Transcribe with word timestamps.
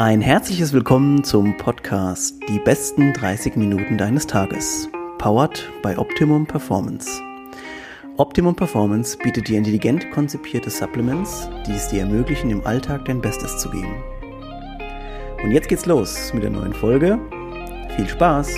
Ein 0.00 0.20
herzliches 0.20 0.72
Willkommen 0.72 1.24
zum 1.24 1.56
Podcast 1.56 2.36
Die 2.48 2.60
besten 2.60 3.12
30 3.14 3.56
Minuten 3.56 3.98
deines 3.98 4.28
Tages. 4.28 4.88
Powered 5.18 5.68
by 5.82 5.96
Optimum 5.96 6.46
Performance. 6.46 7.20
Optimum 8.16 8.54
Performance 8.54 9.18
bietet 9.18 9.48
dir 9.48 9.58
intelligent 9.58 10.08
konzipierte 10.12 10.70
Supplements, 10.70 11.50
die 11.66 11.72
es 11.72 11.88
dir 11.88 12.02
ermöglichen, 12.02 12.48
im 12.50 12.64
Alltag 12.64 13.06
dein 13.06 13.20
Bestes 13.20 13.58
zu 13.58 13.70
geben. 13.70 13.92
Und 15.42 15.50
jetzt 15.50 15.68
geht's 15.68 15.84
los 15.84 16.32
mit 16.32 16.44
der 16.44 16.50
neuen 16.50 16.74
Folge. 16.74 17.18
Viel 17.96 18.08
Spaß! 18.08 18.54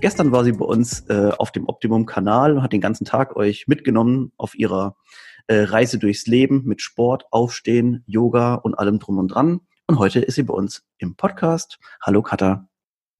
Gestern 0.00 0.32
war 0.32 0.42
sie 0.42 0.52
bei 0.52 0.64
uns 0.64 1.08
äh, 1.08 1.30
auf 1.38 1.52
dem 1.52 1.68
Optimum-Kanal 1.68 2.56
und 2.56 2.62
hat 2.64 2.72
den 2.72 2.80
ganzen 2.80 3.04
Tag 3.04 3.36
euch 3.36 3.68
mitgenommen 3.68 4.32
auf 4.36 4.56
ihrer 4.56 4.96
äh, 5.46 5.62
Reise 5.62 5.98
durchs 5.98 6.26
Leben 6.26 6.62
mit 6.64 6.82
Sport, 6.82 7.24
Aufstehen, 7.30 8.02
Yoga 8.06 8.54
und 8.54 8.74
allem 8.74 8.98
drum 8.98 9.18
und 9.18 9.28
dran. 9.28 9.60
Und 9.86 9.98
heute 9.98 10.20
ist 10.20 10.34
sie 10.34 10.42
bei 10.42 10.54
uns 10.54 10.84
im 10.98 11.14
Podcast. 11.14 11.78
Hallo 12.02 12.22
Katha. 12.22 12.68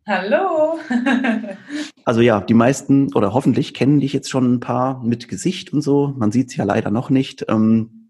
Hallo. 0.07 0.79
also 2.05 2.21
ja, 2.21 2.41
die 2.41 2.55
meisten 2.55 3.13
oder 3.15 3.35
hoffentlich 3.35 3.75
kennen 3.75 4.01
dich 4.01 4.13
jetzt 4.13 4.31
schon 4.31 4.55
ein 4.55 4.61
paar 4.61 5.03
mit 5.03 5.29
Gesicht 5.29 5.73
und 5.73 5.83
so. 5.83 6.15
Man 6.17 6.33
sieht 6.33 6.51
es 6.51 6.57
ja 6.57 6.65
leider 6.65 6.91
noch 6.91 7.11
nicht. 7.11 7.45
Ähm, 7.49 8.06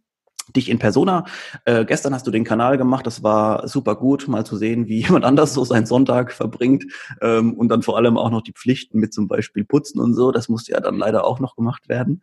dich 0.55 0.68
in 0.68 0.78
Persona. 0.78 1.24
Äh, 1.64 1.84
gestern 1.84 2.14
hast 2.14 2.27
du 2.27 2.30
den 2.30 2.45
Kanal 2.45 2.78
gemacht, 2.78 3.06
das 3.06 3.23
war 3.23 3.66
super 3.68 3.96
gut, 3.96 4.28
mal 4.28 4.45
zu 4.45 4.56
sehen, 4.56 4.86
wie 4.88 5.00
jemand 5.02 5.24
anders 5.24 5.55
so 5.55 5.64
seinen 5.64 5.86
Sonntag 5.86 6.32
verbringt 6.32 6.84
ähm, 7.20 7.55
und 7.55 7.69
dann 7.69 7.82
vor 7.82 7.96
allem 7.96 8.16
auch 8.16 8.30
noch 8.30 8.42
die 8.42 8.52
Pflichten 8.52 8.98
mit 8.98 9.12
zum 9.12 9.28
Beispiel 9.28 9.64
Putzen 9.64 10.00
und 10.00 10.14
so, 10.14 10.32
das 10.32 10.48
musste 10.48 10.72
ja 10.72 10.80
dann 10.80 10.96
leider 10.96 11.24
auch 11.24 11.41
noch 11.41 11.56
gemacht 11.56 11.88
werden. 11.88 12.22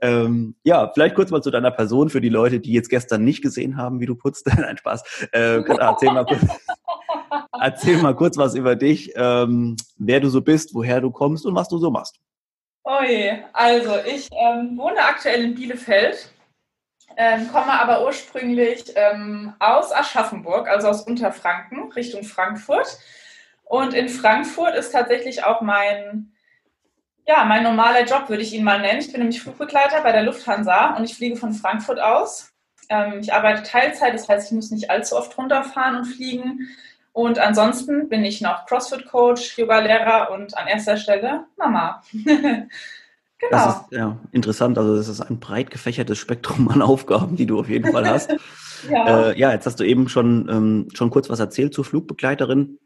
Ähm, 0.00 0.54
ja, 0.64 0.90
vielleicht 0.92 1.14
kurz 1.14 1.30
mal 1.30 1.42
zu 1.42 1.50
deiner 1.50 1.70
Person 1.70 2.10
für 2.10 2.20
die 2.20 2.28
Leute, 2.28 2.60
die 2.60 2.72
jetzt 2.72 2.88
gestern 2.88 3.24
nicht 3.24 3.42
gesehen 3.42 3.76
haben, 3.76 4.00
wie 4.00 4.06
du 4.06 4.14
putzt. 4.14 4.46
Nein, 4.58 4.76
Spaß. 4.76 5.28
Äh, 5.32 5.62
erzähl, 5.62 6.12
mal 6.12 6.24
kurz, 6.24 6.40
erzähl 7.60 7.98
mal 7.98 8.14
kurz 8.14 8.36
was 8.36 8.54
über 8.54 8.76
dich, 8.76 9.12
ähm, 9.16 9.76
wer 9.98 10.20
du 10.20 10.28
so 10.28 10.40
bist, 10.40 10.74
woher 10.74 11.00
du 11.00 11.10
kommst 11.10 11.46
und 11.46 11.54
was 11.54 11.68
du 11.68 11.78
so 11.78 11.90
machst. 11.90 12.18
Oje, 12.82 13.44
also 13.52 13.92
ich 14.06 14.28
ähm, 14.32 14.76
wohne 14.76 14.98
aktuell 15.00 15.44
in 15.44 15.54
Bielefeld 15.54 16.32
ähm, 17.16 17.48
komme 17.52 17.72
aber 17.72 18.04
ursprünglich 18.04 18.92
ähm, 18.94 19.54
aus 19.58 19.92
Aschaffenburg, 19.92 20.68
also 20.68 20.88
aus 20.88 21.02
Unterfranken, 21.02 21.90
Richtung 21.92 22.24
Frankfurt. 22.24 22.98
Und 23.64 23.94
in 23.94 24.08
Frankfurt 24.08 24.74
ist 24.74 24.92
tatsächlich 24.92 25.44
auch 25.44 25.60
mein, 25.60 26.32
ja, 27.26 27.44
mein 27.44 27.62
normaler 27.62 28.04
Job, 28.04 28.28
würde 28.28 28.42
ich 28.42 28.52
ihn 28.52 28.64
mal 28.64 28.80
nennen. 28.80 29.00
Ich 29.00 29.12
bin 29.12 29.20
nämlich 29.20 29.42
Flugbegleiter 29.42 30.02
bei 30.02 30.12
der 30.12 30.22
Lufthansa 30.22 30.94
und 30.96 31.04
ich 31.04 31.16
fliege 31.16 31.36
von 31.36 31.52
Frankfurt 31.52 32.00
aus. 32.00 32.52
Ähm, 32.88 33.20
ich 33.20 33.32
arbeite 33.32 33.62
Teilzeit, 33.62 34.14
das 34.14 34.28
heißt, 34.28 34.48
ich 34.48 34.52
muss 34.56 34.70
nicht 34.70 34.90
allzu 34.90 35.16
oft 35.16 35.36
runterfahren 35.38 35.96
und 35.96 36.06
fliegen. 36.06 36.68
Und 37.12 37.38
ansonsten 37.38 38.08
bin 38.08 38.24
ich 38.24 38.40
noch 38.40 38.66
CrossFit-Coach, 38.66 39.58
Yoga-Lehrer 39.58 40.30
und 40.30 40.56
an 40.56 40.68
erster 40.68 40.96
Stelle 40.96 41.44
Mama. 41.56 42.02
Genau. 43.40 43.50
Das 43.52 43.76
ist 43.76 43.92
ja 43.92 44.18
interessant. 44.32 44.78
Also 44.78 44.96
das 44.96 45.08
ist 45.08 45.20
ein 45.20 45.40
breit 45.40 45.70
gefächertes 45.70 46.18
Spektrum 46.18 46.68
an 46.68 46.82
Aufgaben, 46.82 47.36
die 47.36 47.46
du 47.46 47.58
auf 47.58 47.68
jeden 47.68 47.90
Fall 47.90 48.08
hast. 48.08 48.36
ja. 48.90 49.30
Äh, 49.30 49.38
ja, 49.38 49.52
jetzt 49.52 49.66
hast 49.66 49.80
du 49.80 49.84
eben 49.84 50.08
schon, 50.08 50.48
ähm, 50.50 50.88
schon 50.92 51.10
kurz 51.10 51.30
was 51.30 51.40
erzählt 51.40 51.72
zur 51.72 51.84
Flugbegleiterin. 51.84 52.78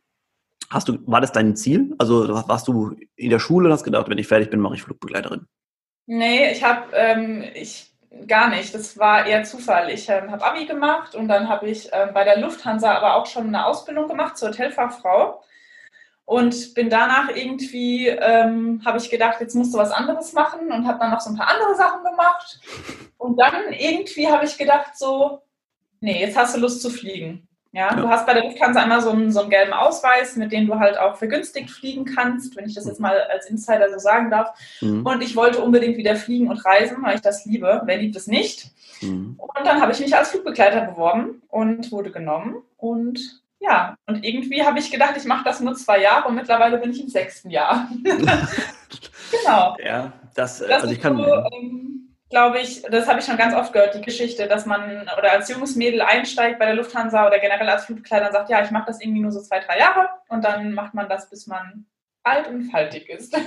Hast 0.70 0.88
du, 0.88 0.98
war 1.06 1.20
das 1.20 1.32
dein 1.32 1.56
Ziel? 1.56 1.94
Also 1.98 2.28
warst 2.48 2.68
du 2.68 2.96
in 3.16 3.30
der 3.30 3.40
Schule 3.40 3.66
und 3.66 3.72
hast 3.72 3.84
gedacht, 3.84 4.08
wenn 4.08 4.18
ich 4.18 4.28
fertig 4.28 4.50
bin, 4.50 4.60
mache 4.60 4.74
ich 4.74 4.82
Flugbegleiterin? 4.82 5.46
Nee, 6.06 6.52
ich 6.52 6.62
habe 6.62 6.94
ähm, 6.94 7.44
ich 7.54 7.92
gar 8.26 8.48
nicht. 8.48 8.74
Das 8.74 8.98
war 8.98 9.26
eher 9.26 9.44
Zufall. 9.44 9.90
Ich 9.90 10.08
ähm, 10.08 10.30
habe 10.30 10.44
Abi 10.44 10.66
gemacht 10.66 11.14
und 11.14 11.28
dann 11.28 11.48
habe 11.48 11.68
ich 11.68 11.88
ähm, 11.92 12.10
bei 12.14 12.24
der 12.24 12.38
Lufthansa 12.38 12.92
aber 12.92 13.16
auch 13.16 13.26
schon 13.26 13.48
eine 13.48 13.66
Ausbildung 13.66 14.08
gemacht 14.08 14.36
zur 14.36 14.48
Hotelfachfrau. 14.48 15.42
Und 16.26 16.74
bin 16.74 16.88
danach 16.88 17.28
irgendwie, 17.34 18.08
ähm, 18.08 18.80
habe 18.84 18.96
ich 18.98 19.10
gedacht, 19.10 19.40
jetzt 19.40 19.54
musst 19.54 19.74
du 19.74 19.78
was 19.78 19.90
anderes 19.90 20.32
machen 20.32 20.72
und 20.72 20.86
habe 20.86 20.98
dann 20.98 21.10
noch 21.10 21.20
so 21.20 21.30
ein 21.30 21.36
paar 21.36 21.50
andere 21.50 21.74
Sachen 21.74 22.02
gemacht. 22.02 22.60
Und 23.18 23.38
dann 23.38 23.72
irgendwie 23.72 24.28
habe 24.28 24.46
ich 24.46 24.56
gedacht, 24.56 24.96
so, 24.96 25.42
nee, 26.00 26.20
jetzt 26.20 26.36
hast 26.36 26.56
du 26.56 26.60
Lust 26.60 26.80
zu 26.80 26.88
fliegen. 26.88 27.46
Ja, 27.74 27.90
ja. 27.90 27.96
du 27.96 28.08
hast 28.08 28.24
bei 28.24 28.34
der 28.34 28.44
Lufthansa 28.44 28.82
einmal 28.82 29.02
so 29.02 29.10
einen, 29.10 29.32
so 29.32 29.40
einen 29.40 29.50
gelben 29.50 29.72
Ausweis, 29.72 30.36
mit 30.36 30.52
dem 30.52 30.66
du 30.66 30.78
halt 30.78 30.96
auch 30.96 31.16
vergünstigt 31.16 31.70
fliegen 31.70 32.04
kannst, 32.04 32.56
wenn 32.56 32.66
ich 32.66 32.74
das 32.74 32.86
jetzt 32.86 33.00
mal 33.00 33.20
als 33.20 33.50
Insider 33.50 33.90
so 33.90 33.98
sagen 33.98 34.30
darf. 34.30 34.56
Mhm. 34.80 35.04
Und 35.04 35.22
ich 35.22 35.34
wollte 35.34 35.60
unbedingt 35.60 35.96
wieder 35.96 36.14
fliegen 36.14 36.48
und 36.48 36.64
reisen, 36.64 36.98
weil 37.02 37.16
ich 37.16 37.20
das 37.20 37.44
liebe. 37.44 37.82
Wer 37.84 37.96
liebt 37.98 38.14
es 38.14 38.28
nicht? 38.28 38.70
Mhm. 39.02 39.34
Und 39.36 39.66
dann 39.66 39.80
habe 39.80 39.90
ich 39.90 39.98
mich 39.98 40.16
als 40.16 40.30
Flugbegleiter 40.30 40.82
beworben 40.82 41.42
und 41.48 41.90
wurde 41.90 42.12
genommen. 42.12 42.62
Und 42.76 43.42
ja, 43.66 43.96
und 44.06 44.24
irgendwie 44.24 44.62
habe 44.62 44.78
ich 44.78 44.90
gedacht, 44.90 45.16
ich 45.16 45.24
mache 45.24 45.44
das 45.44 45.60
nur 45.60 45.74
zwei 45.74 46.02
Jahre 46.02 46.28
und 46.28 46.34
mittlerweile 46.34 46.78
bin 46.78 46.90
ich 46.90 47.00
im 47.00 47.08
sechsten 47.08 47.50
Jahr. 47.50 47.88
genau. 48.02 49.76
Ja, 49.82 50.12
das, 50.34 50.58
das 50.58 50.82
also 50.82 50.92
ich 50.92 51.00
kann. 51.00 51.16
So, 51.16 51.24
ähm, 51.24 52.16
glaube 52.30 52.58
ich, 52.58 52.82
das 52.82 53.08
habe 53.08 53.20
ich 53.20 53.24
schon 53.24 53.36
ganz 53.36 53.54
oft 53.54 53.72
gehört, 53.72 53.94
die 53.94 54.00
Geschichte, 54.00 54.48
dass 54.48 54.66
man 54.66 55.08
oder 55.16 55.32
als 55.32 55.48
junges 55.48 55.76
Mädel 55.76 56.02
einsteigt 56.02 56.58
bei 56.58 56.66
der 56.66 56.74
Lufthansa 56.74 57.26
oder 57.26 57.38
generell 57.38 57.68
als 57.68 57.84
Flugbegleiter 57.84 58.26
und 58.26 58.32
sagt, 58.32 58.50
ja, 58.50 58.62
ich 58.62 58.70
mache 58.70 58.86
das 58.86 59.00
irgendwie 59.00 59.20
nur 59.20 59.32
so 59.32 59.40
zwei, 59.40 59.60
drei 59.60 59.78
Jahre 59.78 60.08
und 60.28 60.44
dann 60.44 60.74
macht 60.74 60.94
man 60.94 61.08
das, 61.08 61.30
bis 61.30 61.46
man 61.46 61.86
alt 62.24 62.48
und 62.48 62.70
faltig 62.70 63.08
ist. 63.08 63.36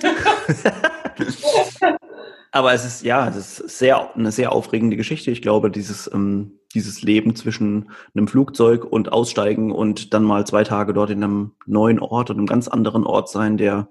Aber 2.51 2.73
es 2.73 2.85
ist 2.85 3.03
ja, 3.03 3.27
es 3.27 3.35
ist 3.35 3.77
sehr, 3.77 4.16
eine 4.16 4.31
sehr 4.31 4.51
aufregende 4.51 4.95
Geschichte. 4.95 5.31
Ich 5.31 5.41
glaube, 5.41 5.69
dieses, 5.69 6.09
ähm, 6.13 6.59
dieses 6.77 7.01
Leben 7.01 7.35
zwischen 7.35 7.91
einem 8.15 8.27
Flugzeug 8.27 8.85
und 8.85 9.11
Aussteigen 9.11 9.71
und 9.71 10.13
dann 10.13 10.23
mal 10.23 10.45
zwei 10.45 10.63
Tage 10.63 10.93
dort 10.93 11.09
in 11.09 11.23
einem 11.23 11.55
neuen 11.65 11.99
Ort 11.99 12.29
und 12.29 12.38
einem 12.38 12.45
ganz 12.45 12.67
anderen 12.67 13.03
Ort 13.03 13.29
sein, 13.29 13.57
der 13.57 13.89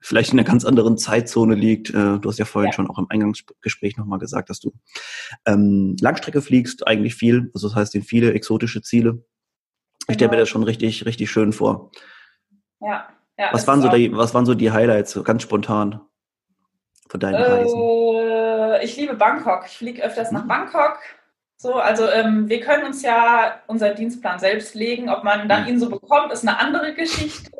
vielleicht 0.00 0.32
in 0.32 0.38
einer 0.38 0.46
ganz 0.46 0.64
anderen 0.64 0.98
Zeitzone 0.98 1.54
liegt. 1.54 1.90
Äh, 1.90 2.18
du 2.18 2.28
hast 2.28 2.38
ja 2.38 2.44
vorhin 2.44 2.70
ja. 2.70 2.74
schon 2.74 2.88
auch 2.88 2.98
im 2.98 3.06
Eingangsgespräch 3.08 3.96
nochmal 3.96 4.18
gesagt, 4.18 4.50
dass 4.50 4.60
du 4.60 4.72
ähm, 5.46 5.96
Langstrecke 6.00 6.42
fliegst, 6.42 6.86
eigentlich 6.86 7.14
viel. 7.14 7.50
Also 7.54 7.68
das 7.68 7.76
heißt, 7.76 7.94
in 7.94 8.02
viele 8.02 8.34
exotische 8.34 8.82
Ziele. 8.82 9.24
Ich 10.08 10.14
stelle 10.14 10.28
mir 10.28 10.36
genau. 10.36 10.42
das 10.42 10.48
schon 10.50 10.62
richtig, 10.62 11.06
richtig 11.06 11.30
schön 11.30 11.52
vor. 11.52 11.90
Ja. 12.80 13.08
ja 13.38 13.48
was, 13.52 13.66
waren 13.66 13.80
so 13.80 13.88
die, 13.88 14.14
was 14.14 14.34
waren 14.34 14.46
so 14.46 14.54
die 14.54 14.70
Highlights, 14.70 15.18
ganz 15.24 15.42
spontan? 15.42 16.00
von 17.08 17.20
deinen 17.20 17.34
äh, 17.34 17.42
Reisen? 17.42 18.82
Ich 18.82 18.96
liebe 18.96 19.14
Bangkok. 19.14 19.64
Ich 19.66 19.78
fliege 19.78 20.02
öfters 20.02 20.32
nach 20.32 20.42
hm. 20.42 20.48
Bangkok. 20.48 20.98
So, 21.56 21.74
also 21.74 22.08
ähm, 22.08 22.48
wir 22.48 22.60
können 22.60 22.84
uns 22.84 23.02
ja 23.02 23.60
unseren 23.66 23.96
Dienstplan 23.96 24.38
selbst 24.38 24.74
legen. 24.74 25.08
Ob 25.08 25.24
man 25.24 25.48
dann 25.48 25.66
hm. 25.66 25.74
ihn 25.74 25.80
so 25.80 25.88
bekommt, 25.88 26.32
ist 26.32 26.46
eine 26.46 26.58
andere 26.58 26.94
Geschichte. 26.94 27.50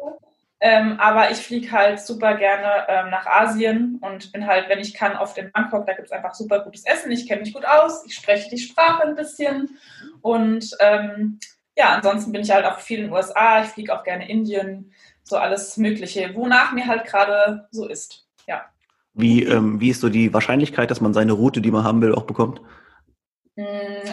Ähm, 0.59 0.99
aber 0.99 1.31
ich 1.31 1.39
fliege 1.39 1.71
halt 1.71 2.01
super 2.01 2.35
gerne 2.35 2.87
ähm, 2.89 3.11
nach 3.11 3.27
Asien 3.27 3.99
und 4.01 4.33
bin 4.33 4.47
halt, 4.47 4.69
wenn 4.69 4.79
ich 4.79 4.95
kann, 4.95 5.17
oft 5.17 5.37
in 5.39 5.53
Bangkok. 5.53 5.87
Da 5.87 5.93
gibt 5.93 6.07
es 6.07 6.13
einfach 6.13 6.35
super 6.35 6.61
gutes 6.61 6.85
Essen. 6.85 7.11
Ich 7.11 7.29
kenne 7.29 7.43
mich 7.43 7.53
gut 7.53 7.67
aus. 7.67 8.05
Ich 8.07 8.15
spreche 8.15 8.49
die 8.51 8.59
Sprache 8.59 9.03
ein 9.03 9.17
bisschen. 9.17 9.79
Und 10.23 10.71
ähm, 10.81 11.39
ja, 11.77 11.91
ansonsten 11.91 12.33
bin 12.33 12.41
ich 12.41 12.51
halt 12.51 12.65
auch 12.65 12.79
viel 12.81 13.01
in 13.01 13.05
den 13.07 13.13
USA. 13.13 13.63
Ich 13.63 13.69
fliege 13.69 13.95
auch 13.95 14.03
gerne 14.03 14.29
Indien. 14.29 14.93
So 15.25 15.37
alles 15.37 15.77
Mögliche, 15.77 16.35
wonach 16.35 16.73
mir 16.73 16.87
halt 16.87 17.05
gerade 17.05 17.67
so 17.71 17.87
ist. 17.87 18.27
Ja. 18.47 18.65
Wie, 19.13 19.43
ähm, 19.43 19.81
wie 19.81 19.91
ist 19.91 20.01
so 20.01 20.09
die 20.09 20.33
Wahrscheinlichkeit, 20.33 20.91
dass 20.91 21.01
man 21.01 21.13
seine 21.13 21.33
Route, 21.33 21.61
die 21.61 21.71
man 21.71 21.85
haben 21.85 22.01
will, 22.01 22.15
auch 22.15 22.25
bekommt? 22.25 22.61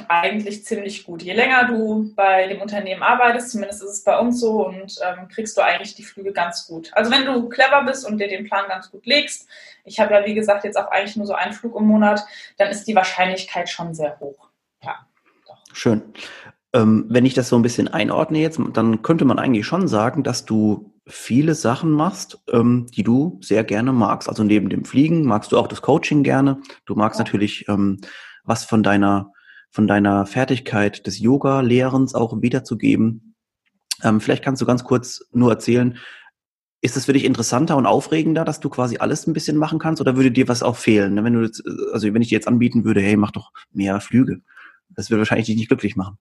Eigentlich 0.08 0.64
ziemlich 0.64 1.04
gut. 1.04 1.22
Je 1.22 1.34
länger 1.34 1.68
du 1.68 2.14
bei 2.16 2.48
dem 2.48 2.62
Unternehmen 2.62 3.04
arbeitest, 3.04 3.52
zumindest 3.52 3.84
ist 3.84 3.90
es 3.90 4.04
bei 4.04 4.18
uns 4.18 4.40
so, 4.40 4.66
und 4.66 4.96
ähm, 5.06 5.28
kriegst 5.28 5.58
du 5.58 5.62
eigentlich 5.62 5.96
die 5.96 6.04
Flüge 6.04 6.32
ganz 6.32 6.66
gut. 6.66 6.92
Also 6.94 7.12
wenn 7.12 7.26
du 7.26 7.50
clever 7.50 7.84
bist 7.84 8.08
und 8.08 8.20
dir 8.20 8.30
den 8.30 8.46
Plan 8.46 8.70
ganz 8.70 8.90
gut 8.90 9.06
legst, 9.06 9.50
ich 9.84 10.00
habe 10.00 10.14
ja 10.14 10.26
wie 10.26 10.34
gesagt 10.34 10.64
jetzt 10.64 10.78
auch 10.78 10.90
eigentlich 10.90 11.18
nur 11.18 11.28
so 11.28 11.34
einen 11.34 11.52
Flug 11.52 11.76
im 11.78 11.86
Monat, 11.88 12.24
dann 12.58 12.70
ist 12.70 12.86
die 12.86 12.96
Wahrscheinlichkeit 12.96 13.70
schon 13.70 13.94
sehr 13.94 14.18
hoch. 14.22 14.48
Ja. 14.82 15.06
Doch. 15.46 15.58
Schön. 15.74 16.02
Ähm, 16.72 17.06
wenn 17.10 17.26
ich 17.26 17.34
das 17.34 17.50
so 17.50 17.58
ein 17.58 17.64
bisschen 17.64 17.90
einordne 17.90 18.40
jetzt, 18.40 18.62
dann 18.72 19.02
könnte 19.02 19.26
man 19.26 19.40
eigentlich 19.40 19.66
schon 19.66 19.90
sagen, 19.90 20.24
dass 20.24 20.46
du 20.46 20.94
viele 21.06 21.54
Sachen 21.54 21.92
machst, 21.92 22.42
ähm, 22.50 22.88
die 22.96 23.04
du 23.04 23.40
sehr 23.42 23.66
gerne 23.66 23.92
magst. 23.92 24.30
Also 24.30 24.46
neben 24.46 24.70
dem 24.70 24.86
Fliegen 24.86 25.26
magst 25.26 25.52
du 25.52 25.58
auch 25.58 25.68
das 25.68 25.82
Coaching 25.82 26.24
gerne. 26.24 26.62
Du 26.86 26.96
magst 26.96 27.20
ja. 27.20 27.26
natürlich 27.26 27.68
ähm, 27.68 28.00
was 28.46 28.64
von 28.64 28.84
deiner 28.84 29.33
von 29.74 29.88
deiner 29.88 30.28
Fertigkeit 30.28 31.08
des 31.08 31.20
Yoga-Lehrens 31.20 32.14
auch 32.14 32.40
wiederzugeben. 32.42 33.36
Ähm, 34.04 34.22
vielleicht 34.22 34.44
kannst 34.44 34.62
du 34.62 34.68
ganz 34.68 34.84
kurz 34.84 35.26
nur 35.32 35.50
erzählen, 35.50 35.98
ist 36.82 36.96
es 36.96 37.06
für 37.06 37.14
dich 37.14 37.26
interessanter 37.26 37.76
und 37.76 37.88
aufregender, 37.88 38.46
dass 38.46 38.60
du 38.60 38.70
quasi 38.70 38.98
alles 38.98 39.26
ein 39.26 39.34
bisschen 39.34 39.58
machen 39.58 39.80
kannst, 39.80 40.00
oder 40.00 40.16
würde 40.16 40.30
dir 40.30 40.48
was 40.48 40.62
auch 40.62 40.76
fehlen? 40.76 41.16
Ne? 41.16 41.24
Wenn 41.24 41.34
du 41.34 41.42
jetzt, 41.42 41.64
also 41.92 42.14
wenn 42.14 42.22
ich 42.22 42.30
dir 42.30 42.36
jetzt 42.36 42.48
anbieten 42.48 42.86
würde, 42.86 43.02
hey, 43.02 43.18
mach 43.18 43.32
doch 43.32 43.52
mehr 43.72 44.00
Flüge, 44.00 44.42
das 44.90 45.10
würde 45.10 45.22
wahrscheinlich 45.22 45.48
dich 45.48 45.56
nicht 45.56 45.70
glücklich 45.70 45.96
machen. 45.96 46.20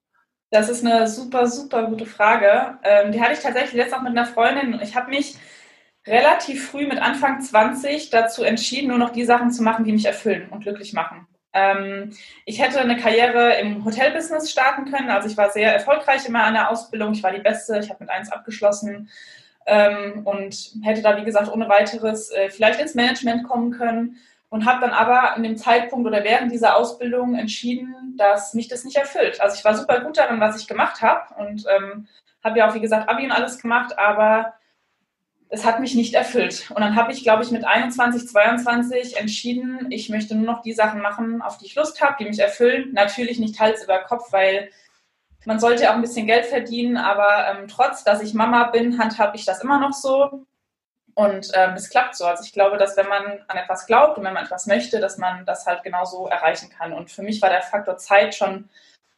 Das 0.49 0.67
ist 0.67 0.83
eine 0.83 1.07
super, 1.07 1.45
super 1.45 1.87
gute 1.87 2.07
Frage. 2.07 2.79
Ähm, 2.83 3.11
die 3.11 3.21
hatte 3.21 3.33
ich 3.33 3.39
tatsächlich 3.39 3.73
letztens 3.73 3.99
auch 3.99 4.03
mit 4.03 4.17
einer 4.17 4.25
Freundin. 4.25 4.79
Ich 4.81 4.95
habe 4.95 5.11
mich 5.11 5.35
relativ 6.07 6.69
früh 6.69 6.87
mit 6.87 6.99
Anfang 6.99 7.39
20 7.39 8.09
dazu 8.09 8.41
entschieden, 8.41 8.87
nur 8.87 8.97
noch 8.97 9.11
die 9.11 9.25
Sachen 9.25 9.51
zu 9.51 9.61
machen, 9.61 9.85
die 9.85 9.91
mich 9.91 10.05
erfüllen 10.05 10.49
und 10.49 10.61
glücklich 10.61 10.93
machen. 10.93 11.27
Ähm, 11.53 12.11
ich 12.45 12.61
hätte 12.61 12.79
eine 12.79 12.97
Karriere 12.97 13.55
im 13.55 13.85
Hotelbusiness 13.85 14.51
starten 14.51 14.91
können. 14.91 15.09
Also 15.09 15.29
ich 15.29 15.37
war 15.37 15.51
sehr 15.51 15.73
erfolgreich 15.73 16.25
immer 16.27 16.43
an 16.43 16.55
der 16.55 16.69
Ausbildung. 16.69 17.13
Ich 17.13 17.23
war 17.23 17.31
die 17.31 17.41
Beste. 17.41 17.79
Ich 17.79 17.89
habe 17.89 18.03
mit 18.03 18.09
eins 18.09 18.31
abgeschlossen 18.31 19.09
ähm, 19.65 20.21
und 20.25 20.73
hätte 20.83 21.01
da, 21.01 21.17
wie 21.17 21.25
gesagt, 21.25 21.51
ohne 21.51 21.69
weiteres 21.69 22.31
äh, 22.31 22.49
vielleicht 22.49 22.79
ins 22.79 22.95
Management 22.95 23.47
kommen 23.47 23.71
können 23.71 24.17
und 24.49 24.65
habe 24.65 24.81
dann 24.81 24.91
aber 24.91 25.33
an 25.33 25.43
dem 25.43 25.57
Zeitpunkt 25.57 26.05
oder 26.05 26.23
während 26.23 26.51
dieser 26.51 26.75
Ausbildung 26.75 27.35
entschieden, 27.35 28.15
dass 28.17 28.53
mich 28.53 28.67
das 28.67 28.83
nicht 28.83 28.97
erfüllt. 28.97 29.41
Also 29.41 29.55
ich 29.57 29.65
war 29.65 29.75
super 29.75 30.01
gut 30.01 30.17
darin, 30.17 30.39
was 30.39 30.61
ich 30.61 30.67
gemacht 30.67 31.01
habe 31.01 31.33
und 31.35 31.65
ähm, 31.67 32.07
habe 32.43 32.59
ja 32.59 32.69
auch, 32.69 32.75
wie 32.75 32.81
gesagt, 32.81 33.09
Abi 33.09 33.25
und 33.25 33.31
alles 33.31 33.59
gemacht, 33.59 33.97
aber 33.97 34.53
es 35.53 35.63
hat 35.63 35.79
mich 35.79 35.93
nicht 35.93 36.15
erfüllt. 36.15 36.71
Und 36.71 36.81
dann 36.81 36.95
habe 36.95 37.11
ich, 37.11 37.21
glaube 37.21 37.43
ich, 37.43 37.51
mit 37.51 37.63
21, 37.63 38.27
22 38.27 39.17
entschieden, 39.17 39.85
ich 39.91 40.09
möchte 40.09 40.33
nur 40.33 40.51
noch 40.51 40.63
die 40.63 40.73
Sachen 40.73 40.99
machen, 40.99 41.43
auf 41.43 41.59
die 41.59 41.67
ich 41.67 41.75
Lust 41.75 42.01
habe, 42.01 42.15
die 42.19 42.25
mich 42.25 42.39
erfüllen. 42.39 42.91
Natürlich 42.91 43.37
nicht 43.37 43.59
Hals 43.59 43.83
über 43.83 43.99
Kopf, 43.99 44.31
weil 44.31 44.71
man 45.45 45.59
sollte 45.59 45.91
auch 45.91 45.93
ein 45.93 46.01
bisschen 46.01 46.25
Geld 46.25 46.47
verdienen, 46.47 46.97
aber 46.97 47.47
ähm, 47.51 47.67
trotz, 47.67 48.03
dass 48.03 48.23
ich 48.23 48.33
Mama 48.33 48.63
bin, 48.71 48.97
handhabe 48.97 49.35
ich 49.35 49.45
das 49.45 49.61
immer 49.61 49.79
noch 49.79 49.93
so. 49.93 50.43
Und 51.13 51.51
ähm, 51.53 51.75
es 51.75 51.91
klappt 51.91 52.15
so. 52.15 52.25
Also 52.25 52.43
ich 52.43 52.51
glaube, 52.51 52.77
dass 52.77 52.97
wenn 52.97 53.07
man 53.07 53.23
an 53.47 53.57
etwas 53.57 53.85
glaubt 53.85 54.17
und 54.17 54.23
wenn 54.23 54.33
man 54.33 54.45
etwas 54.45 54.65
möchte, 54.65 54.99
dass 54.99 55.19
man 55.19 55.45
das 55.45 55.67
halt 55.67 55.83
genauso 55.83 56.25
erreichen 56.25 56.71
kann. 56.75 56.93
Und 56.93 57.11
für 57.11 57.21
mich 57.21 57.43
war 57.43 57.49
der 57.49 57.61
Faktor 57.61 57.97
Zeit 57.97 58.33
schon 58.33 58.69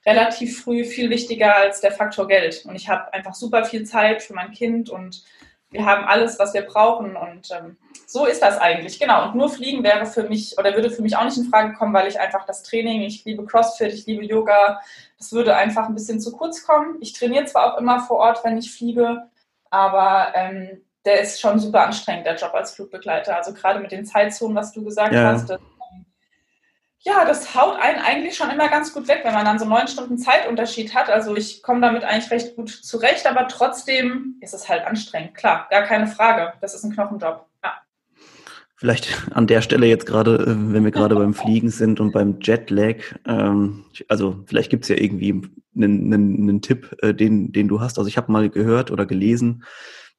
relativ 0.06 0.62
früh 0.62 0.84
viel 0.84 1.10
wichtiger 1.10 1.56
als 1.56 1.80
der 1.80 1.94
Faktor 1.94 2.28
Geld. 2.28 2.66
Und 2.66 2.76
ich 2.76 2.90
habe 2.90 3.14
einfach 3.14 3.36
super 3.36 3.64
viel 3.64 3.86
Zeit 3.86 4.22
für 4.22 4.34
mein 4.34 4.52
Kind 4.52 4.90
und 4.90 5.24
wir 5.72 5.86
haben 5.86 6.06
alles, 6.06 6.40
was 6.40 6.54
wir 6.54 6.62
brauchen. 6.62 7.16
Und 7.16 7.50
ähm, 7.52 7.78
so 8.08 8.26
ist 8.26 8.42
das 8.42 8.58
eigentlich, 8.58 9.00
genau. 9.00 9.26
Und 9.26 9.36
nur 9.36 9.50
Fliegen 9.50 9.84
wäre 9.84 10.06
für 10.06 10.24
mich 10.24 10.58
oder 10.58 10.74
würde 10.74 10.90
für 10.90 11.02
mich 11.02 11.18
auch 11.18 11.26
nicht 11.26 11.38
in 11.38 11.50
Frage 11.50 11.74
kommen, 11.74 11.94
weil 11.94 12.08
ich 12.08 12.20
einfach 12.20 12.46
das 12.46 12.64
Training, 12.64 13.02
ich 13.02 13.26
liebe 13.26 13.46
CrossFit, 13.46 13.94
ich 13.94 14.06
liebe 14.06 14.26
Yoga, 14.26 14.80
das 15.18 15.32
würde 15.32 15.56
einfach 15.56 15.88
ein 15.88 15.96
bisschen 15.96 16.20
zu 16.20 16.32
kurz 16.32 16.66
kommen. 16.66 16.98
Ich 17.02 17.14
trainiere 17.14 17.46
zwar 17.46 17.74
auch 17.74 17.78
immer 17.78 18.00
vor 18.00 18.18
Ort, 18.18 18.44
wenn 18.44 18.58
ich 18.58 18.74
fliege, 18.74 19.24
aber 19.70 20.34
ähm, 20.36 20.82
der 21.06 21.22
ist 21.22 21.40
schon 21.40 21.60
super 21.60 21.86
anstrengend, 21.86 22.26
der 22.26 22.36
Job 22.36 22.54
als 22.54 22.72
Flugbegleiter. 22.74 23.36
Also 23.36 23.54
gerade 23.54 23.80
mit 23.80 23.92
den 23.92 24.06
Zeitzonen, 24.06 24.56
was 24.56 24.72
du 24.72 24.84
gesagt 24.84 25.14
ja. 25.14 25.32
hast, 25.32 25.50
das, 25.50 25.60
ja, 27.06 27.24
das 27.24 27.54
haut 27.54 27.80
einen 27.80 28.00
eigentlich 28.00 28.36
schon 28.36 28.50
immer 28.50 28.68
ganz 28.68 28.92
gut 28.92 29.08
weg, 29.08 29.22
wenn 29.24 29.34
man 29.34 29.46
dann 29.46 29.60
so 29.60 29.66
neun 29.66 29.88
Stunden 29.88 30.18
Zeitunterschied 30.18 30.96
hat. 30.96 31.10
Also 31.10 31.36
ich 31.36 31.62
komme 31.62 31.82
damit 31.82 32.04
eigentlich 32.04 32.32
recht 32.32 32.56
gut 32.56 32.70
zurecht, 32.70 33.28
aber 33.28 33.48
trotzdem 33.48 34.38
ist 34.42 34.56
es 34.56 34.68
halt 34.68 34.86
anstrengend. 34.86 35.36
Klar, 35.36 35.68
gar 35.70 35.84
keine 35.84 36.08
Frage. 36.08 36.54
Das 36.62 36.74
ist 36.74 36.84
ein 36.84 36.92
Knochenjob. 36.92 37.46
Ja. 37.64 37.74
Vielleicht 38.76 39.22
an 39.32 39.46
der 39.46 39.62
Stelle 39.62 39.86
jetzt 39.86 40.08
gerade, 40.08 40.36
äh, 40.36 40.74
wenn 40.74 40.84
wir 40.84 40.90
gerade 40.90 41.14
beim 41.14 41.36
Fliegen 41.36 41.70
sind 41.70 42.00
und 42.00 42.12
beim 42.12 42.40
Jetlag, 42.42 42.96
ähm, 43.28 43.86
also 44.08 44.44
vielleicht 44.48 44.72
gibt 44.72 44.86
es 44.86 44.90
ja 44.90 44.98
irgendwie 44.98 45.44
einen, 45.76 46.12
einen, 46.12 46.50
einen 46.50 46.62
Tipp, 46.64 46.98
äh, 47.04 47.14
den, 47.14 47.52
den 47.52 47.68
du 47.68 47.82
hast. 47.82 48.00
Also 48.00 48.08
ich 48.08 48.18
habe 48.18 48.32
mal 48.32 48.50
gehört 48.50 48.90
oder 48.90 49.06
gelesen, 49.06 49.64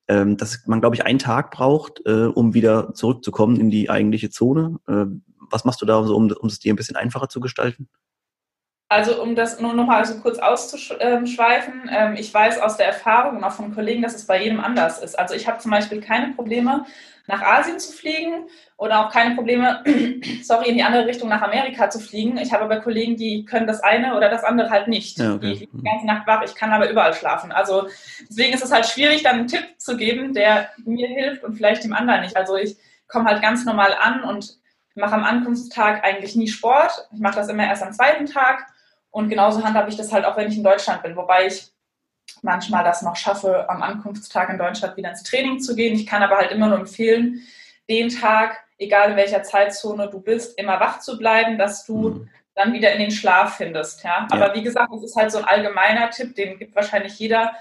ähm, 0.07 0.37
dass 0.37 0.65
man, 0.67 0.81
glaube 0.81 0.95
ich, 0.95 1.05
einen 1.05 1.19
Tag 1.19 1.51
braucht, 1.51 2.01
äh, 2.07 2.27
um 2.27 2.55
wieder 2.55 2.95
zurückzukommen 2.95 3.59
in 3.59 3.71
die 3.71 3.91
eigentliche 3.91 4.31
Zone. 4.31 4.79
Äh, 4.87 5.07
was 5.51 5.65
machst 5.65 5.81
du 5.83 5.87
da, 5.87 6.03
so, 6.05 6.17
um, 6.17 6.31
um 6.31 6.49
es 6.49 6.59
dir 6.59 6.73
ein 6.73 6.77
bisschen 6.77 6.97
einfacher 6.97 7.29
zu 7.29 7.41
gestalten? 7.41 7.89
Also 8.89 9.21
um 9.21 9.35
das 9.35 9.61
nur 9.61 9.73
noch 9.73 9.87
mal 9.87 10.05
so 10.05 10.21
kurz 10.21 10.39
auszuschweifen, 10.39 11.91
ähm, 11.91 12.15
ich 12.17 12.33
weiß 12.33 12.61
aus 12.61 12.77
der 12.77 12.87
Erfahrung 12.87 13.39
und 13.39 13.45
auch 13.45 13.53
von 13.53 13.75
Kollegen, 13.75 14.03
dass 14.03 14.15
es 14.15 14.27
bei 14.27 14.41
jedem 14.41 14.61
anders 14.61 15.03
ist. 15.03 15.19
Also 15.19 15.35
ich 15.35 15.49
habe 15.49 15.59
zum 15.59 15.73
Beispiel 15.73 16.01
keine 16.01 16.35
Probleme, 16.35 16.87
nach 17.27 17.43
Asien 17.43 17.81
zu 17.81 17.93
fliegen 17.93 18.47
oder 18.77 19.05
auch 19.05 19.13
keine 19.13 19.35
Probleme, 19.35 19.83
sorry, 20.45 20.69
in 20.69 20.77
die 20.77 20.85
andere 20.85 21.07
Richtung 21.07 21.29
nach 21.29 21.43
Amerika 21.43 21.91
zu 21.91 21.99
fliegen. 21.99 22.39
Ich 22.39 22.53
habe 22.53 22.65
aber 22.65 22.81
Kollegen, 22.81 23.17
die 23.17 23.45
können 23.45 23.67
das 23.67 23.83
eine 23.83 24.17
oder 24.17 24.29
das 24.29 24.45
andere 24.45 24.71
halt 24.71 24.87
nicht. 24.87 25.19
Ja, 25.19 25.35
okay. 25.35 25.55
Die 25.55 25.59
liegen 25.61 25.79
die 25.79 25.85
ganze 25.85 26.07
Nacht 26.07 26.27
wach, 26.29 26.43
ich 26.45 26.55
kann 26.55 26.73
aber 26.73 26.89
überall 26.89 27.15
schlafen. 27.15 27.51
Also 27.51 27.89
deswegen 28.29 28.55
ist 28.55 28.65
es 28.65 28.71
halt 28.71 28.87
schwierig, 28.87 29.25
dann 29.25 29.37
einen 29.37 29.49
Tipp 29.49 29.65
zu 29.79 29.97
geben, 29.97 30.35
der 30.35 30.71
mir 30.85 31.09
hilft 31.09 31.43
und 31.43 31.55
vielleicht 31.55 31.83
dem 31.83 31.93
anderen 31.93 32.21
nicht. 32.21 32.37
Also 32.37 32.57
ich 32.57 32.77
komme 33.09 33.25
halt 33.25 33.43
ganz 33.43 33.65
normal 33.65 33.95
an 34.01 34.23
und 34.23 34.59
mache 34.97 35.15
am 35.15 35.25
Ankunftstag 35.25 36.05
eigentlich 36.05 36.37
nie 36.37 36.49
Sport. 36.49 37.09
Ich 37.13 37.21
mache 37.21 37.37
das 37.37 37.49
immer 37.49 37.65
erst 37.65 37.83
am 37.83 37.93
zweiten 37.93 38.27
Tag 38.27 38.67
und 39.11 39.29
genauso 39.29 39.65
handhabe 39.65 39.89
ich 39.89 39.97
das 39.97 40.13
halt 40.13 40.25
auch, 40.25 40.37
wenn 40.37 40.49
ich 40.49 40.57
in 40.57 40.65
Deutschland 40.65 41.03
bin, 41.03 41.17
wobei 41.17 41.47
ich 41.47 41.71
manchmal 42.43 42.85
das 42.85 43.03
noch 43.03 43.17
schaffe, 43.17 43.69
am 43.69 43.83
Ankunftstag 43.83 44.51
in 44.51 44.59
Deutschland 44.59 44.97
wieder 44.97 45.11
ins 45.11 45.23
Training 45.23 45.61
zu 45.61 45.75
gehen. 45.75 45.95
Ich 45.95 46.07
kann 46.07 46.23
aber 46.23 46.37
halt 46.37 46.51
immer 46.51 46.69
nur 46.69 46.79
empfehlen, 46.79 47.43
den 47.89 48.09
Tag, 48.09 48.59
egal 48.79 49.11
in 49.11 49.17
welcher 49.17 49.43
Zeitzone 49.43 50.11
du 50.11 50.21
bist, 50.21 50.59
immer 50.59 50.81
wach 50.81 51.01
zu 51.01 51.19
bleiben, 51.19 51.57
dass 51.57 51.87
du 51.87 52.11
mhm. 52.11 52.29
dann 52.55 52.73
wieder 52.73 52.93
in 52.93 53.01
den 53.01 53.11
Schlaf 53.11 53.57
findest. 53.57 54.05
Ja? 54.05 54.27
Aber 54.31 54.49
ja. 54.49 54.55
wie 54.55 54.63
gesagt, 54.63 54.93
es 54.95 55.03
ist 55.03 55.17
halt 55.17 55.31
so 55.31 55.39
ein 55.39 55.45
allgemeiner 55.45 56.11
Tipp, 56.11 56.35
den 56.35 56.59
gibt 56.59 56.75
wahrscheinlich 56.75 57.19
jeder. 57.19 57.55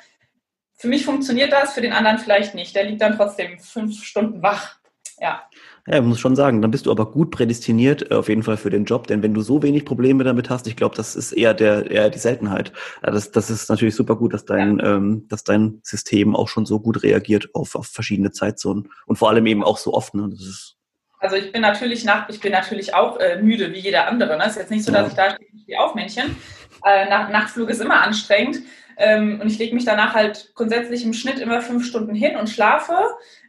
Für 0.74 0.88
mich 0.88 1.06
funktioniert 1.06 1.54
das, 1.54 1.74
für 1.74 1.82
den 1.82 1.94
anderen 1.94 2.18
vielleicht 2.18 2.54
nicht. 2.54 2.76
Der 2.76 2.84
liegt 2.84 3.02
dann 3.02 3.16
trotzdem 3.16 3.60
fünf 3.60 4.04
Stunden 4.04 4.42
wach. 4.42 4.78
Ja. 5.20 5.48
Ja, 5.88 5.98
ich 5.98 6.04
muss 6.04 6.20
schon 6.20 6.36
sagen, 6.36 6.64
dann 6.64 6.72
bist 6.72 6.88
du 6.88 6.92
aber 6.92 7.12
gut 7.12 7.30
prädestiniert 7.30 8.10
äh, 8.10 8.16
auf 8.16 8.28
jeden 8.28 8.42
Fall 8.42 8.58
für 8.58 8.72
den 8.72 8.86
Job, 8.86 9.06
denn 9.06 9.22
wenn 9.22 9.36
du 9.36 9.42
so 9.42 9.62
wenig 9.62 9.86
Probleme 9.86 10.24
damit 10.24 10.50
hast, 10.50 10.66
ich 10.66 10.76
glaube, 10.76 10.96
das 10.96 11.16
ist 11.16 11.32
eher 11.32 11.54
der 11.54 11.92
eher 11.92 12.10
die 12.10 12.18
Seltenheit. 12.18 12.74
Das, 13.04 13.32
das 13.32 13.52
ist 13.52 13.70
natürlich 13.70 13.96
super 13.96 14.16
gut, 14.16 14.34
dass 14.34 14.46
dein 14.46 14.80
ja. 14.80 14.96
ähm, 14.96 15.28
dass 15.30 15.44
dein 15.44 15.80
System 15.84 16.36
auch 16.36 16.48
schon 16.48 16.66
so 16.66 16.80
gut 16.80 17.04
reagiert 17.04 17.50
auf, 17.54 17.76
auf 17.76 17.86
verschiedene 17.86 18.32
Zeitzonen 18.32 18.90
und 19.06 19.18
vor 19.18 19.30
allem 19.30 19.46
eben 19.46 19.64
auch 19.64 19.78
so 19.78 19.94
oft. 19.94 20.16
Ne? 20.16 20.28
Das 20.32 20.42
ist 20.42 20.76
also 21.20 21.38
ich 21.38 21.52
bin 21.52 21.62
natürlich 21.62 22.04
nach, 22.04 22.30
ich 22.30 22.40
bin 22.40 22.52
natürlich 22.52 22.94
auch 22.94 23.20
äh, 23.20 23.42
müde 23.42 23.72
wie 23.74 23.80
jeder 23.80 24.08
andere. 24.08 24.38
Ne? 24.38 24.46
Ist 24.46 24.58
jetzt 24.58 24.72
nicht 24.72 24.84
so, 24.84 24.92
dass 24.92 25.10
ich 25.10 25.16
da 25.16 25.32
stehe 25.32 25.50
wie 25.66 25.78
Aufmännchen. 25.78 26.36
Äh, 26.84 27.10
nach, 27.10 27.30
Nachtflug 27.30 27.70
ist 27.70 27.82
immer 27.82 28.02
anstrengend. 28.02 28.60
Ähm, 28.98 29.40
und 29.42 29.48
ich 29.48 29.58
lege 29.58 29.74
mich 29.74 29.86
danach 29.86 30.14
halt 30.14 30.52
grundsätzlich 30.54 31.04
im 31.04 31.14
Schnitt 31.14 31.40
immer 31.40 31.62
fünf 31.62 31.86
Stunden 31.86 32.14
hin 32.14 32.36
und 32.38 32.50
schlafe. 32.50 32.96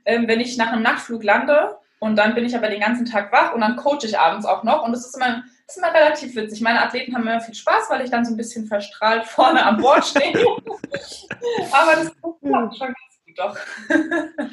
Ähm, 0.05 0.27
wenn 0.27 0.41
ich 0.41 0.57
nach 0.57 0.73
einem 0.73 0.83
Nachtflug 0.83 1.23
lande, 1.23 1.77
und 1.99 2.17
dann 2.17 2.35
bin 2.35 2.45
ich 2.45 2.57
aber 2.57 2.69
den 2.69 2.81
ganzen 2.81 3.07
Tag 3.07 3.33
wach 3.33 3.55
und 3.55 3.61
dann 3.61 3.77
coache 3.77 4.05
ich 4.05 4.19
abends 4.19 4.47
auch 4.47 4.63
noch. 4.65 4.85
Und 4.85 4.93
das 4.93 5.07
ist 5.07 5.17
immer, 5.17 5.43
das 5.67 5.77
ist 5.77 5.83
immer 5.83 5.95
relativ 5.95 6.37
witzig. 6.37 6.61
Meine 6.61 6.83
Athleten 6.83 7.15
haben 7.15 7.23
immer 7.23 7.41
viel 7.41 7.55
Spaß, 7.55 7.91
weil 7.91 8.05
ich 8.05 8.11
dann 8.11 8.25
so 8.25 8.33
ein 8.33 8.37
bisschen 8.37 8.67
verstrahlt 8.67 9.25
vorne 9.27 9.65
am 9.65 9.79
Bord 9.79 10.05
stehe. 10.05 10.33
aber 11.73 11.97
das 11.97 12.13
klappt 12.21 12.77
schon 12.77 12.89
ganz 12.89 12.97
gut 13.25 13.39
doch. 13.39 13.57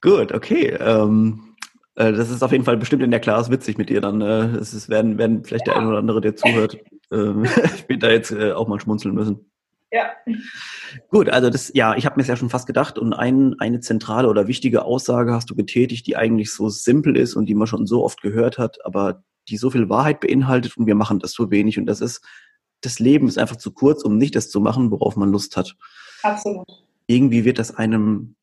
gut, 0.00 0.32
okay. 0.32 0.68
Ähm, 0.80 1.54
äh, 1.96 2.12
das 2.12 2.30
ist 2.30 2.42
auf 2.42 2.52
jeden 2.52 2.64
Fall 2.64 2.76
bestimmt 2.76 3.02
in 3.02 3.10
der 3.10 3.20
Klasse 3.20 3.50
witzig 3.50 3.78
mit 3.78 3.90
dir 3.90 4.00
dann. 4.00 4.20
Äh, 4.20 4.56
es 4.56 4.74
ist, 4.74 4.88
werden, 4.88 5.18
werden 5.18 5.44
vielleicht 5.44 5.66
ja. 5.66 5.74
der 5.74 5.80
eine 5.80 5.90
oder 5.90 5.98
andere, 5.98 6.20
der 6.20 6.36
zuhört, 6.36 6.78
äh, 7.10 7.46
später 7.78 8.10
jetzt 8.10 8.30
äh, 8.30 8.52
auch 8.52 8.68
mal 8.68 8.80
schmunzeln 8.80 9.14
müssen. 9.14 9.50
Ja. 9.96 10.10
Gut, 11.10 11.30
also 11.30 11.48
das, 11.48 11.70
ja, 11.72 11.96
ich 11.96 12.04
habe 12.04 12.16
mir 12.16 12.22
es 12.22 12.28
ja 12.28 12.36
schon 12.36 12.50
fast 12.50 12.66
gedacht 12.66 12.98
und 12.98 13.14
ein, 13.14 13.58
eine 13.60 13.80
zentrale 13.80 14.28
oder 14.28 14.46
wichtige 14.46 14.84
Aussage 14.84 15.32
hast 15.32 15.48
du 15.48 15.54
getätigt, 15.54 16.06
die 16.06 16.18
eigentlich 16.18 16.52
so 16.52 16.68
simpel 16.68 17.16
ist 17.16 17.34
und 17.34 17.46
die 17.46 17.54
man 17.54 17.66
schon 17.66 17.86
so 17.86 18.04
oft 18.04 18.20
gehört 18.20 18.58
hat, 18.58 18.84
aber 18.84 19.22
die 19.48 19.56
so 19.56 19.70
viel 19.70 19.88
Wahrheit 19.88 20.20
beinhaltet 20.20 20.76
und 20.76 20.86
wir 20.86 20.94
machen 20.94 21.18
das 21.18 21.32
so 21.32 21.50
wenig 21.50 21.78
und 21.78 21.86
das 21.86 22.02
ist, 22.02 22.22
das 22.82 22.98
Leben 22.98 23.26
ist 23.26 23.38
einfach 23.38 23.56
zu 23.56 23.70
kurz, 23.70 24.02
um 24.02 24.18
nicht 24.18 24.36
das 24.36 24.50
zu 24.50 24.60
machen, 24.60 24.90
worauf 24.90 25.16
man 25.16 25.30
Lust 25.30 25.56
hat. 25.56 25.74
Absolut. 26.22 26.66
Irgendwie 27.06 27.46
wird 27.46 27.58
das 27.58 27.74
einem, 27.74 28.36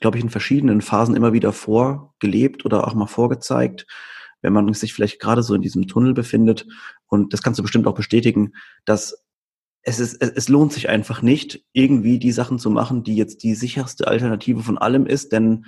glaube 0.00 0.18
ich, 0.18 0.24
in 0.24 0.30
verschiedenen 0.30 0.82
Phasen 0.82 1.16
immer 1.16 1.32
wieder 1.32 1.52
vorgelebt 1.52 2.64
oder 2.64 2.86
auch 2.86 2.94
mal 2.94 3.06
vorgezeigt, 3.06 3.86
wenn 4.40 4.52
man 4.52 4.72
sich 4.72 4.94
vielleicht 4.94 5.20
gerade 5.20 5.42
so 5.42 5.54
in 5.54 5.62
diesem 5.62 5.88
Tunnel 5.88 6.14
befindet 6.14 6.64
und 7.08 7.32
das 7.32 7.42
kannst 7.42 7.58
du 7.58 7.62
bestimmt 7.62 7.88
auch 7.88 7.94
bestätigen, 7.94 8.52
dass 8.84 9.21
es, 9.82 9.98
ist, 9.98 10.22
es, 10.22 10.30
es 10.30 10.48
lohnt 10.48 10.72
sich 10.72 10.88
einfach 10.88 11.22
nicht, 11.22 11.64
irgendwie 11.72 12.18
die 12.18 12.32
Sachen 12.32 12.58
zu 12.58 12.70
machen, 12.70 13.02
die 13.02 13.16
jetzt 13.16 13.42
die 13.42 13.54
sicherste 13.54 14.06
Alternative 14.06 14.62
von 14.62 14.78
allem 14.78 15.06
ist, 15.06 15.32
denn 15.32 15.66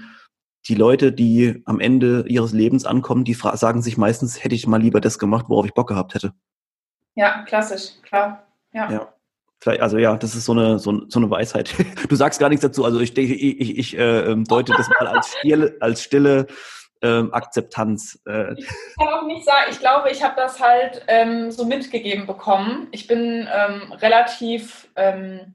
die 0.68 0.75
Leute, 0.75 1.12
die 1.12 1.62
am 1.66 1.80
Ende 1.80 2.25
ihres 2.26 2.52
Lebens 2.52 2.87
ankommen, 2.87 3.25
die 3.25 3.35
sagen 3.35 3.83
sich 3.83 3.99
meistens, 3.99 4.42
hätte 4.42 4.54
ich 4.54 4.66
mal 4.66 4.80
lieber 4.80 5.00
das 5.00 5.18
gemacht, 5.18 5.47
worauf 5.49 5.66
ich 5.66 5.75
Bock 5.75 5.88
gehabt 5.88 6.14
hätte. 6.14 6.33
Ja, 7.14 7.42
klassisch, 7.42 8.00
klar. 8.02 8.47
Ja. 8.73 8.90
ja. 8.90 9.14
Vielleicht, 9.61 9.83
also 9.83 9.99
ja, 9.99 10.16
das 10.16 10.35
ist 10.35 10.44
so 10.44 10.52
eine, 10.52 10.78
so, 10.78 11.09
so 11.09 11.18
eine 11.18 11.30
Weisheit. 11.30 11.75
Du 12.09 12.16
sagst 12.16 12.40
gar 12.40 12.49
nichts 12.49 12.62
dazu, 12.62 12.85
also 12.85 13.00
ich, 13.00 13.16
ich, 13.16 13.61
ich, 13.61 13.78
ich 13.78 13.99
äh, 13.99 14.30
ähm, 14.30 14.44
deute 14.44 14.73
das 14.76 14.88
mal 14.88 15.06
als 15.06 15.35
stille, 15.38 15.76
als 15.80 16.02
stille 16.02 16.47
ähm, 17.04 17.34
Akzeptanz. 17.34 18.18
Äh. 18.26 18.54
Ich 18.54 18.66
kann 18.99 19.08
auch 19.08 19.26
nicht 19.26 19.44
sagen, 19.44 19.66
ich 19.70 19.78
glaube, 19.78 20.11
ich 20.11 20.23
habe 20.23 20.34
das 20.37 20.58
halt 20.58 21.02
ähm, 21.06 21.50
so 21.50 21.66
mitgegeben 21.66 22.26
bekommen. 22.26 22.88
Ich 22.92 23.06
bin 23.06 23.46
ähm, 23.52 23.92
relativ, 23.92 24.88
ähm, 24.96 25.54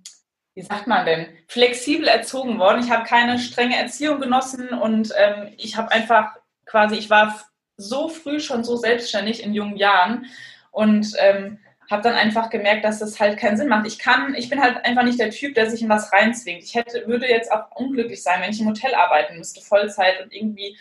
wie 0.53 0.61
sagt 0.61 0.85
man 0.85 1.05
denn, 1.05 1.27
flexibel 1.47 2.07
erzogen 2.07 2.59
worden. 2.59 2.83
Ich 2.83 2.91
habe 2.91 3.03
keine 3.03 3.39
strenge 3.39 3.77
Erziehung 3.77 4.21
genossen 4.21 4.69
und 4.69 5.11
ähm, 5.17 5.53
ich 5.57 5.75
habe 5.75 5.91
einfach 5.91 6.35
quasi, 6.65 6.95
ich 6.95 7.09
war 7.09 7.35
so 7.77 8.09
früh 8.09 8.39
schon 8.39 8.63
so 8.63 8.75
selbstständig 8.75 9.43
in 9.43 9.53
jungen 9.53 9.77
Jahren 9.77 10.27
und 10.71 11.13
ähm, 11.17 11.57
habe 11.89 12.03
dann 12.03 12.13
einfach 12.13 12.51
gemerkt, 12.51 12.85
dass 12.85 12.99
das 12.99 13.19
halt 13.19 13.39
keinen 13.39 13.57
Sinn 13.57 13.67
macht. 13.67 13.87
Ich 13.87 13.97
kann, 13.97 14.35
ich 14.35 14.49
bin 14.49 14.61
halt 14.61 14.85
einfach 14.85 15.03
nicht 15.03 15.19
der 15.19 15.31
Typ, 15.31 15.55
der 15.55 15.69
sich 15.69 15.81
in 15.81 15.89
was 15.89 16.13
reinzwingt. 16.13 16.63
Ich 16.63 16.75
hätte, 16.75 17.07
würde 17.07 17.27
jetzt 17.27 17.51
auch 17.51 17.71
unglücklich 17.71 18.21
sein, 18.21 18.41
wenn 18.41 18.51
ich 18.51 18.61
im 18.61 18.67
Hotel 18.67 18.93
arbeiten 18.93 19.37
müsste, 19.37 19.61
Vollzeit 19.61 20.21
und 20.23 20.31
irgendwie 20.31 20.77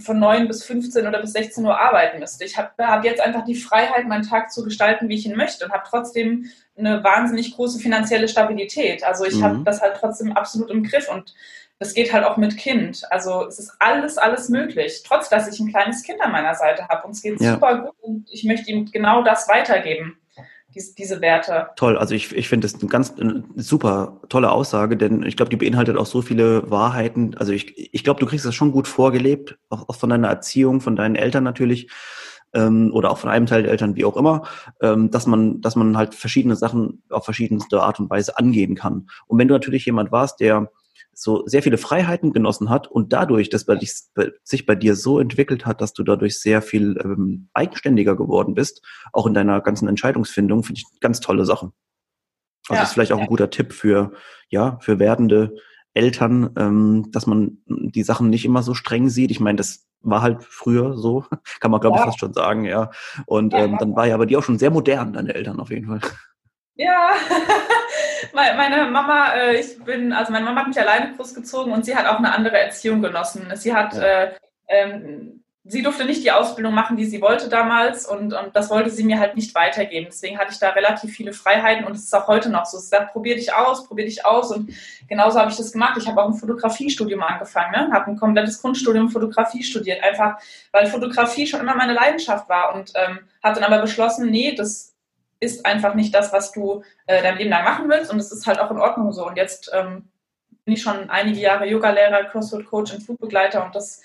von 0.00 0.18
9 0.18 0.48
bis 0.48 0.64
15 0.64 1.06
oder 1.06 1.20
bis 1.20 1.32
16 1.32 1.64
Uhr 1.64 1.78
arbeiten 1.78 2.18
müsste. 2.18 2.44
Ich 2.44 2.56
habe 2.56 2.70
hab 2.78 3.04
jetzt 3.04 3.20
einfach 3.20 3.44
die 3.44 3.54
Freiheit, 3.54 4.06
meinen 4.06 4.26
Tag 4.26 4.52
zu 4.52 4.64
gestalten, 4.64 5.08
wie 5.08 5.14
ich 5.14 5.26
ihn 5.26 5.36
möchte 5.36 5.64
und 5.64 5.72
habe 5.72 5.84
trotzdem 5.88 6.46
eine 6.76 7.02
wahnsinnig 7.04 7.54
große 7.54 7.78
finanzielle 7.78 8.28
Stabilität. 8.28 9.04
Also 9.04 9.24
ich 9.24 9.36
mhm. 9.36 9.44
habe 9.44 9.62
das 9.64 9.80
halt 9.80 9.96
trotzdem 9.98 10.32
absolut 10.32 10.70
im 10.70 10.84
Griff 10.84 11.08
und 11.08 11.34
das 11.78 11.94
geht 11.94 12.12
halt 12.12 12.24
auch 12.24 12.36
mit 12.36 12.56
Kind. 12.56 13.02
Also 13.10 13.46
es 13.46 13.58
ist 13.58 13.72
alles, 13.78 14.16
alles 14.16 14.48
möglich, 14.48 15.02
trotz 15.04 15.28
dass 15.28 15.52
ich 15.52 15.58
ein 15.60 15.68
kleines 15.68 16.02
Kind 16.02 16.20
an 16.20 16.32
meiner 16.32 16.54
Seite 16.54 16.88
habe 16.88 17.06
und 17.06 17.12
es 17.12 17.22
geht 17.22 17.40
ja. 17.40 17.54
super 17.54 17.78
gut 17.78 17.94
und 18.00 18.28
ich 18.30 18.44
möchte 18.44 18.70
ihm 18.70 18.86
genau 18.90 19.22
das 19.22 19.48
weitergeben 19.48 20.21
diese, 20.74 20.94
diese 20.94 21.20
Werte. 21.20 21.68
Toll, 21.76 21.98
also 21.98 22.14
ich, 22.14 22.34
ich 22.34 22.48
finde 22.48 22.66
das 22.66 22.80
eine 22.80 22.88
ganz 22.88 23.14
eine 23.18 23.44
super 23.56 24.20
tolle 24.28 24.50
Aussage, 24.50 24.96
denn 24.96 25.22
ich 25.22 25.36
glaube, 25.36 25.50
die 25.50 25.56
beinhaltet 25.56 25.96
auch 25.96 26.06
so 26.06 26.22
viele 26.22 26.70
Wahrheiten. 26.70 27.36
Also 27.36 27.52
ich, 27.52 27.94
ich 27.94 28.04
glaube, 28.04 28.20
du 28.20 28.26
kriegst 28.26 28.46
das 28.46 28.54
schon 28.54 28.72
gut 28.72 28.88
vorgelebt, 28.88 29.58
auch, 29.68 29.88
auch 29.88 29.96
von 29.96 30.10
deiner 30.10 30.28
Erziehung, 30.28 30.80
von 30.80 30.96
deinen 30.96 31.16
Eltern 31.16 31.44
natürlich 31.44 31.90
ähm, 32.54 32.90
oder 32.92 33.10
auch 33.10 33.18
von 33.18 33.30
einem 33.30 33.46
Teil 33.46 33.62
der 33.62 33.72
Eltern, 33.72 33.96
wie 33.96 34.04
auch 34.04 34.16
immer, 34.16 34.42
ähm, 34.80 35.10
dass 35.10 35.26
man, 35.26 35.60
dass 35.60 35.76
man 35.76 35.96
halt 35.96 36.14
verschiedene 36.14 36.56
Sachen 36.56 37.02
auf 37.10 37.24
verschiedenste 37.24 37.82
Art 37.82 38.00
und 38.00 38.10
Weise 38.10 38.38
angehen 38.38 38.74
kann. 38.74 39.08
Und 39.26 39.38
wenn 39.38 39.48
du 39.48 39.54
natürlich 39.54 39.86
jemand 39.86 40.12
warst, 40.12 40.40
der 40.40 40.70
so 41.14 41.46
sehr 41.46 41.62
viele 41.62 41.78
Freiheiten 41.78 42.32
genossen 42.32 42.70
hat 42.70 42.86
und 42.86 43.12
dadurch, 43.12 43.50
dass 43.50 43.64
bei 43.64 43.76
dich, 43.76 43.92
sich 44.42 44.66
bei 44.66 44.74
dir 44.74 44.96
so 44.96 45.20
entwickelt 45.20 45.66
hat, 45.66 45.80
dass 45.80 45.92
du 45.92 46.02
dadurch 46.02 46.40
sehr 46.40 46.62
viel 46.62 46.98
ähm, 47.02 47.48
eigenständiger 47.52 48.16
geworden 48.16 48.54
bist, 48.54 48.82
auch 49.12 49.26
in 49.26 49.34
deiner 49.34 49.60
ganzen 49.60 49.88
Entscheidungsfindung, 49.88 50.62
finde 50.62 50.80
ich 50.80 51.00
ganz 51.00 51.20
tolle 51.20 51.44
Sachen. 51.44 51.72
Also 52.68 52.78
ja, 52.78 52.82
ist 52.84 52.92
vielleicht 52.92 53.12
auch 53.12 53.18
ein 53.18 53.26
guter 53.26 53.50
Tipp 53.50 53.72
für, 53.72 54.12
ja, 54.48 54.78
für 54.80 54.98
werdende 54.98 55.56
Eltern, 55.94 56.50
ähm, 56.56 57.10
dass 57.10 57.26
man 57.26 57.58
die 57.66 58.02
Sachen 58.02 58.30
nicht 58.30 58.44
immer 58.44 58.62
so 58.62 58.74
streng 58.74 59.08
sieht. 59.08 59.30
Ich 59.30 59.40
meine, 59.40 59.56
das 59.56 59.86
war 60.00 60.22
halt 60.22 60.42
früher 60.42 60.96
so, 60.96 61.24
kann 61.60 61.70
man 61.70 61.80
glaube 61.80 61.96
ja. 61.96 62.02
ich 62.02 62.06
fast 62.06 62.20
schon 62.20 62.32
sagen, 62.32 62.64
ja. 62.64 62.90
Und 63.26 63.52
ähm, 63.54 63.76
dann 63.78 63.94
war 63.94 64.06
ja 64.06 64.14
aber 64.14 64.26
die 64.26 64.36
auch 64.36 64.42
schon 64.42 64.58
sehr 64.58 64.70
modern, 64.70 65.12
deine 65.12 65.34
Eltern 65.34 65.60
auf 65.60 65.70
jeden 65.70 65.88
Fall. 65.88 66.00
Ja, 66.74 67.10
meine 68.32 68.90
Mama, 68.90 69.34
äh, 69.34 69.60
ich 69.60 69.78
bin, 69.84 70.12
also 70.12 70.32
meine 70.32 70.44
Mama 70.44 70.60
hat 70.60 70.68
mich 70.68 70.80
alleine 70.80 71.14
großgezogen 71.14 71.72
und 71.72 71.84
sie 71.84 71.94
hat 71.94 72.06
auch 72.06 72.18
eine 72.18 72.34
andere 72.34 72.58
Erziehung 72.58 73.02
genossen. 73.02 73.50
Sie 73.54 73.74
hat, 73.74 73.94
ja. 73.94 74.02
äh, 74.02 74.34
ähm, 74.68 75.42
sie 75.64 75.82
durfte 75.82 76.06
nicht 76.06 76.24
die 76.24 76.32
Ausbildung 76.32 76.72
machen, 76.74 76.96
die 76.96 77.04
sie 77.04 77.20
wollte 77.20 77.50
damals 77.50 78.06
und, 78.06 78.32
und 78.32 78.56
das 78.56 78.70
wollte 78.70 78.88
sie 78.88 79.04
mir 79.04 79.20
halt 79.20 79.36
nicht 79.36 79.54
weitergeben. 79.54 80.06
Deswegen 80.10 80.38
hatte 80.38 80.52
ich 80.52 80.58
da 80.58 80.70
relativ 80.70 81.12
viele 81.14 81.34
Freiheiten 81.34 81.84
und 81.84 81.94
es 81.94 82.04
ist 82.04 82.14
auch 82.14 82.26
heute 82.26 82.48
noch 82.48 82.64
so. 82.64 82.78
Sie 82.78 82.88
sagt, 82.88 83.12
probier 83.12 83.36
dich 83.36 83.52
aus, 83.52 83.86
probier 83.86 84.06
dich 84.06 84.24
aus 84.24 84.50
und 84.50 84.72
genauso 85.08 85.38
habe 85.38 85.50
ich 85.50 85.56
das 85.58 85.72
gemacht. 85.72 85.98
Ich 85.98 86.08
habe 86.08 86.22
auch 86.22 86.28
ein 86.28 86.34
Fotografiestudium 86.34 87.22
angefangen, 87.22 87.72
ne? 87.72 87.92
habe 87.92 88.10
ein 88.10 88.16
komplettes 88.16 88.62
Grundstudium 88.62 89.10
Fotografie 89.10 89.62
studiert, 89.62 90.02
einfach 90.02 90.38
weil 90.72 90.86
Fotografie 90.86 91.46
schon 91.46 91.60
immer 91.60 91.76
meine 91.76 91.92
Leidenschaft 91.92 92.48
war 92.48 92.74
und 92.74 92.92
ähm, 92.94 93.20
habe 93.44 93.60
dann 93.60 93.70
aber 93.70 93.82
beschlossen, 93.82 94.30
nee, 94.30 94.54
das 94.54 94.91
ist 95.42 95.66
einfach 95.66 95.94
nicht 95.94 96.14
das, 96.14 96.32
was 96.32 96.52
du 96.52 96.84
äh, 97.06 97.20
dein 97.20 97.36
Leben 97.36 97.50
lang 97.50 97.64
machen 97.64 97.88
willst 97.88 98.12
und 98.12 98.18
es 98.20 98.30
ist 98.30 98.46
halt 98.46 98.60
auch 98.60 98.70
in 98.70 98.78
Ordnung 98.78 99.12
so. 99.12 99.26
Und 99.26 99.36
jetzt 99.36 99.70
ähm, 99.74 100.08
bin 100.64 100.74
ich 100.74 100.82
schon 100.82 101.10
einige 101.10 101.40
Jahre 101.40 101.66
Yoga-Lehrer, 101.66 102.24
CrossFit-Coach 102.24 102.94
und 102.94 103.02
Flugbegleiter 103.02 103.66
und 103.66 103.74
das 103.74 104.00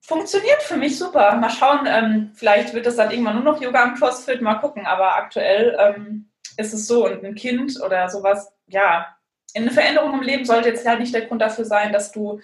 funktioniert 0.00 0.62
für 0.62 0.76
mich 0.76 0.96
super. 0.96 1.34
Mal 1.36 1.50
schauen, 1.50 1.86
ähm, 1.86 2.30
vielleicht 2.34 2.72
wird 2.72 2.86
das 2.86 2.96
dann 2.96 3.10
irgendwann 3.10 3.42
nur 3.42 3.52
noch 3.52 3.60
Yoga 3.60 3.82
und 3.82 3.98
CrossFit, 3.98 4.40
mal 4.40 4.54
gucken. 4.54 4.86
Aber 4.86 5.16
aktuell 5.16 5.76
ähm, 5.78 6.30
ist 6.56 6.72
es 6.72 6.86
so 6.86 7.06
und 7.06 7.24
ein 7.24 7.34
Kind 7.34 7.80
oder 7.82 8.08
sowas, 8.08 8.52
ja, 8.68 9.16
eine 9.54 9.72
Veränderung 9.72 10.14
im 10.14 10.22
Leben 10.22 10.44
sollte 10.44 10.68
jetzt 10.68 10.86
halt 10.86 11.00
nicht 11.00 11.12
der 11.12 11.26
Grund 11.26 11.42
dafür 11.42 11.64
sein, 11.64 11.92
dass 11.92 12.12
du 12.12 12.40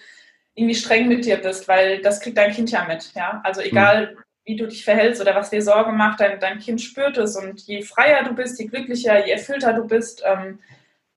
irgendwie 0.53 0.75
streng 0.75 1.07
mit 1.07 1.23
dir 1.23 1.37
bist, 1.37 1.67
weil 1.69 2.01
das 2.01 2.19
kriegt 2.19 2.37
dein 2.37 2.51
Kind 2.51 2.71
ja 2.71 2.83
mit. 2.83 3.13
Ja? 3.15 3.39
Also 3.45 3.61
egal, 3.61 4.15
mhm 4.15 4.23
wie 4.49 4.55
du 4.55 4.67
dich 4.67 4.83
verhältst 4.83 5.21
oder 5.21 5.35
was 5.35 5.51
dir 5.51 5.61
Sorge 5.61 5.91
macht, 5.91 6.21
dein, 6.21 6.39
dein 6.39 6.57
Kind 6.57 6.81
spürt 6.81 7.19
es. 7.19 7.35
Und 7.35 7.61
je 7.67 7.83
freier 7.83 8.23
du 8.23 8.33
bist, 8.33 8.59
je 8.59 8.65
glücklicher, 8.65 9.23
je 9.23 9.31
erfüllter 9.31 9.73
du 9.73 9.85
bist, 9.85 10.23
ähm, 10.25 10.57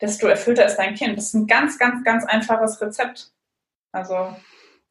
desto 0.03 0.27
erfüllter 0.27 0.67
ist 0.67 0.77
dein 0.77 0.95
Kind. 0.95 1.17
Das 1.17 1.29
ist 1.29 1.35
ein 1.35 1.47
ganz, 1.47 1.79
ganz, 1.79 2.05
ganz 2.05 2.27
einfaches 2.27 2.79
Rezept. 2.83 3.33
Also, 3.91 4.37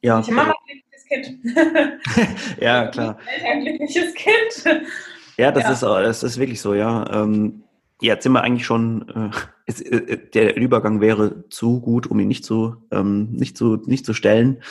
ja. 0.02 0.22
ich 0.22 0.32
Mama 0.32 0.56
glückliches 0.66 1.06
Kind. 1.08 2.58
ja, 2.60 2.88
klar. 2.88 3.20
Ein 3.46 3.64
glückliches 3.64 4.16
Kind. 4.16 4.88
Ja, 5.38 5.52
das, 5.52 5.66
ja. 5.66 5.72
Ist, 5.74 5.84
das 5.84 6.24
ist 6.24 6.40
wirklich 6.40 6.62
so, 6.62 6.74
ja. 6.74 7.06
Ähm, 7.14 7.64
jetzt 8.02 8.24
sind 8.24 8.32
wir 8.32 8.42
eigentlich 8.42 8.66
schon, 8.66 9.08
äh, 9.08 9.38
ist, 9.68 9.82
äh, 9.82 10.18
der 10.34 10.58
Übergang 10.58 11.00
wäre 11.00 11.48
zu 11.50 11.80
gut, 11.80 12.08
um 12.08 12.20
ihn 12.20 12.28
nicht 12.28 12.44
zu, 12.44 12.78
ähm, 12.90 13.34
nicht 13.34 13.56
zu, 13.56 13.84
nicht 13.86 14.04
zu 14.04 14.16
stellen. 14.16 14.64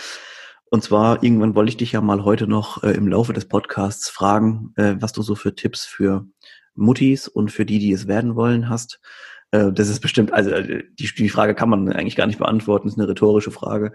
Und 0.71 0.85
zwar, 0.85 1.23
irgendwann 1.23 1.57
wollte 1.57 1.71
ich 1.71 1.77
dich 1.77 1.93
ja 1.93 2.01
mal 2.01 2.25
heute 2.25 2.47
noch 2.47 2.83
äh, 2.85 2.93
im 2.93 3.09
Laufe 3.09 3.33
des 3.33 3.47
Podcasts 3.47 4.09
fragen, 4.09 4.73
äh, 4.77 4.95
was 5.01 5.13
du 5.13 5.21
so 5.23 5.35
für 5.35 5.55
Tipps 5.57 5.85
für 5.85 6.27
Muttis 6.77 7.27
und 7.27 7.51
für 7.51 7.67
die, 7.67 7.81
die 7.81 7.93
es 7.93 8.07
werden 8.07 8.37
wollen, 8.37 8.69
hast. 8.69 9.01
Äh, 9.51 9.73
das 9.73 9.89
ist 9.89 10.01
bestimmt, 10.01 10.33
also 10.33 10.51
äh, 10.51 10.85
die, 10.99 11.11
die 11.13 11.29
Frage 11.29 11.57
kann 11.57 11.69
man 11.69 11.93
eigentlich 11.93 12.15
gar 12.15 12.29
nicht 12.29 12.39
beantworten, 12.39 12.87
ist 12.87 12.99
eine 12.99 13.09
rhetorische 13.09 13.51
Frage. 13.51 13.93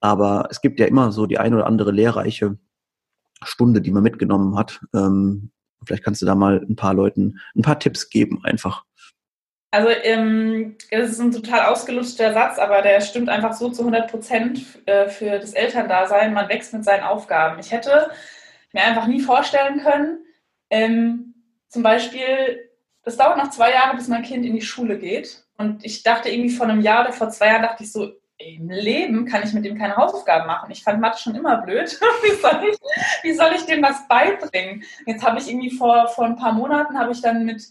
Aber 0.00 0.48
es 0.50 0.60
gibt 0.60 0.80
ja 0.80 0.86
immer 0.86 1.12
so 1.12 1.26
die 1.26 1.38
ein 1.38 1.54
oder 1.54 1.66
andere 1.66 1.92
lehrreiche 1.92 2.58
Stunde, 3.44 3.80
die 3.80 3.92
man 3.92 4.02
mitgenommen 4.02 4.56
hat. 4.56 4.80
Ähm, 4.92 5.52
vielleicht 5.84 6.02
kannst 6.02 6.20
du 6.22 6.26
da 6.26 6.34
mal 6.34 6.64
ein 6.68 6.74
paar 6.74 6.94
Leuten 6.94 7.38
ein 7.54 7.62
paar 7.62 7.78
Tipps 7.78 8.10
geben, 8.10 8.44
einfach. 8.44 8.84
Also 9.70 9.90
ähm, 9.90 10.76
das 10.90 11.10
ist 11.10 11.20
ein 11.20 11.30
total 11.30 11.66
ausgelutschter 11.66 12.32
Satz, 12.32 12.58
aber 12.58 12.80
der 12.80 13.00
stimmt 13.02 13.28
einfach 13.28 13.52
so 13.52 13.68
zu 13.70 13.82
100 13.82 14.10
Prozent 14.10 14.64
äh, 14.86 15.08
für 15.08 15.38
das 15.38 15.52
Elterndasein. 15.52 16.32
Man 16.32 16.48
wächst 16.48 16.72
mit 16.72 16.84
seinen 16.84 17.02
Aufgaben. 17.04 17.58
Ich 17.60 17.70
hätte 17.70 18.10
mir 18.72 18.82
einfach 18.82 19.06
nie 19.06 19.20
vorstellen 19.20 19.80
können, 19.80 20.24
ähm, 20.70 21.34
zum 21.68 21.82
Beispiel, 21.82 22.70
das 23.02 23.16
dauert 23.16 23.36
noch 23.36 23.50
zwei 23.50 23.72
Jahre, 23.72 23.96
bis 23.96 24.08
mein 24.08 24.22
Kind 24.22 24.44
in 24.44 24.54
die 24.54 24.62
Schule 24.62 24.98
geht. 24.98 25.44
Und 25.56 25.84
ich 25.84 26.02
dachte 26.02 26.30
irgendwie 26.30 26.54
vor 26.54 26.66
einem 26.66 26.80
Jahr 26.80 27.04
oder 27.04 27.12
vor 27.12 27.30
zwei 27.30 27.48
Jahren, 27.48 27.62
dachte 27.62 27.84
ich 27.84 27.92
so, 27.92 28.12
im 28.38 28.70
Leben 28.70 29.26
kann 29.26 29.42
ich 29.42 29.52
mit 29.52 29.64
dem 29.64 29.76
keine 29.76 29.96
Hausaufgaben 29.96 30.46
machen. 30.46 30.70
Ich 30.70 30.84
fand 30.84 31.00
Mathe 31.00 31.18
schon 31.18 31.34
immer 31.34 31.60
blöd. 31.62 31.98
wie, 32.22 32.36
soll 32.36 32.64
ich, 32.70 32.78
wie 33.22 33.32
soll 33.32 33.52
ich 33.56 33.66
dem 33.66 33.82
was 33.82 34.06
beibringen? 34.06 34.84
Jetzt 35.06 35.24
habe 35.24 35.40
ich 35.40 35.48
irgendwie 35.48 35.70
vor, 35.70 36.08
vor 36.08 36.24
ein 36.24 36.36
paar 36.36 36.52
Monaten, 36.52 36.98
habe 36.98 37.12
ich 37.12 37.20
dann 37.20 37.44
mit... 37.44 37.64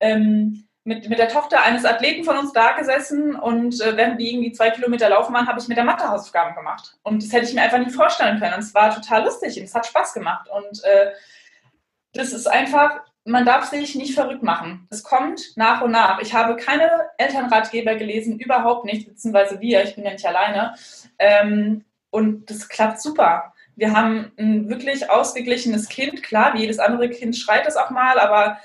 Ähm, 0.00 0.67
mit, 0.88 1.06
mit 1.06 1.18
der 1.18 1.28
Tochter 1.28 1.62
eines 1.62 1.84
Athleten 1.84 2.24
von 2.24 2.38
uns 2.38 2.52
da 2.54 2.72
gesessen 2.72 3.36
und 3.36 3.78
äh, 3.82 3.94
während 3.94 4.18
wir 4.18 4.26
irgendwie 4.26 4.52
zwei 4.52 4.70
Kilometer 4.70 5.10
laufen 5.10 5.34
waren, 5.34 5.46
habe 5.46 5.60
ich 5.60 5.68
mit 5.68 5.76
der 5.76 5.84
Mathe 5.84 6.08
Hausaufgaben 6.08 6.54
gemacht. 6.54 6.96
Und 7.02 7.22
das 7.22 7.30
hätte 7.30 7.44
ich 7.44 7.54
mir 7.54 7.60
einfach 7.60 7.78
nicht 7.78 7.94
vorstellen 7.94 8.40
können. 8.40 8.54
Und 8.54 8.60
es 8.60 8.74
war 8.74 8.94
total 8.94 9.24
lustig 9.24 9.58
und 9.58 9.64
es 9.64 9.74
hat 9.74 9.86
Spaß 9.86 10.14
gemacht. 10.14 10.48
Und 10.48 10.82
äh, 10.84 11.12
das 12.14 12.32
ist 12.32 12.46
einfach, 12.46 13.02
man 13.24 13.44
darf 13.44 13.66
sich 13.66 13.94
nicht 13.96 14.14
verrückt 14.14 14.42
machen. 14.42 14.88
Es 14.88 15.02
kommt 15.02 15.56
nach 15.56 15.82
und 15.82 15.90
nach. 15.90 16.22
Ich 16.22 16.32
habe 16.32 16.56
keine 16.56 16.90
Elternratgeber 17.18 17.94
gelesen, 17.96 18.38
überhaupt 18.38 18.86
nicht, 18.86 19.06
beziehungsweise 19.06 19.60
wir, 19.60 19.84
ich 19.84 19.94
bin 19.94 20.04
ja 20.04 20.12
nicht 20.12 20.26
alleine. 20.26 20.74
Ähm, 21.18 21.84
und 22.08 22.48
das 22.48 22.66
klappt 22.66 23.02
super. 23.02 23.52
Wir 23.76 23.92
haben 23.92 24.32
ein 24.38 24.70
wirklich 24.70 25.10
ausgeglichenes 25.10 25.90
Kind. 25.90 26.22
Klar, 26.22 26.54
wie 26.54 26.60
jedes 26.60 26.78
andere 26.78 27.10
Kind 27.10 27.36
schreit 27.36 27.66
es 27.66 27.76
auch 27.76 27.90
mal, 27.90 28.18
aber 28.18 28.56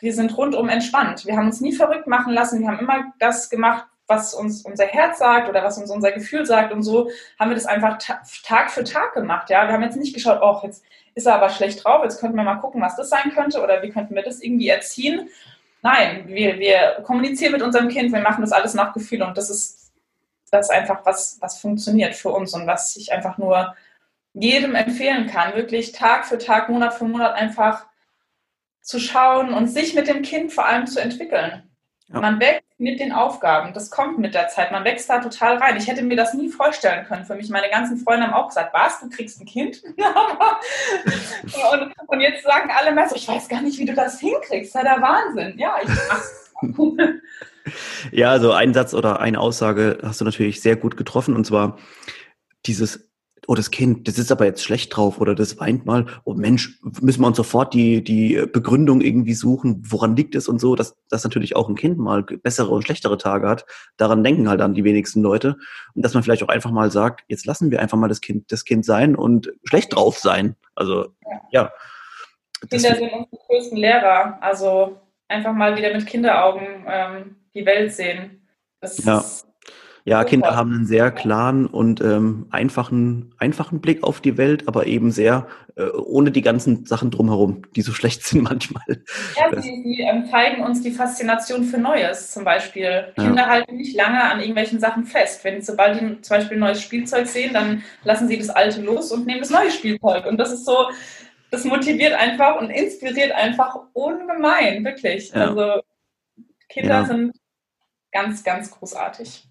wir 0.00 0.14
sind 0.14 0.36
rundum 0.36 0.68
entspannt. 0.68 1.26
Wir 1.26 1.36
haben 1.36 1.46
uns 1.46 1.60
nie 1.60 1.72
verrückt 1.72 2.06
machen 2.06 2.32
lassen. 2.32 2.60
Wir 2.60 2.68
haben 2.68 2.78
immer 2.78 3.12
das 3.18 3.50
gemacht, 3.50 3.86
was 4.06 4.34
uns 4.34 4.62
unser 4.62 4.86
Herz 4.86 5.18
sagt 5.18 5.48
oder 5.48 5.62
was 5.62 5.78
uns 5.78 5.90
unser 5.90 6.12
Gefühl 6.12 6.44
sagt. 6.44 6.72
Und 6.72 6.82
so 6.82 7.10
haben 7.38 7.50
wir 7.50 7.54
das 7.54 7.66
einfach 7.66 7.98
Tag 7.98 8.70
für 8.70 8.84
Tag 8.84 9.14
gemacht. 9.14 9.48
Ja, 9.50 9.66
wir 9.66 9.72
haben 9.72 9.82
jetzt 9.82 9.96
nicht 9.96 10.14
geschaut, 10.14 10.40
oh, 10.42 10.60
jetzt 10.64 10.82
ist 11.14 11.26
er 11.26 11.36
aber 11.36 11.50
schlecht 11.50 11.84
drauf. 11.84 12.02
Jetzt 12.02 12.20
könnten 12.20 12.36
wir 12.36 12.42
mal 12.42 12.56
gucken, 12.56 12.82
was 12.82 12.96
das 12.96 13.08
sein 13.08 13.32
könnte 13.34 13.62
oder 13.62 13.82
wie 13.82 13.90
könnten 13.90 14.14
wir 14.14 14.22
das 14.22 14.42
irgendwie 14.42 14.68
erziehen. 14.68 15.28
Nein, 15.82 16.24
wir, 16.26 16.58
wir 16.58 17.02
kommunizieren 17.04 17.52
mit 17.52 17.62
unserem 17.62 17.88
Kind. 17.88 18.12
Wir 18.12 18.20
machen 18.20 18.42
das 18.42 18.52
alles 18.52 18.74
nach 18.74 18.92
Gefühl 18.92 19.22
und 19.22 19.38
das 19.38 19.48
ist 19.48 19.92
das 20.50 20.68
einfach 20.68 21.06
was, 21.06 21.38
was 21.40 21.60
funktioniert 21.60 22.14
für 22.14 22.30
uns 22.30 22.52
und 22.54 22.66
was 22.66 22.96
ich 22.96 23.12
einfach 23.12 23.38
nur 23.38 23.74
jedem 24.32 24.74
empfehlen 24.74 25.28
kann. 25.28 25.54
Wirklich 25.54 25.92
Tag 25.92 26.26
für 26.26 26.38
Tag, 26.38 26.68
Monat 26.68 26.94
für 26.94 27.04
Monat 27.04 27.34
einfach 27.34 27.86
zu 28.82 28.98
schauen 28.98 29.52
und 29.52 29.68
sich 29.68 29.94
mit 29.94 30.08
dem 30.08 30.22
Kind 30.22 30.52
vor 30.52 30.66
allem 30.66 30.86
zu 30.86 31.00
entwickeln. 31.00 31.62
Ja. 32.12 32.20
Man 32.20 32.40
wächst 32.40 32.64
mit 32.78 32.98
den 32.98 33.12
Aufgaben, 33.12 33.72
das 33.72 33.90
kommt 33.90 34.18
mit 34.18 34.34
der 34.34 34.48
Zeit, 34.48 34.72
man 34.72 34.84
wächst 34.84 35.08
da 35.08 35.20
total 35.20 35.58
rein. 35.58 35.76
Ich 35.76 35.86
hätte 35.86 36.02
mir 36.02 36.16
das 36.16 36.34
nie 36.34 36.48
vorstellen 36.48 37.04
können. 37.06 37.24
Für 37.24 37.36
mich, 37.36 37.50
meine 37.50 37.70
ganzen 37.70 37.98
Freunde 37.98 38.26
haben 38.26 38.34
auch 38.34 38.48
gesagt, 38.48 38.74
was, 38.74 39.00
du 39.00 39.08
kriegst 39.10 39.40
ein 39.40 39.46
Kind? 39.46 39.82
und, 41.72 41.92
und, 42.06 42.20
jetzt 42.20 42.42
sagen 42.42 42.70
alle 42.76 42.92
mehr 42.92 43.08
so, 43.08 43.14
ich 43.14 43.28
weiß 43.28 43.48
gar 43.48 43.60
nicht, 43.60 43.78
wie 43.78 43.84
du 43.84 43.94
das 43.94 44.18
hinkriegst, 44.18 44.74
ja 44.74 44.82
der 44.82 45.00
Wahnsinn. 45.00 45.58
Ja, 45.58 45.76
ich 45.82 45.88
mach's. 45.88 46.52
ja, 48.12 48.30
also 48.30 48.52
ein 48.52 48.74
Satz 48.74 48.92
oder 48.92 49.20
eine 49.20 49.38
Aussage 49.38 49.98
hast 50.02 50.20
du 50.20 50.24
natürlich 50.24 50.60
sehr 50.60 50.76
gut 50.76 50.96
getroffen 50.96 51.36
und 51.36 51.46
zwar 51.46 51.78
dieses 52.66 53.09
oh, 53.46 53.54
das 53.54 53.70
Kind, 53.70 54.06
das 54.08 54.18
ist 54.18 54.30
aber 54.30 54.44
jetzt 54.44 54.62
schlecht 54.62 54.96
drauf 54.96 55.20
oder 55.20 55.34
das 55.34 55.58
weint 55.58 55.86
mal, 55.86 56.06
oh 56.24 56.34
Mensch, 56.34 56.78
müssen 57.00 57.20
wir 57.20 57.26
uns 57.26 57.36
sofort 57.36 57.74
die, 57.74 58.02
die 58.02 58.44
Begründung 58.52 59.00
irgendwie 59.00 59.34
suchen, 59.34 59.82
woran 59.88 60.16
liegt 60.16 60.34
es 60.34 60.48
und 60.48 60.60
so, 60.60 60.76
dass, 60.76 60.96
dass 61.08 61.24
natürlich 61.24 61.56
auch 61.56 61.68
ein 61.68 61.74
Kind 61.74 61.98
mal 61.98 62.22
bessere 62.22 62.70
und 62.70 62.82
schlechtere 62.82 63.18
Tage 63.18 63.48
hat. 63.48 63.66
Daran 63.96 64.22
denken 64.22 64.48
halt 64.48 64.60
dann 64.60 64.74
die 64.74 64.84
wenigsten 64.84 65.22
Leute. 65.22 65.56
Und 65.94 66.04
dass 66.04 66.14
man 66.14 66.22
vielleicht 66.22 66.42
auch 66.42 66.48
einfach 66.48 66.70
mal 66.70 66.90
sagt, 66.90 67.24
jetzt 67.28 67.46
lassen 67.46 67.70
wir 67.70 67.80
einfach 67.80 67.98
mal 67.98 68.08
das 68.08 68.20
Kind, 68.20 68.52
das 68.52 68.64
Kind 68.64 68.84
sein 68.84 69.16
und 69.16 69.52
schlecht 69.64 69.94
drauf 69.94 70.18
sein. 70.18 70.56
Also, 70.74 71.08
ja. 71.24 71.40
ja. 71.50 71.72
Kinder 72.68 72.94
sind 72.94 73.12
unsere 73.12 73.46
größten 73.46 73.78
Lehrer. 73.78 74.38
Also 74.40 75.00
einfach 75.28 75.52
mal 75.52 75.76
wieder 75.76 75.92
mit 75.92 76.06
Kinderaugen 76.06 76.84
ähm, 76.86 77.36
die 77.54 77.64
Welt 77.64 77.92
sehen. 77.92 78.46
Das 78.80 79.04
ja. 79.04 79.18
ist 79.18 79.49
ja, 80.04 80.24
Kinder 80.24 80.56
haben 80.56 80.72
einen 80.72 80.86
sehr 80.86 81.10
klaren 81.10 81.66
und 81.66 82.00
ähm, 82.00 82.46
einfachen, 82.50 83.34
einfachen 83.38 83.80
Blick 83.80 84.02
auf 84.02 84.20
die 84.20 84.38
Welt, 84.38 84.66
aber 84.66 84.86
eben 84.86 85.10
sehr 85.10 85.46
äh, 85.76 85.88
ohne 85.90 86.30
die 86.30 86.42
ganzen 86.42 86.86
Sachen 86.86 87.10
drumherum, 87.10 87.62
die 87.76 87.82
so 87.82 87.92
schlecht 88.00 88.24
sind 88.24 88.42
manchmal. 88.42 88.82
Ja, 89.36 89.60
sie, 89.60 89.82
sie 89.82 90.00
ähm, 90.00 90.26
zeigen 90.26 90.62
uns 90.62 90.82
die 90.82 90.90
Faszination 90.90 91.64
für 91.64 91.78
Neues 91.78 92.32
zum 92.32 92.44
Beispiel. 92.44 93.12
Kinder 93.16 93.42
ja. 93.42 93.48
halten 93.48 93.76
nicht 93.76 93.94
lange 93.94 94.22
an 94.22 94.40
irgendwelchen 94.40 94.80
Sachen 94.80 95.04
fest. 95.04 95.44
Wenn 95.44 95.60
sobald 95.62 96.00
die 96.00 96.20
zum 96.22 96.36
Beispiel 96.36 96.56
ein 96.56 96.60
neues 96.60 96.82
Spielzeug 96.82 97.26
sehen, 97.26 97.52
dann 97.52 97.82
lassen 98.04 98.28
sie 98.28 98.38
das 98.38 98.50
alte 98.50 98.80
los 98.82 99.12
und 99.12 99.26
nehmen 99.26 99.40
das 99.40 99.50
neue 99.50 99.70
Spielzeug. 99.70 100.26
Und 100.26 100.38
das 100.38 100.52
ist 100.52 100.64
so, 100.64 100.88
das 101.50 101.64
motiviert 101.64 102.14
einfach 102.14 102.60
und 102.60 102.70
inspiriert 102.70 103.32
einfach 103.32 103.78
ungemein, 103.92 104.84
wirklich. 104.84 105.30
Ja. 105.32 105.48
Also 105.48 105.82
Kinder 106.68 107.00
ja. 107.00 107.04
sind 107.04 107.32
ganz, 108.12 108.42
ganz 108.44 108.70
großartig. 108.70 109.49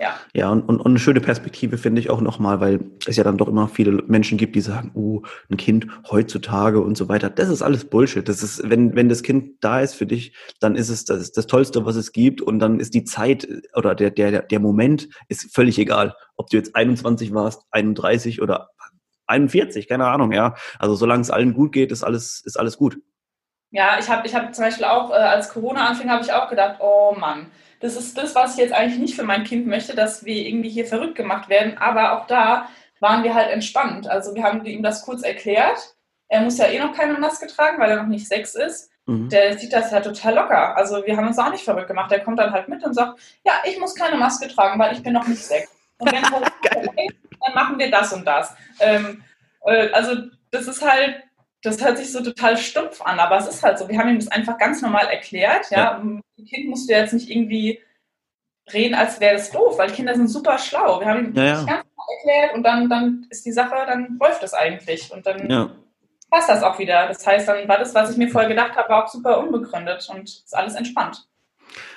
Ja, 0.00 0.14
ja 0.32 0.50
und, 0.50 0.62
und, 0.62 0.80
und 0.80 0.86
eine 0.86 0.98
schöne 0.98 1.20
Perspektive 1.20 1.76
finde 1.76 2.00
ich 2.00 2.08
auch 2.08 2.22
nochmal, 2.22 2.58
weil 2.60 2.80
es 3.06 3.16
ja 3.16 3.24
dann 3.24 3.36
doch 3.36 3.48
immer 3.48 3.68
viele 3.68 4.02
Menschen 4.06 4.38
gibt, 4.38 4.56
die 4.56 4.62
sagen, 4.62 4.92
oh, 4.94 5.22
ein 5.50 5.58
Kind 5.58 5.86
heutzutage 6.10 6.80
und 6.80 6.96
so 6.96 7.10
weiter. 7.10 7.28
Das 7.28 7.50
ist 7.50 7.60
alles 7.60 7.84
Bullshit. 7.84 8.26
Das 8.26 8.42
ist, 8.42 8.68
wenn, 8.68 8.96
wenn 8.96 9.10
das 9.10 9.22
Kind 9.22 9.62
da 9.62 9.80
ist 9.80 9.94
für 9.94 10.06
dich, 10.06 10.34
dann 10.58 10.74
ist 10.74 10.88
es 10.88 11.04
das, 11.04 11.32
das 11.32 11.46
Tollste, 11.46 11.84
was 11.84 11.96
es 11.96 12.12
gibt 12.12 12.40
und 12.40 12.60
dann 12.60 12.80
ist 12.80 12.94
die 12.94 13.04
Zeit 13.04 13.46
oder 13.74 13.94
der, 13.94 14.10
der, 14.10 14.40
der 14.42 14.60
Moment 14.60 15.10
ist 15.28 15.54
völlig 15.54 15.78
egal. 15.78 16.16
Ob 16.36 16.48
du 16.48 16.56
jetzt 16.56 16.74
21 16.74 17.34
warst, 17.34 17.66
31 17.70 18.40
oder 18.40 18.70
41, 19.26 19.86
keine 19.86 20.06
Ahnung, 20.06 20.32
ja. 20.32 20.54
Also 20.78 20.94
solange 20.94 21.20
es 21.20 21.30
allen 21.30 21.52
gut 21.52 21.72
geht, 21.72 21.92
ist 21.92 22.02
alles, 22.02 22.42
ist 22.46 22.58
alles 22.58 22.78
gut. 22.78 22.96
Ja, 23.70 23.98
ich 24.00 24.08
habe 24.08 24.26
ich 24.26 24.34
hab 24.34 24.52
zum 24.54 24.64
Beispiel 24.64 24.86
auch, 24.86 25.10
äh, 25.10 25.14
als 25.14 25.50
Corona 25.50 25.86
anfing, 25.86 26.10
habe 26.10 26.24
ich 26.24 26.32
auch 26.32 26.48
gedacht, 26.48 26.78
oh 26.80 27.14
Mann, 27.16 27.46
das 27.80 27.96
ist 27.96 28.16
das, 28.16 28.34
was 28.34 28.54
ich 28.54 28.60
jetzt 28.60 28.74
eigentlich 28.74 29.00
nicht 29.00 29.16
für 29.16 29.24
mein 29.24 29.44
Kind 29.44 29.66
möchte, 29.66 29.96
dass 29.96 30.24
wir 30.24 30.36
irgendwie 30.36 30.68
hier 30.68 30.86
verrückt 30.86 31.16
gemacht 31.16 31.48
werden. 31.48 31.78
Aber 31.78 32.18
auch 32.18 32.26
da 32.26 32.68
waren 33.00 33.24
wir 33.24 33.34
halt 33.34 33.50
entspannt. 33.50 34.08
Also 34.08 34.34
wir 34.34 34.42
haben 34.42 34.64
ihm 34.64 34.82
das 34.82 35.02
kurz 35.02 35.22
erklärt. 35.22 35.96
Er 36.28 36.42
muss 36.42 36.58
ja 36.58 36.66
eh 36.66 36.78
noch 36.78 36.94
keine 36.94 37.14
Maske 37.14 37.46
tragen, 37.46 37.80
weil 37.80 37.90
er 37.90 38.02
noch 38.02 38.08
nicht 38.08 38.28
sechs 38.28 38.54
ist. 38.54 38.90
Mhm. 39.06 39.30
Der 39.30 39.58
sieht 39.58 39.72
das 39.72 39.90
ja 39.90 40.00
total 40.00 40.34
locker. 40.34 40.76
Also 40.76 41.04
wir 41.04 41.16
haben 41.16 41.26
uns 41.26 41.38
auch 41.38 41.50
nicht 41.50 41.64
verrückt 41.64 41.88
gemacht. 41.88 42.10
Der 42.10 42.22
kommt 42.22 42.38
dann 42.38 42.52
halt 42.52 42.68
mit 42.68 42.84
und 42.84 42.94
sagt, 42.94 43.18
ja, 43.44 43.54
ich 43.64 43.78
muss 43.80 43.94
keine 43.94 44.16
Maske 44.16 44.46
tragen, 44.48 44.78
weil 44.78 44.92
ich 44.92 45.02
bin 45.02 45.14
noch 45.14 45.26
nicht 45.26 45.42
sechs. 45.42 45.70
Und 45.98 46.12
wenn 46.12 46.24
okay, 46.88 47.08
dann 47.44 47.54
machen 47.54 47.78
wir 47.78 47.90
das 47.90 48.12
und 48.12 48.26
das. 48.26 48.54
Ähm, 48.78 49.24
äh, 49.64 49.90
also 49.92 50.14
das 50.50 50.68
ist 50.68 50.86
halt 50.86 51.22
das 51.62 51.84
hört 51.84 51.98
sich 51.98 52.10
so 52.10 52.22
total 52.22 52.56
stumpf 52.56 53.02
an, 53.02 53.18
aber 53.18 53.38
es 53.38 53.48
ist 53.48 53.62
halt 53.62 53.78
so. 53.78 53.88
Wir 53.88 53.98
haben 53.98 54.08
ihm 54.08 54.18
das 54.18 54.28
einfach 54.28 54.56
ganz 54.58 54.80
normal 54.80 55.06
erklärt. 55.06 55.70
Ja, 55.70 55.78
ja. 55.78 55.98
Ein 55.98 56.22
Kind 56.48 56.68
musst 56.68 56.88
du 56.88 56.94
jetzt 56.94 57.12
nicht 57.12 57.28
irgendwie 57.28 57.80
reden, 58.72 58.94
als 58.94 59.20
wäre 59.20 59.34
das 59.34 59.50
doof, 59.50 59.76
weil 59.78 59.90
Kinder 59.90 60.14
sind 60.14 60.28
super 60.28 60.58
schlau. 60.58 61.00
Wir 61.00 61.08
haben 61.08 61.26
ihm 61.26 61.34
ja, 61.34 61.44
ja. 61.44 61.54
ganz 61.54 61.66
normal 61.66 62.06
erklärt 62.18 62.54
und 62.54 62.62
dann, 62.62 62.88
dann 62.88 63.26
ist 63.30 63.44
die 63.44 63.52
Sache, 63.52 63.74
dann 63.86 64.16
läuft 64.20 64.42
das 64.42 64.54
eigentlich 64.54 65.12
und 65.12 65.26
dann 65.26 65.50
ja. 65.50 65.70
passt 66.30 66.48
das 66.48 66.62
auch 66.62 66.78
wieder. 66.78 67.08
Das 67.08 67.26
heißt, 67.26 67.48
dann 67.48 67.68
war 67.68 67.78
das, 67.78 67.94
was 67.94 68.10
ich 68.10 68.16
mir 68.16 68.28
vorher 68.28 68.48
gedacht 68.48 68.76
habe, 68.76 68.96
auch 68.96 69.08
super 69.08 69.38
unbegründet 69.38 70.08
und 70.14 70.22
ist 70.22 70.56
alles 70.56 70.74
entspannt. 70.74 71.26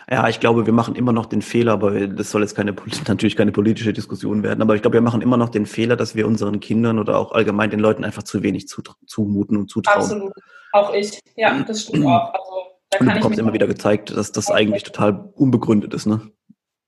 Ja, 0.10 0.28
ich 0.28 0.40
glaube, 0.40 0.66
wir 0.66 0.74
machen 0.74 0.96
immer 0.96 1.14
noch 1.14 1.26
den 1.26 1.42
Fehler, 1.42 1.74
aber 1.74 2.08
das 2.08 2.32
soll 2.32 2.42
jetzt 2.42 2.56
keine, 2.56 2.74
natürlich 3.08 3.36
keine 3.36 3.52
politische 3.52 3.94
Diskussion 3.94 4.44
werden, 4.44 4.62
aber 4.62 4.76
ich 4.76 4.82
glaube, 4.82 4.96
wir 4.96 5.02
machen 5.02 5.22
immer 5.22 5.38
noch 5.38 5.50
den 5.50 5.66
Fehler, 5.66 5.96
dass 5.96 6.16
wir 6.16 6.28
unseren 6.28 6.60
Kindern 6.60 7.00
oder 7.00 7.18
auch 7.18 7.32
allgemein 7.32 7.70
den 7.70 7.80
Leuten 7.80 8.04
einfach 8.04 8.24
zu 8.24 8.44
wenig 8.44 8.68
zumuten 8.68 9.58
und 9.58 9.70
zutrauen. 9.70 9.98
Absolut. 9.98 10.34
Auch 10.74 10.94
ich. 10.94 11.20
Ja, 11.36 11.58
das 11.64 11.84
stimmt 11.84 12.06
auch. 12.06 12.34
Also, 12.34 12.52
da 12.90 13.00
und 13.00 13.08
du 13.08 13.14
bekommst 13.14 13.40
immer 13.40 13.54
wieder 13.54 13.68
gezeigt, 13.68 14.16
dass 14.16 14.32
das 14.32 14.50
eigentlich 14.52 14.84
total 14.84 15.32
unbegründet 15.36 15.94
ist, 15.94 16.06
ne? 16.06 16.32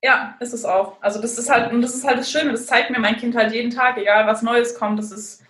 Ja, 0.04 0.36
ist 0.40 0.54
es 0.54 0.66
auch. 0.66 1.02
Also 1.02 1.20
das 1.20 1.38
ist 1.38 1.50
halt, 1.50 1.72
und 1.72 1.82
das 1.82 1.96
ist 1.96 2.06
halt 2.06 2.20
das 2.20 2.30
Schöne, 2.30 2.52
das 2.52 2.68
zeigt 2.68 2.92
mir 2.92 3.00
mein 3.00 3.18
Kind 3.18 3.36
halt 3.36 3.54
jeden 3.54 3.72
Tag, 3.72 3.98
egal 3.98 4.28
was 4.28 4.44
Neues 4.44 4.76
kommt, 4.76 5.00
das 5.00 5.12
ist, 5.12 5.44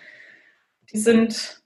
die 0.93 0.97
sind 0.97 1.61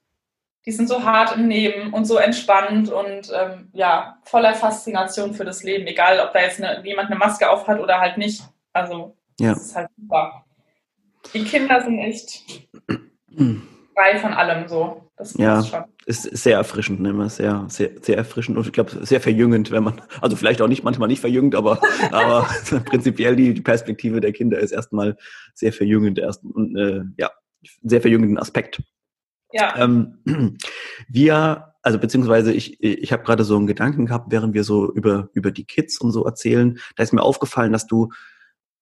die 0.69 0.75
sind 0.75 0.87
so 0.87 1.03
hart 1.03 1.35
im 1.35 1.47
Nehmen 1.47 1.91
und 1.93 2.05
so 2.05 2.17
entspannt 2.17 2.91
und 2.91 3.31
ähm, 3.33 3.69
ja, 3.73 4.19
voller 4.23 4.53
Faszination 4.53 5.33
für 5.33 5.43
das 5.43 5.63
Leben, 5.63 5.87
egal 5.87 6.19
ob 6.19 6.31
da 6.31 6.41
jetzt 6.41 6.61
eine, 6.61 6.85
jemand 6.85 7.09
eine 7.09 7.17
Maske 7.17 7.49
auf 7.49 7.67
hat 7.67 7.79
oder 7.79 7.99
halt 7.99 8.19
nicht. 8.19 8.43
Also, 8.71 9.17
ja. 9.39 9.49
das 9.49 9.63
ist 9.63 9.75
halt 9.75 9.89
super. 9.99 10.45
Die 11.33 11.43
Kinder 11.43 11.81
sind 11.81 11.97
echt 11.97 12.43
frei 13.95 14.19
von 14.19 14.31
allem 14.31 14.67
so. 14.67 15.09
Das 15.17 15.33
ja, 15.39 15.87
ist 16.05 16.21
sehr 16.21 16.57
erfrischend, 16.57 16.99
ne? 16.99 17.29
sehr, 17.31 17.65
sehr, 17.67 17.89
sehr 17.99 18.17
erfrischend 18.17 18.55
und 18.55 18.67
ich 18.67 18.71
glaube 18.71 18.91
sehr 19.07 19.21
verjüngend, 19.21 19.71
wenn 19.71 19.83
man, 19.83 20.03
also 20.21 20.35
vielleicht 20.35 20.61
auch 20.61 20.67
nicht 20.67 20.83
manchmal 20.83 21.07
nicht 21.07 21.19
verjüngend, 21.19 21.55
aber, 21.55 21.81
aber 22.11 22.47
prinzipiell 22.85 23.35
die, 23.35 23.55
die 23.55 23.61
Perspektive 23.61 24.21
der 24.21 24.33
Kinder 24.33 24.59
ist 24.59 24.71
erstmal 24.71 25.17
sehr 25.55 25.73
verjüngend 25.73 26.19
erst 26.19 26.43
und 26.45 26.77
äh, 26.77 27.01
ja, 27.17 27.31
sehr 27.81 28.01
verjüngenden 28.01 28.37
Aspekt. 28.37 28.83
Ja. 29.51 29.75
Ähm, 29.77 30.57
wir, 31.07 31.73
also 31.81 31.99
beziehungsweise 31.99 32.53
ich, 32.53 32.81
ich 32.83 33.11
habe 33.11 33.23
gerade 33.23 33.43
so 33.43 33.55
einen 33.55 33.67
Gedanken 33.67 34.05
gehabt, 34.05 34.31
während 34.31 34.53
wir 34.53 34.63
so 34.63 34.91
über, 34.91 35.29
über 35.33 35.51
die 35.51 35.65
Kids 35.65 35.99
und 35.99 36.11
so 36.11 36.25
erzählen, 36.25 36.79
da 36.95 37.03
ist 37.03 37.13
mir 37.13 37.23
aufgefallen, 37.23 37.71
dass 37.71 37.87
du 37.87 38.09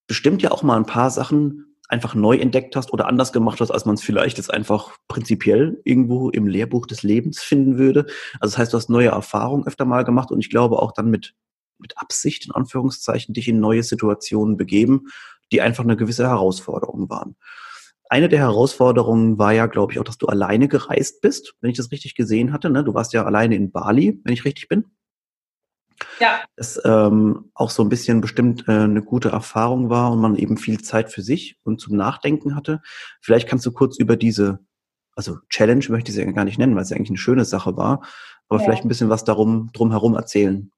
bestimmt 0.07 0.41
ja 0.41 0.51
auch 0.51 0.63
mal 0.63 0.77
ein 0.77 0.85
paar 0.85 1.09
Sachen 1.09 1.75
einfach 1.89 2.15
neu 2.15 2.37
entdeckt 2.37 2.75
hast 2.75 2.91
oder 2.91 3.07
anders 3.07 3.31
gemacht 3.31 3.61
hast, 3.61 3.71
als 3.71 3.85
man 3.85 3.95
es 3.95 4.01
vielleicht 4.01 4.37
jetzt 4.37 4.53
einfach 4.53 4.97
prinzipiell 5.07 5.79
irgendwo 5.85 6.29
im 6.29 6.47
Lehrbuch 6.47 6.85
des 6.85 7.03
Lebens 7.03 7.41
finden 7.41 7.77
würde. 7.77 8.05
Also 8.39 8.53
das 8.53 8.57
heißt, 8.57 8.73
du 8.73 8.77
hast 8.77 8.89
neue 8.89 9.09
Erfahrungen 9.09 9.65
öfter 9.65 9.85
mal 9.85 10.03
gemacht 10.03 10.31
und 10.31 10.39
ich 10.39 10.49
glaube 10.49 10.79
auch 10.79 10.91
dann 10.91 11.09
mit, 11.09 11.33
mit 11.77 11.97
Absicht, 11.97 12.45
in 12.45 12.51
Anführungszeichen, 12.51 13.33
dich 13.33 13.47
in 13.47 13.59
neue 13.59 13.83
Situationen 13.83 14.57
begeben, 14.57 15.07
die 15.51 15.61
einfach 15.61 15.85
eine 15.85 15.95
gewisse 15.95 16.27
Herausforderung 16.27 17.09
waren. 17.09 17.37
Eine 18.09 18.29
der 18.29 18.39
Herausforderungen 18.39 19.37
war 19.37 19.51
ja, 19.53 19.65
glaube 19.65 19.91
ich, 19.91 19.99
auch, 19.99 20.03
dass 20.03 20.17
du 20.17 20.27
alleine 20.27 20.67
gereist 20.67 21.21
bist, 21.21 21.55
wenn 21.61 21.69
ich 21.69 21.77
das 21.77 21.91
richtig 21.91 22.15
gesehen 22.15 22.53
hatte. 22.53 22.69
Ne? 22.69 22.83
Du 22.83 22.93
warst 22.93 23.13
ja 23.13 23.25
alleine 23.25 23.55
in 23.55 23.71
Bali, 23.71 24.19
wenn 24.23 24.33
ich 24.33 24.45
richtig 24.45 24.67
bin. 24.69 24.85
Ja. 26.19 26.41
Das 26.55 26.79
ähm, 26.85 27.51
auch 27.53 27.69
so 27.69 27.83
ein 27.83 27.89
bisschen 27.89 28.21
bestimmt 28.21 28.65
äh, 28.67 28.71
eine 28.71 29.01
gute 29.01 29.29
Erfahrung 29.29 29.89
war 29.89 30.11
und 30.11 30.19
man 30.19 30.35
eben 30.35 30.57
viel 30.57 30.79
Zeit 30.81 31.11
für 31.11 31.21
sich 31.21 31.59
und 31.63 31.81
zum 31.81 31.95
Nachdenken 31.95 32.55
hatte. 32.55 32.81
Vielleicht 33.21 33.47
kannst 33.47 33.65
du 33.65 33.71
kurz 33.71 33.97
über 33.97 34.15
diese, 34.15 34.59
also 35.15 35.39
Challenge 35.49 35.85
möchte 35.89 36.09
ich 36.09 36.15
sie 36.15 36.23
ja 36.23 36.31
gar 36.31 36.45
nicht 36.45 36.59
nennen, 36.59 36.75
weil 36.75 36.83
es 36.83 36.89
ja 36.89 36.95
eigentlich 36.95 37.09
eine 37.09 37.17
schöne 37.17 37.45
Sache 37.45 37.77
war, 37.77 38.03
aber 38.47 38.59
ja. 38.59 38.65
vielleicht 38.65 38.85
ein 38.85 38.89
bisschen 38.89 39.09
was 39.09 39.23
darum 39.23 39.71
drumherum 39.73 40.15
erzählen. 40.15 40.71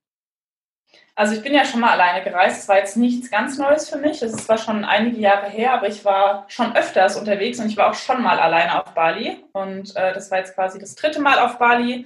Also 1.16 1.36
ich 1.36 1.42
bin 1.42 1.54
ja 1.54 1.66
schon 1.66 1.82
mal 1.82 1.92
alleine 1.92 2.24
gereist. 2.24 2.62
Es 2.62 2.68
war 2.70 2.78
jetzt 2.78 2.96
nichts 2.96 3.30
ganz 3.30 3.58
Neues 3.58 3.90
für 3.90 3.98
mich. 3.98 4.22
Es 4.22 4.32
zwar 4.38 4.58
schon 4.58 4.86
einige 4.86 5.18
Jahre 5.18 5.50
her, 5.50 5.74
aber 5.74 5.88
ich 5.88 6.06
war 6.06 6.46
schon 6.48 6.76
öfters 6.76 7.18
unterwegs 7.18 7.60
und 7.60 7.68
ich 7.68 7.78
war 7.78 7.90
auch 7.90 7.96
schon 7.96 8.24
mal 8.24 8.40
alleine 8.40 8.82
auf 8.82 8.94
Bali. 8.94 9.44
Und 9.52 9.96
äh, 9.96 10.14
das 10.14 10.32
war 10.32 10.38
jetzt 10.38 10.56
quasi 10.56 10.80
das 10.80 10.96
dritte 10.96 11.20
Mal 11.20 11.40
auf 11.40 11.58
Bali 11.58 12.06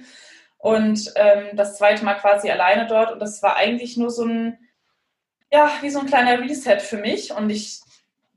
und 0.58 1.12
ähm, 1.16 1.48
das 1.52 1.78
zweite 1.78 2.04
Mal 2.04 2.14
quasi 2.14 2.50
alleine 2.50 2.86
dort. 2.86 3.12
Und 3.12 3.20
das 3.20 3.42
war 3.42 3.56
eigentlich 3.56 3.96
nur 3.96 4.10
so 4.10 4.24
ein, 4.24 4.58
ja, 5.52 5.70
wie 5.80 5.90
so 5.90 6.00
ein 6.00 6.06
kleiner 6.06 6.40
Reset 6.40 6.80
für 6.80 6.96
mich. 6.96 7.32
Und 7.32 7.50
ich 7.50 7.82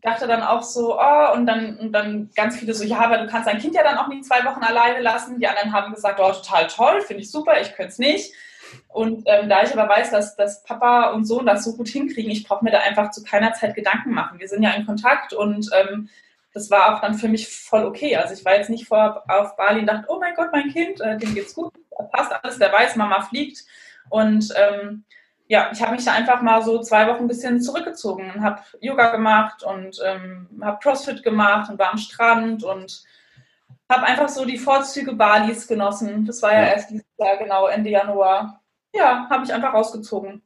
dachte 0.02 0.28
dann 0.28 0.44
auch 0.44 0.62
so, 0.62 1.00
oh, 1.00 1.34
und 1.34 1.46
dann, 1.48 1.78
und 1.78 1.92
dann 1.92 2.30
ganz 2.36 2.58
viele 2.58 2.74
so, 2.74 2.84
ja, 2.84 3.00
aber 3.00 3.18
du 3.18 3.28
kannst 3.28 3.48
dein 3.48 3.60
Kind 3.60 3.76
ja 3.76 3.84
dann 3.84 3.98
auch 3.98 4.08
nicht 4.08 4.26
zwei 4.26 4.44
Wochen 4.46 4.64
alleine 4.64 5.02
lassen. 5.02 5.40
Die 5.40 5.48
anderen 5.48 5.74
haben 5.74 5.94
gesagt, 5.94 6.20
oh, 6.20 6.32
total 6.32 6.68
toll, 6.68 7.02
finde 7.02 7.24
ich 7.24 7.32
super, 7.32 7.60
ich 7.60 7.74
könnte 7.74 7.94
es 7.94 7.98
nicht. 7.98 8.34
Und 8.88 9.24
ähm, 9.26 9.50
da 9.50 9.64
ich 9.64 9.78
aber 9.78 9.90
weiß, 9.90 10.12
dass, 10.12 10.36
dass 10.36 10.64
Papa 10.64 11.12
und 11.12 11.26
Sohn 11.26 11.46
das 11.46 11.64
so 11.64 11.76
gut 11.76 11.88
hinkriegen, 11.88 12.32
ich 12.32 12.48
brauche 12.48 12.64
mir 12.64 12.72
da 12.72 12.80
einfach 12.80 13.12
zu 13.12 13.24
keiner 13.24 13.54
Zeit 13.54 13.76
Gedanken 13.76 14.12
machen. 14.12 14.40
Wir 14.40 14.48
sind 14.48 14.64
ja 14.64 14.72
in 14.72 14.86
Kontakt 14.86 15.34
und 15.34 15.70
ähm, 15.80 16.10
das 16.54 16.72
war 16.72 16.96
auch 16.96 17.02
dann 17.02 17.14
für 17.14 17.28
mich 17.28 17.48
voll 17.48 17.86
okay. 17.86 18.16
Also 18.16 18.34
ich 18.34 18.44
war 18.44 18.56
jetzt 18.56 18.70
nicht 18.70 18.88
vor 18.88 19.24
auf 19.28 19.56
Bali 19.56 19.82
und 19.82 19.88
dachte, 19.88 20.08
oh 20.10 20.20
mein 20.20 20.34
Gott, 20.36 20.50
mein 20.52 20.70
Kind, 20.70 21.00
äh, 21.02 21.18
dem 21.18 21.36
geht's 21.36 21.54
gut, 21.54 21.72
passt 22.12 22.34
alles, 22.34 22.58
der 22.58 22.72
weiß, 22.72 22.96
Mama 22.96 23.22
fliegt. 23.22 23.64
Und 24.10 24.54
ähm, 24.56 25.04
ja, 25.48 25.70
ich 25.72 25.82
habe 25.82 25.94
mich 25.94 26.04
da 26.04 26.14
einfach 26.14 26.42
mal 26.42 26.62
so 26.62 26.80
zwei 26.82 27.08
Wochen 27.08 27.24
ein 27.24 27.28
bisschen 27.28 27.62
zurückgezogen 27.62 28.32
und 28.32 28.44
habe 28.44 28.62
Yoga 28.82 29.12
gemacht 29.12 29.64
und 29.64 30.00
ähm, 30.06 30.48
habe 30.62 30.80
CrossFit 30.82 31.24
gemacht 31.24 31.70
und 31.70 31.80
war 31.80 31.92
am 31.92 31.98
Strand 31.98 32.64
und 32.64 33.04
habe 33.90 34.04
einfach 34.06 34.30
so 34.30 34.46
die 34.46 34.58
Vorzüge 34.58 35.14
Balis 35.14 35.68
genossen. 35.68 36.26
Das 36.26 36.42
war 36.42 36.54
ja, 36.54 36.62
ja. 36.62 36.68
erst 36.74 36.90
dieses 36.90 37.06
Jahr, 37.18 37.38
genau, 37.38 37.68
Ende 37.68 37.90
Januar. 37.90 38.62
Ja, 38.94 39.28
habe 39.30 39.46
ich 39.46 39.54
einfach 39.54 39.74
rausgezogen. 39.74 40.42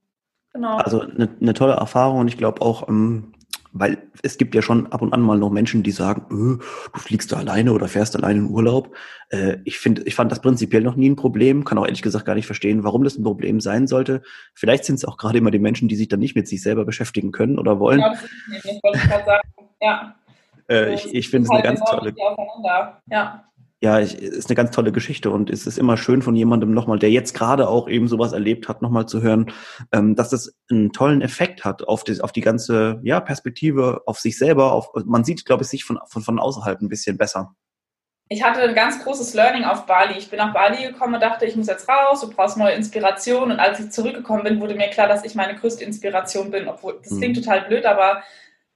Genau. 0.53 0.77
Also 0.77 1.01
eine, 1.01 1.29
eine 1.39 1.53
tolle 1.53 1.73
Erfahrung 1.73 2.19
und 2.19 2.27
ich 2.27 2.37
glaube 2.37 2.61
auch, 2.61 2.87
ähm, 2.89 3.33
Weil 3.73 3.99
es 4.21 4.37
gibt 4.37 4.53
ja 4.53 4.61
schon 4.61 4.91
ab 4.91 5.01
und 5.01 5.13
an 5.13 5.21
mal 5.21 5.37
noch 5.37 5.49
Menschen, 5.49 5.81
die 5.81 5.91
sagen, 5.91 6.25
öh, 6.29 6.57
du 6.93 6.99
fliegst 6.99 7.31
da 7.31 7.37
alleine 7.37 7.71
oder 7.71 7.87
fährst 7.87 8.17
alleine 8.17 8.39
in 8.39 8.49
Urlaub. 8.49 8.93
Äh, 9.29 9.59
ich 9.63 9.79
finde, 9.79 10.01
ich 10.03 10.13
fand 10.13 10.29
das 10.29 10.41
prinzipiell 10.41 10.83
noch 10.83 10.97
nie 10.97 11.09
ein 11.09 11.15
Problem, 11.15 11.63
kann 11.63 11.77
auch 11.77 11.85
ehrlich 11.85 12.01
gesagt 12.01 12.25
gar 12.25 12.35
nicht 12.35 12.47
verstehen, 12.47 12.83
warum 12.83 13.05
das 13.05 13.17
ein 13.17 13.23
Problem 13.23 13.61
sein 13.61 13.87
sollte. 13.87 14.23
Vielleicht 14.55 14.83
sind 14.83 14.95
es 14.95 15.05
auch 15.05 15.15
gerade 15.15 15.37
immer 15.37 15.51
die 15.51 15.59
Menschen, 15.59 15.87
die 15.87 15.95
sich 15.95 16.09
dann 16.09 16.19
nicht 16.19 16.35
mit 16.35 16.49
sich 16.49 16.61
selber 16.61 16.83
beschäftigen 16.83 17.31
können 17.31 17.57
oder 17.57 17.79
wollen. 17.79 18.01
Ja, 18.01 18.09
das 18.09 18.23
ist 18.23 18.65
nicht, 18.65 18.83
wollte 18.83 18.97
ich 18.97 19.09
gerade 19.09 19.25
sagen. 19.25 19.49
Ja. 19.81 20.15
Äh, 20.71 20.93
ich 20.93 21.13
ich 21.13 21.29
finde 21.29 21.45
es 21.45 21.51
eine 21.51 21.63
ganz 21.63 21.81
tolle. 21.81 22.13
Ja 23.09 23.45
ja, 23.83 23.99
ich, 23.99 24.15
ist 24.15 24.47
eine 24.47 24.55
ganz 24.55 24.69
tolle 24.71 24.91
Geschichte 24.91 25.31
und 25.31 25.49
es 25.49 25.65
ist 25.65 25.79
immer 25.79 25.97
schön 25.97 26.21
von 26.21 26.35
jemandem 26.35 26.71
nochmal, 26.71 26.99
der 26.99 27.09
jetzt 27.09 27.33
gerade 27.33 27.67
auch 27.67 27.89
eben 27.89 28.07
sowas 28.07 28.31
erlebt 28.31 28.69
hat, 28.69 28.83
nochmal 28.83 29.07
zu 29.07 29.23
hören, 29.23 29.51
ähm, 29.91 30.15
dass 30.15 30.29
das 30.29 30.55
einen 30.69 30.93
tollen 30.93 31.21
Effekt 31.21 31.65
hat 31.65 31.87
auf 31.87 32.03
die, 32.03 32.21
auf 32.21 32.31
die 32.31 32.41
ganze 32.41 32.99
ja, 33.01 33.19
Perspektive, 33.19 34.03
auf 34.05 34.19
sich 34.19 34.37
selber. 34.37 34.73
Auf, 34.73 34.91
man 35.05 35.23
sieht, 35.23 35.45
glaube 35.45 35.63
ich, 35.63 35.69
sich 35.69 35.83
von, 35.83 35.99
von, 36.07 36.21
von 36.21 36.39
außerhalb 36.39 36.79
ein 36.79 36.89
bisschen 36.89 37.17
besser. 37.17 37.55
Ich 38.29 38.43
hatte 38.43 38.61
ein 38.61 38.75
ganz 38.75 39.03
großes 39.03 39.33
Learning 39.33 39.63
auf 39.63 39.87
Bali. 39.87 40.17
Ich 40.17 40.29
bin 40.29 40.37
nach 40.37 40.53
Bali 40.53 40.83
gekommen 40.83 41.15
und 41.15 41.21
dachte, 41.21 41.45
ich 41.45 41.55
muss 41.55 41.67
jetzt 41.67 41.89
raus, 41.89 42.21
du 42.21 42.29
brauchst 42.29 42.57
neue 42.57 42.75
Inspiration. 42.75 43.51
Und 43.51 43.59
als 43.59 43.79
ich 43.79 43.89
zurückgekommen 43.89 44.43
bin, 44.43 44.61
wurde 44.61 44.75
mir 44.75 44.89
klar, 44.89 45.07
dass 45.07 45.25
ich 45.25 45.33
meine 45.33 45.55
größte 45.55 45.83
Inspiration 45.83 46.51
bin. 46.51 46.67
Obwohl, 46.67 46.99
das 47.03 47.17
klingt 47.17 47.35
mhm. 47.35 47.41
total 47.41 47.61
blöd, 47.61 47.85
aber 47.85 48.21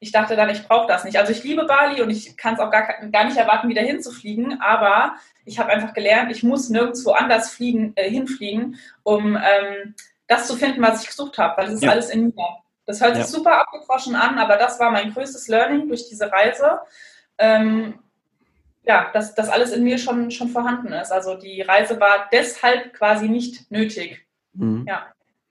ich 0.05 0.11
dachte 0.11 0.35
dann, 0.35 0.51
ich 0.51 0.67
brauche 0.67 0.87
das 0.87 1.03
nicht. 1.03 1.17
Also 1.17 1.31
ich 1.31 1.43
liebe 1.43 1.65
Bali 1.65 1.99
und 2.03 2.11
ich 2.11 2.37
kann 2.37 2.53
es 2.53 2.59
auch 2.59 2.69
gar, 2.69 2.83
gar 3.11 3.25
nicht 3.25 3.37
erwarten, 3.37 3.69
wieder 3.69 3.81
hinzufliegen, 3.81 4.61
aber 4.61 5.15
ich 5.45 5.57
habe 5.57 5.71
einfach 5.71 5.95
gelernt, 5.95 6.31
ich 6.31 6.43
muss 6.43 6.69
nirgendwo 6.69 7.11
anders 7.11 7.49
fliegen, 7.49 7.93
äh, 7.95 8.07
hinfliegen, 8.07 8.77
um 9.01 9.35
ähm, 9.35 9.95
das 10.27 10.45
zu 10.45 10.55
finden, 10.55 10.83
was 10.83 11.01
ich 11.01 11.07
gesucht 11.07 11.39
habe, 11.39 11.57
weil 11.57 11.69
es 11.69 11.73
ist 11.73 11.83
ja. 11.83 11.89
alles 11.89 12.11
in 12.11 12.27
mir. 12.27 12.57
Das 12.85 13.01
hört 13.01 13.15
sich 13.15 13.25
ja. 13.25 13.29
super 13.29 13.61
abgedroschen 13.61 14.15
an, 14.15 14.37
aber 14.37 14.57
das 14.57 14.79
war 14.79 14.91
mein 14.91 15.11
größtes 15.11 15.47
Learning 15.47 15.87
durch 15.87 16.07
diese 16.07 16.31
Reise. 16.31 16.81
Ähm, 17.39 17.95
ja, 18.83 19.09
dass 19.11 19.33
das 19.33 19.49
alles 19.49 19.71
in 19.71 19.83
mir 19.83 19.97
schon, 19.97 20.29
schon 20.29 20.49
vorhanden 20.49 20.93
ist. 20.93 21.11
Also 21.11 21.33
die 21.33 21.63
Reise 21.63 21.99
war 21.99 22.29
deshalb 22.31 22.93
quasi 22.93 23.27
nicht 23.27 23.71
nötig. 23.71 24.23
Mhm. 24.53 24.85
Ja. 24.87 25.07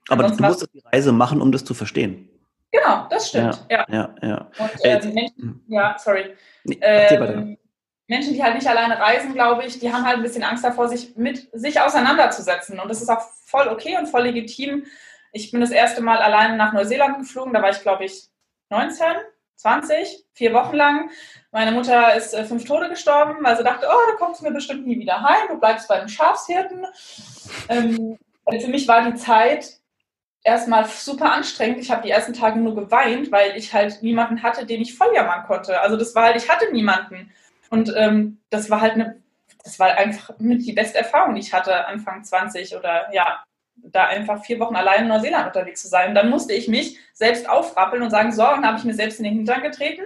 Aber 0.07 0.29
du 0.29 0.41
musstest 0.41 0.73
die 0.73 0.83
Reise 0.93 1.11
machen, 1.11 1.41
um 1.41 1.51
das 1.51 1.65
zu 1.65 1.73
verstehen. 1.73 2.29
Genau, 2.75 3.07
das 3.09 3.29
stimmt. 3.29 3.65
Ja, 3.69 3.85
ja. 3.89 4.15
ja, 4.21 4.27
ja. 4.27 4.51
Und 4.57 4.71
ähm, 4.83 5.13
Menschen, 5.13 5.37
hm. 5.37 5.63
ja, 5.67 5.95
sorry. 5.97 6.35
Ähm, 6.81 7.57
Menschen, 8.07 8.33
die 8.33 8.43
halt 8.43 8.55
nicht 8.55 8.67
alleine 8.67 8.99
reisen, 8.99 9.33
glaube 9.33 9.65
ich, 9.65 9.79
die 9.79 9.91
haben 9.91 10.05
halt 10.05 10.17
ein 10.17 10.23
bisschen 10.23 10.43
Angst 10.43 10.63
davor, 10.63 10.87
sich 10.87 11.15
mit 11.15 11.49
sich 11.53 11.79
auseinanderzusetzen. 11.79 12.79
Und 12.79 12.89
das 12.89 13.01
ist 13.01 13.09
auch 13.09 13.21
voll 13.45 13.67
okay 13.67 13.97
und 13.97 14.07
voll 14.07 14.23
legitim. 14.23 14.85
Ich 15.31 15.51
bin 15.51 15.61
das 15.61 15.71
erste 15.71 16.01
Mal 16.01 16.17
alleine 16.17 16.55
nach 16.55 16.73
Neuseeland 16.73 17.19
geflogen, 17.19 17.53
da 17.53 17.61
war 17.61 17.69
ich, 17.69 17.81
glaube 17.81 18.05
ich, 18.05 18.29
19, 18.69 19.05
20, 19.55 20.25
vier 20.33 20.53
Wochen 20.53 20.75
lang. 20.75 21.09
Meine 21.51 21.71
Mutter 21.71 22.15
ist 22.15 22.33
äh, 22.33 22.45
fünf 22.45 22.65
Tode 22.65 22.89
gestorben, 22.89 23.37
weil 23.41 23.57
sie 23.57 23.63
dachte, 23.63 23.87
oh, 23.89 24.11
da 24.11 24.17
kommst 24.17 24.41
du 24.41 24.45
mir 24.45 24.51
bestimmt 24.51 24.85
nie 24.85 24.99
wieder 24.99 25.21
heim, 25.21 25.47
du 25.49 25.59
bleibst 25.59 25.87
bei 25.87 25.99
den 25.99 26.09
Schafshirten. 26.09 26.85
Ähm, 27.69 28.17
für 28.47 28.67
mich 28.67 28.87
war 28.87 29.09
die 29.09 29.15
Zeit 29.15 29.79
erstmal 30.45 30.85
super 30.87 31.31
anstrengend. 31.33 31.79
Ich 31.79 31.91
habe 31.91 32.03
die 32.03 32.11
ersten 32.11 32.31
Tage 32.31 32.59
nur 32.59 32.75
geweint, 32.75 33.31
weil 33.31 33.57
ich 33.57 33.73
halt 33.73 34.01
niemanden 34.01 34.43
hatte, 34.43 34.65
den 34.65 34.79
ich 34.79 34.95
volljammern 34.95 35.43
konnte. 35.43 35.81
Also 35.81 35.97
das 35.97 36.15
war 36.15 36.25
halt, 36.25 36.37
ich 36.37 36.49
hatte 36.49 36.71
niemanden. 36.71 37.31
Und 37.69 37.91
ähm, 37.97 38.37
das 38.51 38.69
war 38.69 38.79
halt 38.79 38.93
eine, 38.93 39.21
das 39.63 39.79
war 39.79 39.97
einfach 39.97 40.29
mit 40.37 40.65
die 40.65 40.73
beste 40.73 40.99
Erfahrung, 40.99 41.33
die 41.33 41.41
ich 41.41 41.51
hatte, 41.51 41.87
Anfang 41.87 42.23
20 42.23 42.75
oder 42.77 43.11
ja, 43.11 43.43
da 43.75 44.05
einfach 44.05 44.45
vier 44.45 44.59
Wochen 44.59 44.75
allein 44.75 45.01
in 45.01 45.07
Neuseeland 45.07 45.47
unterwegs 45.47 45.81
zu 45.81 45.87
sein. 45.87 46.09
Und 46.09 46.15
dann 46.15 46.29
musste 46.29 46.53
ich 46.53 46.67
mich 46.67 46.97
selbst 47.13 47.49
aufrappeln 47.49 48.03
und 48.03 48.11
sagen, 48.11 48.31
so, 48.31 48.43
dann 48.43 48.65
habe 48.65 48.77
ich 48.77 48.83
mir 48.83 48.93
selbst 48.93 49.19
in 49.19 49.25
den 49.25 49.33
Hintern 49.33 49.63
getreten 49.63 50.03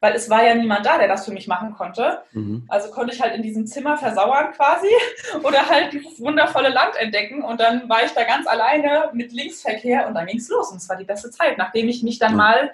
weil 0.00 0.14
es 0.14 0.30
war 0.30 0.44
ja 0.44 0.54
niemand 0.54 0.86
da, 0.86 0.98
der 0.98 1.08
das 1.08 1.24
für 1.24 1.32
mich 1.32 1.48
machen 1.48 1.72
konnte. 1.72 2.22
Mhm. 2.32 2.64
Also 2.68 2.90
konnte 2.90 3.14
ich 3.14 3.20
halt 3.20 3.34
in 3.34 3.42
diesem 3.42 3.66
Zimmer 3.66 3.96
versauern 3.96 4.52
quasi 4.52 4.88
oder 5.42 5.68
halt 5.68 5.92
dieses 5.92 6.20
wundervolle 6.20 6.68
Land 6.68 6.96
entdecken 6.98 7.42
und 7.42 7.60
dann 7.60 7.88
war 7.88 8.04
ich 8.04 8.12
da 8.12 8.24
ganz 8.24 8.46
alleine 8.46 9.10
mit 9.12 9.32
Linksverkehr 9.32 10.06
und 10.06 10.14
dann 10.14 10.26
ging 10.26 10.38
es 10.38 10.48
los 10.48 10.70
und 10.70 10.78
es 10.78 10.88
war 10.88 10.96
die 10.96 11.04
beste 11.04 11.30
Zeit, 11.30 11.58
nachdem 11.58 11.88
ich 11.88 12.02
mich 12.02 12.18
dann 12.18 12.32
ja. 12.32 12.36
mal 12.36 12.70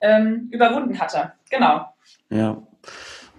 ähm, 0.00 0.48
überwunden 0.50 0.98
hatte. 0.98 1.32
Genau. 1.50 1.86
Ja. 2.30 2.62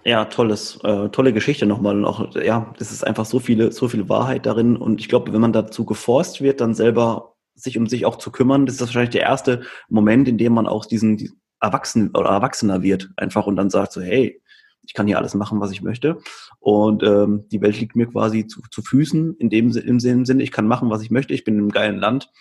Ja, 0.03 0.25
tolles, 0.25 0.79
äh, 0.83 1.09
tolle 1.09 1.31
Geschichte 1.31 1.67
nochmal. 1.67 1.95
Und 1.95 2.05
auch, 2.05 2.35
ja, 2.35 2.73
es 2.79 2.91
ist 2.91 3.05
einfach 3.05 3.25
so 3.25 3.37
viele, 3.37 3.71
so 3.71 3.87
viel 3.87 4.09
Wahrheit 4.09 4.47
darin. 4.47 4.75
Und 4.75 4.99
ich 4.99 5.09
glaube, 5.09 5.31
wenn 5.31 5.41
man 5.41 5.53
dazu 5.53 5.85
geforst 5.85 6.41
wird, 6.41 6.59
dann 6.59 6.73
selber 6.73 7.35
sich 7.53 7.77
um 7.77 7.85
sich 7.85 8.05
auch 8.05 8.15
zu 8.15 8.31
kümmern, 8.31 8.65
das 8.65 8.75
ist 8.75 8.81
wahrscheinlich 8.81 9.11
der 9.11 9.21
erste 9.21 9.61
Moment, 9.89 10.27
in 10.27 10.39
dem 10.39 10.53
man 10.53 10.65
auch 10.65 10.85
diesen, 10.85 11.40
erwachsen 11.61 12.09
oder 12.15 12.29
erwachsener 12.29 12.81
wird 12.81 13.09
einfach 13.17 13.47
und 13.47 13.55
dann 13.55 13.69
sagt 13.69 13.93
so, 13.93 14.01
hey, 14.01 14.41
ich 14.83 14.93
kann 14.93 15.07
hier 15.07 15.17
alles 15.17 15.35
machen, 15.35 15.61
was 15.61 15.71
ich 15.71 15.81
möchte. 15.81 16.17
Und 16.59 17.03
ähm, 17.03 17.47
die 17.51 17.61
Welt 17.61 17.79
liegt 17.79 17.95
mir 17.95 18.07
quasi 18.07 18.47
zu, 18.47 18.61
zu 18.71 18.81
Füßen, 18.81 19.37
in 19.37 19.49
dem, 19.49 19.75
im 19.75 19.99
Sinne, 19.99 20.43
ich 20.43 20.51
kann 20.51 20.67
machen, 20.67 20.89
was 20.89 21.01
ich 21.01 21.11
möchte, 21.11 21.33
ich 21.33 21.43
bin 21.43 21.55
in 21.55 21.61
einem 21.61 21.71
geilen 21.71 21.97
Land. 21.97 22.31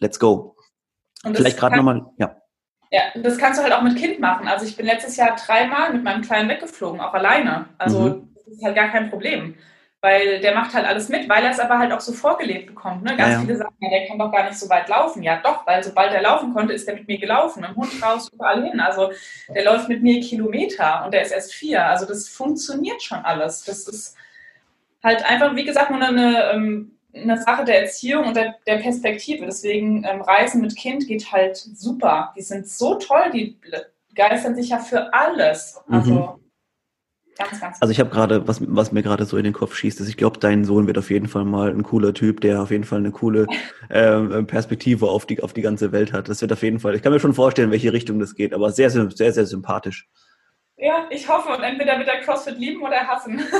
Let's 0.00 0.18
go. 0.18 0.56
Vielleicht 1.22 1.58
gerade 1.58 1.76
nochmal, 1.76 2.04
ja. 2.18 2.36
Ja, 2.90 3.02
das 3.22 3.38
kannst 3.38 3.58
du 3.58 3.62
halt 3.62 3.72
auch 3.72 3.82
mit 3.82 3.96
Kind 3.96 4.20
machen. 4.20 4.46
Also 4.46 4.66
ich 4.66 4.76
bin 4.76 4.86
letztes 4.86 5.16
Jahr 5.16 5.34
dreimal 5.34 5.92
mit 5.92 6.04
meinem 6.04 6.22
Kleinen 6.22 6.48
weggeflogen, 6.48 7.00
auch 7.00 7.14
alleine. 7.14 7.66
Also 7.78 8.00
mhm. 8.00 8.28
das 8.34 8.46
ist 8.54 8.64
halt 8.64 8.76
gar 8.76 8.88
kein 8.88 9.10
Problem 9.10 9.54
weil 10.04 10.38
der 10.38 10.54
macht 10.54 10.74
halt 10.74 10.86
alles 10.86 11.08
mit, 11.08 11.30
weil 11.30 11.42
er 11.42 11.52
es 11.52 11.58
aber 11.58 11.78
halt 11.78 11.90
auch 11.90 12.00
so 12.00 12.12
vorgelebt 12.12 12.66
bekommt. 12.66 13.04
Ne? 13.04 13.16
Ganz 13.16 13.20
ja, 13.20 13.30
ja. 13.30 13.40
viele 13.40 13.56
sagen, 13.56 13.74
ja, 13.80 13.88
der 13.88 14.06
kann 14.06 14.18
doch 14.18 14.30
gar 14.30 14.44
nicht 14.44 14.58
so 14.58 14.68
weit 14.68 14.86
laufen. 14.90 15.22
Ja, 15.22 15.40
doch, 15.42 15.66
weil 15.66 15.82
sobald 15.82 16.12
er 16.12 16.20
laufen 16.20 16.52
konnte, 16.52 16.74
ist 16.74 16.86
er 16.86 16.96
mit 16.96 17.08
mir 17.08 17.16
gelaufen, 17.16 17.62
dem 17.62 17.74
Hund 17.74 17.90
raus, 18.02 18.28
überall 18.30 18.62
hin. 18.68 18.80
Also 18.80 19.12
der 19.48 19.64
läuft 19.64 19.88
mit 19.88 20.02
mir 20.02 20.20
Kilometer 20.20 21.06
und 21.06 21.14
der 21.14 21.22
ist 21.22 21.32
erst 21.32 21.54
vier. 21.54 21.86
Also 21.86 22.04
das 22.04 22.28
funktioniert 22.28 23.02
schon 23.02 23.16
alles. 23.20 23.64
Das 23.64 23.88
ist 23.88 24.14
halt 25.02 25.24
einfach, 25.24 25.56
wie 25.56 25.64
gesagt, 25.64 25.90
nur 25.90 26.02
eine, 26.02 26.50
ähm, 26.52 26.98
eine 27.14 27.38
Sache 27.38 27.64
der 27.64 27.80
Erziehung 27.80 28.26
und 28.26 28.36
der, 28.36 28.56
der 28.66 28.76
Perspektive. 28.76 29.46
Deswegen 29.46 30.04
ähm, 30.04 30.20
Reisen 30.20 30.60
mit 30.60 30.76
Kind 30.76 31.06
geht 31.06 31.32
halt 31.32 31.56
super. 31.56 32.34
Die 32.36 32.42
sind 32.42 32.68
so 32.68 32.96
toll, 32.96 33.30
die 33.32 33.58
begeistern 34.10 34.54
sich 34.54 34.68
ja 34.68 34.80
für 34.80 35.14
alles. 35.14 35.80
Also 35.88 36.12
mhm. 36.12 36.43
Ganz, 37.36 37.60
ganz 37.60 37.82
also 37.82 37.90
ich 37.90 37.98
habe 37.98 38.10
gerade, 38.10 38.46
was, 38.46 38.60
was 38.66 38.92
mir 38.92 39.02
gerade 39.02 39.24
so 39.24 39.36
in 39.36 39.44
den 39.44 39.52
Kopf 39.52 39.74
schießt, 39.74 40.00
ist, 40.00 40.08
ich 40.08 40.16
glaube, 40.16 40.38
dein 40.38 40.64
Sohn 40.64 40.86
wird 40.86 40.98
auf 40.98 41.10
jeden 41.10 41.26
Fall 41.26 41.44
mal 41.44 41.70
ein 41.70 41.82
cooler 41.82 42.14
Typ, 42.14 42.40
der 42.40 42.62
auf 42.62 42.70
jeden 42.70 42.84
Fall 42.84 42.98
eine 42.98 43.10
coole 43.10 43.46
äh, 43.88 44.42
Perspektive 44.44 45.08
auf 45.08 45.26
die, 45.26 45.42
auf 45.42 45.52
die 45.52 45.62
ganze 45.62 45.90
Welt 45.92 46.12
hat. 46.12 46.28
Das 46.28 46.40
wird 46.40 46.52
auf 46.52 46.62
jeden 46.62 46.78
Fall, 46.78 46.94
ich 46.94 47.02
kann 47.02 47.12
mir 47.12 47.20
schon 47.20 47.34
vorstellen, 47.34 47.70
welche 47.70 47.92
Richtung 47.92 48.18
das 48.18 48.34
geht, 48.34 48.54
aber 48.54 48.70
sehr, 48.70 48.90
sehr, 48.90 49.10
sehr, 49.10 49.32
sehr 49.32 49.46
sympathisch. 49.46 50.08
Ja, 50.76 51.06
ich 51.10 51.28
hoffe, 51.28 51.50
und 51.50 51.62
entweder 51.62 51.98
wird 51.98 52.08
er 52.08 52.20
CrossFit 52.20 52.58
lieben 52.58 52.82
oder 52.82 53.06
hassen. 53.06 53.40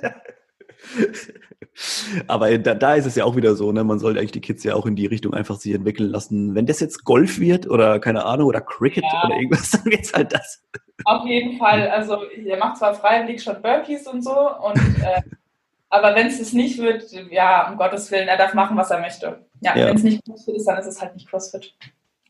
Aber 2.26 2.56
da, 2.58 2.74
da 2.74 2.94
ist 2.94 3.06
es 3.06 3.14
ja 3.14 3.24
auch 3.24 3.36
wieder 3.36 3.54
so, 3.54 3.72
ne? 3.72 3.84
Man 3.84 3.98
sollte 3.98 4.18
eigentlich 4.18 4.32
die 4.32 4.40
Kids 4.40 4.64
ja 4.64 4.74
auch 4.74 4.86
in 4.86 4.96
die 4.96 5.06
Richtung 5.06 5.34
einfach 5.34 5.56
sich 5.56 5.74
entwickeln 5.74 6.10
lassen. 6.10 6.54
Wenn 6.54 6.66
das 6.66 6.80
jetzt 6.80 7.04
Golf 7.04 7.38
wird 7.38 7.68
oder 7.68 8.00
keine 8.00 8.24
Ahnung 8.24 8.48
oder 8.48 8.60
Cricket 8.60 9.04
ja. 9.04 9.24
oder 9.24 9.36
irgendwas, 9.36 9.70
dann 9.72 9.84
wird's 9.84 10.12
halt 10.12 10.32
das. 10.32 10.62
Auf 11.04 11.24
jeden 11.26 11.58
Fall. 11.58 11.88
Also 11.88 12.22
er 12.24 12.58
macht 12.58 12.78
zwar 12.78 12.94
freiwillig 12.94 13.42
schon 13.42 13.62
Burpees 13.62 14.06
und 14.06 14.22
so, 14.22 14.36
und, 14.64 14.76
äh, 15.02 15.20
aber 15.88 16.14
wenn 16.14 16.26
es 16.26 16.40
es 16.40 16.52
nicht 16.52 16.78
wird, 16.78 17.04
ja, 17.30 17.70
um 17.70 17.76
Gottes 17.76 18.10
Willen, 18.10 18.28
er 18.28 18.36
darf 18.36 18.54
machen, 18.54 18.76
was 18.76 18.90
er 18.90 19.00
möchte. 19.00 19.46
Ja, 19.60 19.76
ja. 19.76 19.86
wenn 19.86 19.96
es 19.96 20.02
nicht 20.02 20.24
CrossFit 20.24 20.56
ist, 20.56 20.66
dann 20.66 20.78
ist 20.78 20.86
es 20.86 21.00
halt 21.00 21.14
nicht 21.14 21.28
CrossFit. 21.28 21.74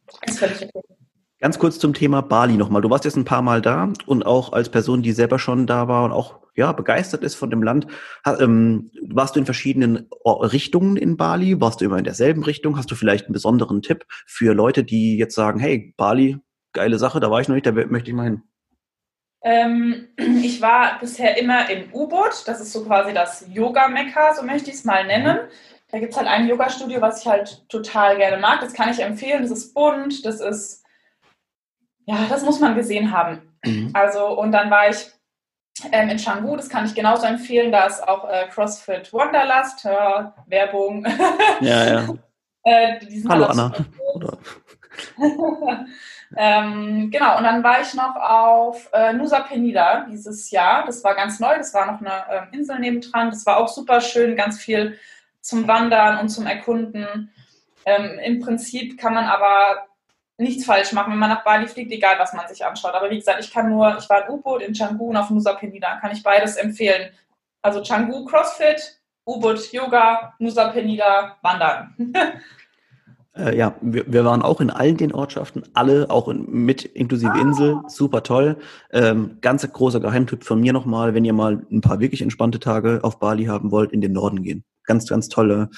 Das 0.06 0.34
ist 0.34 0.38
völlig 0.38 0.62
okay. 0.62 0.80
Ganz 1.40 1.58
kurz 1.58 1.78
zum 1.78 1.94
Thema 1.94 2.20
Bali 2.20 2.56
nochmal. 2.56 2.82
Du 2.82 2.90
warst 2.90 3.04
jetzt 3.04 3.16
ein 3.16 3.24
paar 3.24 3.42
Mal 3.42 3.62
da 3.62 3.92
und 4.06 4.26
auch 4.26 4.52
als 4.52 4.70
Person, 4.70 5.02
die 5.02 5.12
selber 5.12 5.38
schon 5.38 5.68
da 5.68 5.87
war 5.87 6.04
und 6.04 6.12
auch 6.12 6.40
ja 6.58 6.72
begeistert 6.72 7.22
ist 7.22 7.36
von 7.36 7.48
dem 7.48 7.62
Land. 7.62 7.86
Hast, 8.24 8.40
ähm, 8.40 8.90
warst 9.08 9.34
du 9.34 9.40
in 9.40 9.46
verschiedenen 9.46 10.08
Richtungen 10.24 10.96
in 10.96 11.16
Bali? 11.16 11.60
Warst 11.60 11.80
du 11.80 11.86
immer 11.86 11.98
in 11.98 12.04
derselben 12.04 12.42
Richtung? 12.42 12.76
Hast 12.76 12.90
du 12.90 12.94
vielleicht 12.94 13.26
einen 13.26 13.32
besonderen 13.32 13.80
Tipp 13.80 14.04
für 14.26 14.52
Leute, 14.52 14.84
die 14.84 15.16
jetzt 15.16 15.34
sagen, 15.34 15.58
hey, 15.58 15.94
Bali, 15.96 16.38
geile 16.72 16.98
Sache, 16.98 17.20
da 17.20 17.30
war 17.30 17.40
ich 17.40 17.48
noch 17.48 17.54
nicht, 17.54 17.66
da 17.66 17.72
möchte 17.72 18.10
ich 18.10 18.16
mal 18.16 18.24
hin? 18.24 18.42
Ähm, 19.42 20.08
ich 20.42 20.60
war 20.60 20.98
bisher 20.98 21.38
immer 21.38 21.70
im 21.70 21.94
U-Boot. 21.94 22.42
Das 22.46 22.60
ist 22.60 22.72
so 22.72 22.84
quasi 22.84 23.14
das 23.14 23.46
Yoga-Mekka, 23.48 24.34
so 24.34 24.42
möchte 24.44 24.70
ich 24.70 24.76
es 24.76 24.84
mal 24.84 25.06
nennen. 25.06 25.38
Da 25.90 25.98
gibt 26.00 26.12
es 26.12 26.18
halt 26.18 26.28
ein 26.28 26.46
Yoga-Studio, 26.46 27.00
was 27.00 27.22
ich 27.22 27.26
halt 27.26 27.66
total 27.70 28.18
gerne 28.18 28.36
mag. 28.36 28.60
Das 28.60 28.74
kann 28.74 28.90
ich 28.90 29.00
empfehlen. 29.00 29.40
Das 29.40 29.50
ist 29.50 29.72
bunt, 29.72 30.26
das 30.26 30.40
ist 30.40 30.84
ja, 32.08 32.24
das 32.26 32.42
muss 32.42 32.58
man 32.58 32.74
gesehen 32.74 33.12
haben. 33.12 33.42
Mhm. 33.62 33.90
Also, 33.92 34.28
und 34.28 34.50
dann 34.52 34.70
war 34.70 34.88
ich 34.88 35.10
ähm, 35.92 36.08
in 36.08 36.18
Canggu, 36.18 36.56
das 36.56 36.68
kann 36.68 36.86
ich 36.86 36.94
genauso 36.94 37.26
empfehlen. 37.26 37.72
Da 37.72 37.86
ist 37.86 38.06
auch 38.06 38.28
äh, 38.28 38.46
CrossFit 38.48 39.12
Wanderlust, 39.12 39.84
ja, 39.84 40.34
Werbung. 40.46 41.06
Ja, 41.60 41.84
ja. 41.84 42.08
äh, 42.62 43.00
Hallo 43.28 43.46
Anna. 43.46 43.72
ähm, 46.36 47.10
genau, 47.10 47.38
und 47.38 47.44
dann 47.44 47.62
war 47.62 47.80
ich 47.80 47.94
noch 47.94 48.16
auf 48.16 48.88
äh, 48.92 49.12
Nusa 49.12 49.40
Penida 49.40 50.06
dieses 50.10 50.50
Jahr. 50.50 50.84
Das 50.86 51.02
war 51.04 51.14
ganz 51.14 51.40
neu, 51.40 51.56
das 51.56 51.72
war 51.74 51.86
noch 51.92 52.00
eine 52.00 52.24
ähm, 52.30 52.48
Insel 52.52 52.78
nebendran. 52.78 53.30
Das 53.30 53.46
war 53.46 53.58
auch 53.58 53.68
super 53.68 54.00
schön, 54.00 54.36
ganz 54.36 54.58
viel 54.58 54.98
zum 55.40 55.66
Wandern 55.68 56.18
und 56.18 56.28
zum 56.28 56.46
Erkunden. 56.46 57.32
Ähm, 57.84 58.18
Im 58.18 58.40
Prinzip 58.40 58.98
kann 58.98 59.14
man 59.14 59.24
aber 59.24 59.88
nichts 60.38 60.64
falsch 60.64 60.92
machen, 60.92 61.12
wenn 61.12 61.18
man 61.18 61.31
nach 61.31 61.44
Bali 61.44 61.66
fliegt, 61.66 61.92
egal 61.92 62.18
was 62.18 62.33
man 62.33 62.48
sich 62.48 62.64
anschaut. 62.64 62.94
Aber 62.94 63.11
wie 63.11 63.18
gesagt, 63.18 63.44
ich 63.44 63.53
kann 63.53 63.68
nur, 63.68 63.96
ich 63.98 64.09
war 64.09 64.24
in 64.24 64.35
U-Boot, 64.35 64.62
in 64.62 64.72
Canggu 64.72 65.11
und 65.11 65.16
auf 65.16 65.31
Nusa 65.31 65.55
Penida, 65.55 65.98
kann 66.01 66.12
ich 66.12 66.22
beides 66.22 66.57
empfehlen. 66.57 67.11
Also 67.61 67.83
Canggu 67.83 68.24
CrossFit, 68.24 69.01
U-Boot 69.27 69.72
Yoga, 69.72 70.35
Nusa 70.38 70.68
Penida 70.68 71.37
Wandern. 71.42 71.94
Äh, 73.38 73.57
ja, 73.57 73.74
wir, 73.81 74.05
wir 74.11 74.24
waren 74.24 74.42
auch 74.42 74.61
in 74.61 74.70
allen 74.70 74.96
den 74.96 75.14
Ortschaften, 75.14 75.62
alle, 75.74 76.11
auch 76.11 76.29
in, 76.29 76.51
mit 76.51 76.85
inklusive 76.85 77.33
ah. 77.33 77.40
Insel, 77.40 77.81
super 77.87 78.22
toll. 78.22 78.57
Ähm, 78.92 79.38
ganz 79.40 79.70
großer 79.70 80.01
Geheimtipp 80.01 80.44
von 80.44 80.61
mir 80.61 80.72
nochmal, 80.72 81.14
wenn 81.14 81.24
ihr 81.24 81.33
mal 81.33 81.62
ein 81.70 81.81
paar 81.81 82.01
wirklich 82.01 82.22
entspannte 82.22 82.59
Tage 82.59 83.01
auf 83.03 83.18
Bali 83.18 83.44
haben 83.44 83.70
wollt, 83.70 83.92
in 83.92 84.01
den 84.01 84.12
Norden 84.12 84.42
gehen. 84.42 84.64
Ganz, 84.85 85.07
ganz 85.07 85.29
tolle 85.29 85.68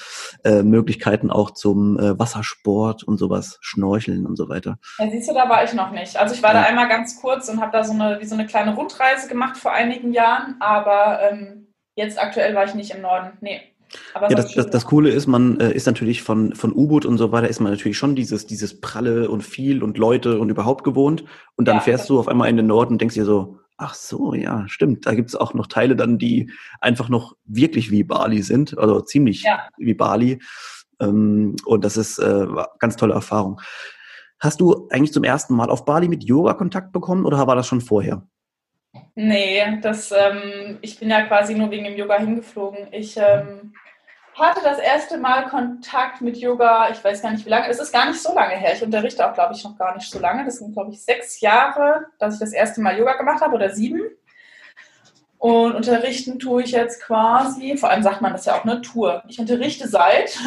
äh, 0.45 0.63
Möglichkeiten 0.63 1.29
auch 1.29 1.51
zum 1.51 1.99
äh, 1.99 2.17
Wassersport 2.17 3.03
und 3.03 3.17
sowas, 3.17 3.57
Schnorcheln 3.59 4.25
und 4.25 4.37
so 4.37 4.47
weiter. 4.47 4.79
Ja, 4.99 5.11
siehst 5.11 5.29
du, 5.29 5.33
da 5.33 5.49
war 5.49 5.63
ich 5.63 5.73
noch 5.73 5.91
nicht. 5.91 6.17
Also 6.17 6.33
ich 6.33 6.41
war 6.41 6.53
ja. 6.53 6.61
da 6.61 6.67
einmal 6.67 6.87
ganz 6.87 7.19
kurz 7.19 7.49
und 7.49 7.61
habe 7.61 7.73
da 7.73 7.83
so 7.83 7.91
eine, 7.91 8.21
wie 8.21 8.25
so 8.25 8.35
eine 8.35 8.45
kleine 8.45 8.73
Rundreise 8.73 9.27
gemacht 9.27 9.57
vor 9.57 9.73
einigen 9.73 10.13
Jahren, 10.13 10.55
aber 10.61 11.19
ähm, 11.29 11.73
jetzt 11.95 12.21
aktuell 12.21 12.55
war 12.55 12.63
ich 12.63 12.73
nicht 12.73 12.91
im 12.91 13.01
Norden. 13.01 13.37
Nee. 13.41 13.70
Aber 14.13 14.29
ja, 14.29 14.35
das, 14.35 14.53
das, 14.53 14.69
das 14.69 14.85
Coole 14.85 15.09
ist, 15.09 15.27
man 15.27 15.59
äh, 15.59 15.73
ist 15.73 15.85
natürlich 15.85 16.21
von, 16.21 16.53
von 16.55 16.73
U-Boot 16.73 17.05
und 17.05 17.17
so 17.17 17.31
weiter, 17.31 17.47
ist 17.47 17.59
man 17.59 17.71
natürlich 17.71 17.97
schon 17.97 18.15
dieses, 18.15 18.45
dieses 18.45 18.79
Pralle 18.81 19.29
und 19.29 19.43
viel 19.43 19.83
und 19.83 19.97
Leute 19.97 20.39
und 20.39 20.49
überhaupt 20.49 20.83
gewohnt. 20.83 21.23
Und 21.55 21.67
dann 21.67 21.77
ja, 21.77 21.81
fährst 21.81 22.09
du 22.09 22.19
auf 22.19 22.27
einmal 22.27 22.49
in 22.49 22.57
den 22.57 22.67
Norden 22.67 22.93
und 22.93 23.01
denkst 23.01 23.15
dir 23.15 23.25
so, 23.25 23.59
ach 23.77 23.93
so, 23.95 24.33
ja, 24.33 24.67
stimmt. 24.67 25.05
Da 25.05 25.13
gibt 25.13 25.29
es 25.29 25.35
auch 25.35 25.53
noch 25.53 25.67
Teile 25.67 25.95
dann, 25.95 26.17
die 26.17 26.51
einfach 26.79 27.09
noch 27.09 27.35
wirklich 27.45 27.91
wie 27.91 28.03
Bali 28.03 28.43
sind, 28.43 28.77
also 28.77 29.01
ziemlich 29.01 29.43
ja. 29.43 29.67
wie 29.77 29.93
Bali. 29.93 30.39
Ähm, 30.99 31.55
und 31.65 31.83
das 31.83 31.97
ist 31.97 32.19
äh, 32.19 32.47
ganz 32.79 32.95
tolle 32.95 33.13
Erfahrung. 33.13 33.59
Hast 34.39 34.61
du 34.61 34.87
eigentlich 34.89 35.13
zum 35.13 35.23
ersten 35.23 35.55
Mal 35.55 35.69
auf 35.69 35.85
Bali 35.85 36.07
mit 36.07 36.23
Yoga 36.23 36.53
Kontakt 36.53 36.91
bekommen 36.91 37.25
oder 37.25 37.45
war 37.47 37.55
das 37.55 37.67
schon 37.67 37.81
vorher? 37.81 38.27
Nee, 39.15 39.79
das, 39.81 40.11
ähm, 40.11 40.79
ich 40.81 40.99
bin 40.99 41.09
ja 41.09 41.23
quasi 41.23 41.53
nur 41.53 41.71
wegen 41.71 41.83
dem 41.83 41.97
Yoga 41.97 42.17
hingeflogen. 42.17 42.87
Ich 42.91 43.17
ähm, 43.17 43.73
hatte 44.35 44.61
das 44.63 44.79
erste 44.79 45.17
Mal 45.17 45.49
Kontakt 45.49 46.21
mit 46.21 46.37
Yoga, 46.37 46.89
ich 46.89 47.03
weiß 47.03 47.21
gar 47.21 47.31
nicht 47.31 47.45
wie 47.45 47.49
lange, 47.49 47.67
es 47.67 47.79
ist 47.79 47.91
gar 47.91 48.07
nicht 48.07 48.21
so 48.21 48.33
lange 48.33 48.55
her. 48.55 48.73
Ich 48.73 48.83
unterrichte 48.83 49.29
auch, 49.29 49.33
glaube 49.33 49.53
ich, 49.53 49.63
noch 49.63 49.77
gar 49.77 49.95
nicht 49.95 50.09
so 50.09 50.19
lange. 50.19 50.45
Das 50.45 50.57
sind, 50.57 50.73
glaube 50.73 50.91
ich, 50.91 51.01
sechs 51.01 51.41
Jahre, 51.41 52.07
dass 52.19 52.35
ich 52.35 52.39
das 52.39 52.53
erste 52.53 52.81
Mal 52.81 52.97
Yoga 52.97 53.13
gemacht 53.17 53.41
habe 53.41 53.55
oder 53.55 53.69
sieben. 53.69 54.01
Und 55.37 55.75
unterrichten 55.75 56.39
tue 56.39 56.63
ich 56.63 56.71
jetzt 56.71 57.01
quasi, 57.01 57.75
vor 57.75 57.89
allem 57.89 58.03
sagt 58.03 58.21
man 58.21 58.31
das 58.31 58.45
ja 58.45 58.55
auch 58.55 58.63
eine 58.63 58.81
Tour. 58.81 59.23
Ich 59.27 59.39
unterrichte 59.39 59.87
seit 59.87 60.37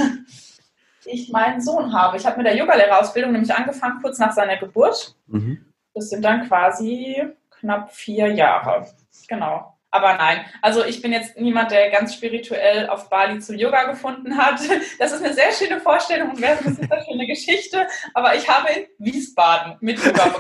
ich 1.05 1.31
meinen 1.31 1.61
Sohn 1.61 1.93
habe. 1.93 2.17
Ich 2.17 2.27
habe 2.27 2.39
mit 2.39 2.47
der 2.47 2.57
Yogalehrerausbildung 2.57 3.33
nämlich 3.33 3.55
angefangen, 3.55 4.01
kurz 4.01 4.19
nach 4.19 4.33
seiner 4.33 4.57
Geburt. 4.57 5.17
Mhm. 5.27 5.65
Das 5.95 6.11
sind 6.11 6.25
dann 6.25 6.49
quasi 6.49 7.23
knapp 7.65 7.93
vier 7.93 8.33
Jahre. 8.33 8.87
Genau. 9.29 9.75
Aber 9.91 10.15
nein, 10.15 10.45
also 10.61 10.85
ich 10.85 11.01
bin 11.01 11.13
jetzt 11.13 11.39
niemand, 11.39 11.71
der 11.71 11.89
ganz 11.91 12.15
spirituell 12.15 12.89
auf 12.89 13.09
Bali 13.09 13.39
zu 13.39 13.55
Yoga 13.55 13.85
gefunden 13.85 14.37
hat. 14.37 14.61
Das 14.99 15.13
ist 15.13 15.25
eine 15.25 15.33
sehr 15.33 15.53
schöne 15.53 15.81
Vorstellung 15.81 16.31
und 16.31 16.41
wäre 16.41 16.59
eine 16.59 16.75
super 16.75 17.01
schöne 17.05 17.27
Geschichte. 17.27 17.87
Aber 18.13 18.35
ich 18.35 18.49
habe 18.49 18.69
in 18.71 18.87
Wiesbaden 18.99 19.77
mit 19.81 20.05
Yoga 20.05 20.35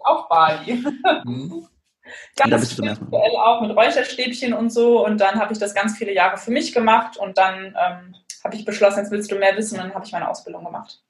auf 0.00 0.28
Bali. 0.28 0.84
Mhm. 1.24 1.66
Ganz 2.36 2.72
spirituell 2.72 3.36
auch 3.36 3.62
mit 3.62 3.74
Räucherstäbchen 3.74 4.52
und 4.52 4.70
so. 4.70 5.04
Und 5.04 5.18
dann 5.20 5.40
habe 5.40 5.52
ich 5.52 5.58
das 5.58 5.74
ganz 5.74 5.96
viele 5.96 6.12
Jahre 6.12 6.36
für 6.36 6.50
mich 6.50 6.74
gemacht 6.74 7.16
und 7.16 7.38
dann 7.38 7.66
ähm, 7.66 8.14
habe 8.44 8.56
ich 8.56 8.64
beschlossen, 8.66 8.98
jetzt 8.98 9.10
willst 9.10 9.30
du 9.30 9.36
mehr 9.36 9.56
wissen 9.56 9.78
und 9.78 9.84
dann 9.84 9.94
habe 9.94 10.04
ich 10.04 10.12
meine 10.12 10.28
Ausbildung 10.28 10.64
gemacht. 10.64 11.00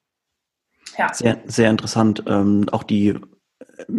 Ja. 0.96 1.12
Sehr, 1.12 1.38
sehr 1.46 1.70
interessant. 1.70 2.22
Ähm, 2.28 2.68
auch 2.70 2.84
die 2.84 3.18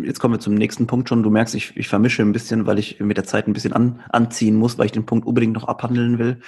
jetzt 0.04 0.20
kommen 0.20 0.36
wir 0.36 0.40
zum 0.40 0.56
nächsten 0.56 0.88
Punkt 0.88 1.10
schon. 1.10 1.24
Du 1.24 1.30
merkst, 1.30 1.56
ich, 1.56 1.76
ich 1.78 1.88
vermische 1.88 2.22
ein 2.22 2.32
bisschen, 2.32 2.66
weil 2.66 2.80
ich 2.80 3.00
mit 3.00 3.18
der 3.18 3.24
Zeit 3.24 3.48
ein 3.48 3.54
bisschen 3.54 3.74
an, 3.74 4.02
anziehen 4.10 4.56
muss, 4.56 4.78
weil 4.78 4.88
ich 4.88 4.92
den 4.92 5.06
Punkt 5.06 5.26
unbedingt 5.26 5.54
noch 5.54 5.68
abhandeln 5.68 6.20
will. 6.20 6.42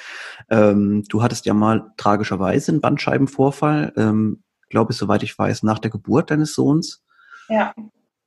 Ähm, 0.49 1.03
du 1.09 1.21
hattest 1.23 1.45
ja 1.45 1.53
mal 1.53 1.91
tragischerweise 1.97 2.71
einen 2.71 2.81
Bandscheibenvorfall, 2.81 3.93
ähm, 3.97 4.43
glaube 4.69 4.91
ich, 4.91 4.97
soweit 4.97 5.23
ich 5.23 5.38
weiß, 5.38 5.63
nach 5.63 5.79
der 5.79 5.91
Geburt 5.91 6.31
deines 6.31 6.53
Sohns. 6.53 7.03
Ja. 7.49 7.73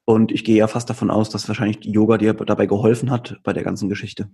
Und 0.04 0.32
ich 0.32 0.44
gehe 0.44 0.56
ja 0.56 0.68
fast 0.68 0.88
davon 0.88 1.10
aus, 1.10 1.28
dass 1.30 1.48
wahrscheinlich 1.48 1.84
Yoga 1.84 2.16
dir 2.16 2.32
dabei 2.32 2.66
geholfen 2.66 3.10
hat 3.10 3.38
bei 3.42 3.52
der 3.52 3.62
ganzen 3.62 3.88
Geschichte. 3.88 4.30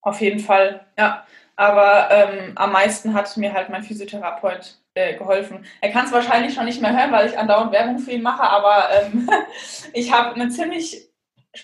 Auf 0.00 0.20
jeden 0.20 0.40
Fall, 0.40 0.86
ja. 0.98 1.24
Aber 1.56 2.08
ähm, 2.10 2.52
am 2.54 2.72
meisten 2.72 3.12
hat 3.12 3.36
mir 3.36 3.52
halt 3.52 3.68
mein 3.68 3.82
Physiotherapeut 3.82 4.79
äh, 4.94 5.16
geholfen. 5.16 5.64
Er 5.80 5.90
kann 5.90 6.06
es 6.06 6.12
wahrscheinlich 6.12 6.54
schon 6.54 6.64
nicht 6.64 6.82
mehr 6.82 6.96
hören, 6.96 7.12
weil 7.12 7.28
ich 7.28 7.38
andauernd 7.38 7.72
Werbung 7.72 7.98
für 7.98 8.12
ihn 8.12 8.22
mache, 8.22 8.42
aber 8.42 8.88
ähm, 8.92 9.28
ich 9.92 10.12
habe 10.12 10.34
eine 10.34 10.48
ziemlich 10.48 11.10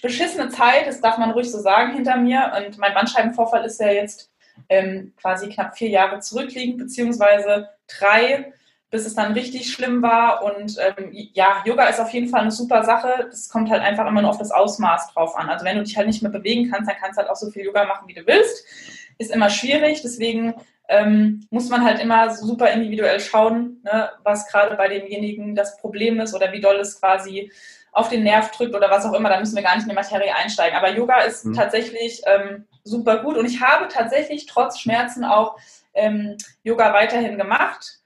beschissene 0.03 0.49
Zeit, 0.49 0.87
das 0.87 1.01
darf 1.01 1.19
man 1.19 1.31
ruhig 1.31 1.51
so 1.51 1.59
sagen, 1.59 1.93
hinter 1.95 2.17
mir. 2.17 2.53
Und 2.57 2.79
mein 2.79 2.95
Bandscheibenvorfall 2.95 3.65
ist 3.65 3.81
ja 3.81 3.91
jetzt 3.91 4.33
ähm, 4.69 5.13
quasi 5.21 5.49
knapp 5.49 5.77
vier 5.77 5.89
Jahre 5.89 6.21
zurückliegend, 6.21 6.79
beziehungsweise 6.79 7.69
drei, 7.87 8.53
bis 8.91 9.07
es 9.07 9.15
dann 9.15 9.33
richtig 9.33 9.73
schlimm 9.73 10.03
war. 10.03 10.43
Und 10.43 10.77
ähm, 10.79 11.11
ja, 11.13 11.63
Yoga 11.65 11.87
ist 11.87 12.01
auf 12.01 12.11
jeden 12.11 12.29
Fall 12.29 12.43
eine 12.43 12.51
super 12.51 12.85
Sache. 12.85 13.27
Das 13.31 13.49
kommt 13.49 13.71
halt 13.71 13.83
einfach 13.83 14.07
immer 14.07 14.23
nur 14.23 14.31
auf 14.31 14.39
das 14.39 14.51
Ausmaß 14.51 15.13
drauf 15.13 15.37
an. 15.37 15.49
Also 15.49 15.65
wenn 15.65 15.77
du 15.77 15.85
dich 15.85 15.97
halt 15.97 16.07
nicht 16.07 16.23
mehr 16.23 16.33
bewegen 16.33 16.71
kannst, 16.71 16.91
dann 16.91 16.99
kannst 16.99 17.19
du 17.19 17.23
halt 17.23 17.31
auch 17.31 17.37
so 17.37 17.51
viel 17.51 17.65
Yoga 17.65 17.85
machen, 17.85 18.09
wie 18.09 18.15
du 18.15 18.27
willst. 18.27 18.65
Ist 19.19 19.31
immer 19.31 19.51
schwierig, 19.51 20.03
deswegen 20.03 20.55
ähm, 20.89 21.47
muss 21.51 21.69
man 21.69 21.85
halt 21.85 22.01
immer 22.01 22.31
super 22.31 22.71
individuell 22.71 23.21
schauen, 23.21 23.81
ne, 23.85 24.11
was 24.23 24.49
gerade 24.49 24.77
bei 24.77 24.89
demjenigen 24.89 25.55
das 25.55 25.77
Problem 25.79 26.21
ist 26.21 26.35
oder 26.35 26.53
wie 26.53 26.61
doll 26.61 26.77
es 26.77 27.01
quasi 27.01 27.51
auf 27.93 28.09
den 28.09 28.25
Nerv 28.25 28.51
drückt 28.51 28.75
oder 28.75 28.91
was 28.91 29.07
auch 29.07 29.15
immer. 29.15 29.31
Da 29.31 29.41
müssen 29.41 29.57
wir 29.57 29.63
gar 29.63 29.75
nicht 29.75 29.85
in 29.85 29.89
die 29.89 29.95
Materie 29.95 30.35
einsteigen. 30.35 30.77
Aber 30.77 30.91
Yoga 30.91 31.21
ist 31.21 31.47
mhm. 31.47 31.55
tatsächlich 31.55 32.21
ähm, 32.27 32.67
super 32.85 33.23
gut 33.23 33.37
und 33.37 33.47
ich 33.47 33.61
habe 33.61 33.89
tatsächlich 33.89 34.47
trotz 34.47 34.79
Schmerzen 34.79 35.25
auch 35.25 35.57
ähm, 35.95 36.37
Yoga 36.63 36.93
weiterhin 36.93 37.39
gemacht. 37.39 38.01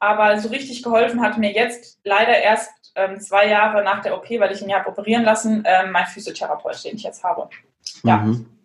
Aber 0.00 0.38
so 0.38 0.48
richtig 0.48 0.82
geholfen 0.82 1.22
hat 1.22 1.38
mir 1.38 1.52
jetzt 1.52 1.98
leider 2.04 2.36
erst 2.36 2.70
ähm, 2.94 3.20
zwei 3.20 3.48
Jahre 3.48 3.82
nach 3.82 4.02
der 4.02 4.16
OP, 4.16 4.28
weil 4.38 4.52
ich 4.52 4.60
ihn 4.60 4.68
ja 4.68 4.78
habe 4.78 4.88
operieren 4.88 5.24
lassen, 5.24 5.62
ähm, 5.66 5.92
mein 5.92 6.06
Physiotherapeut, 6.06 6.84
den 6.84 6.96
ich 6.96 7.02
jetzt 7.04 7.22
habe. 7.24 7.48
Ja. 8.02 8.18
Mhm. 8.18 8.57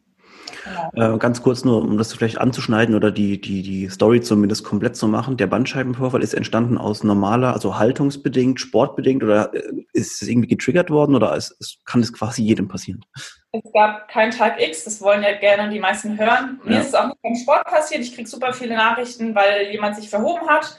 Genau. 0.64 1.16
Äh, 1.16 1.18
ganz 1.18 1.42
kurz 1.42 1.64
nur, 1.64 1.82
um 1.82 1.98
das 1.98 2.14
vielleicht 2.14 2.38
anzuschneiden 2.38 2.96
oder 2.96 3.12
die, 3.12 3.40
die, 3.40 3.62
die 3.62 3.90
Story 3.90 4.22
zumindest 4.22 4.64
komplett 4.64 4.96
zu 4.96 5.08
machen. 5.08 5.38
Der 5.38 5.48
Bandscheibenvorfall 5.48 6.24
ist 6.24 6.34
entstanden 6.34 6.78
aus 6.78 7.04
normaler, 7.04 7.54
also 7.54 7.78
haltungsbedingt, 7.78 8.60
sportbedingt 8.60 9.24
oder 9.24 9.54
äh, 9.54 9.62
ist 9.94 10.22
es 10.22 10.28
irgendwie 10.28 10.48
getriggert 10.48 10.90
worden 10.90 11.16
oder 11.16 11.36
ist, 11.36 11.52
ist, 11.60 11.86
kann 11.86 12.02
das 12.02 12.14
quasi 12.14 12.44
jedem 12.44 12.68
passieren? 12.68 13.04
Es 13.52 13.72
gab 13.74 14.08
keinen 14.08 14.32
Tag 14.32 14.62
X, 14.62 14.86
das 14.86 15.02
wollen 15.02 15.22
ja 15.22 15.38
gerne 15.38 15.70
die 15.70 15.80
meisten 15.80 16.18
hören. 16.18 16.60
Mir 16.64 16.76
ja. 16.76 16.80
ist 16.80 16.88
es 16.88 16.96
auch 16.96 17.08
nicht 17.08 17.22
beim 17.22 17.36
Sport 17.36 17.66
passiert. 17.66 18.02
Ich 18.02 18.16
kriege 18.16 18.28
super 18.28 18.54
viele 18.54 18.76
Nachrichten, 18.76 19.36
weil 19.36 19.70
jemand 19.72 19.96
sich 19.96 20.10
verhoben 20.10 20.48
hat. 20.48 20.78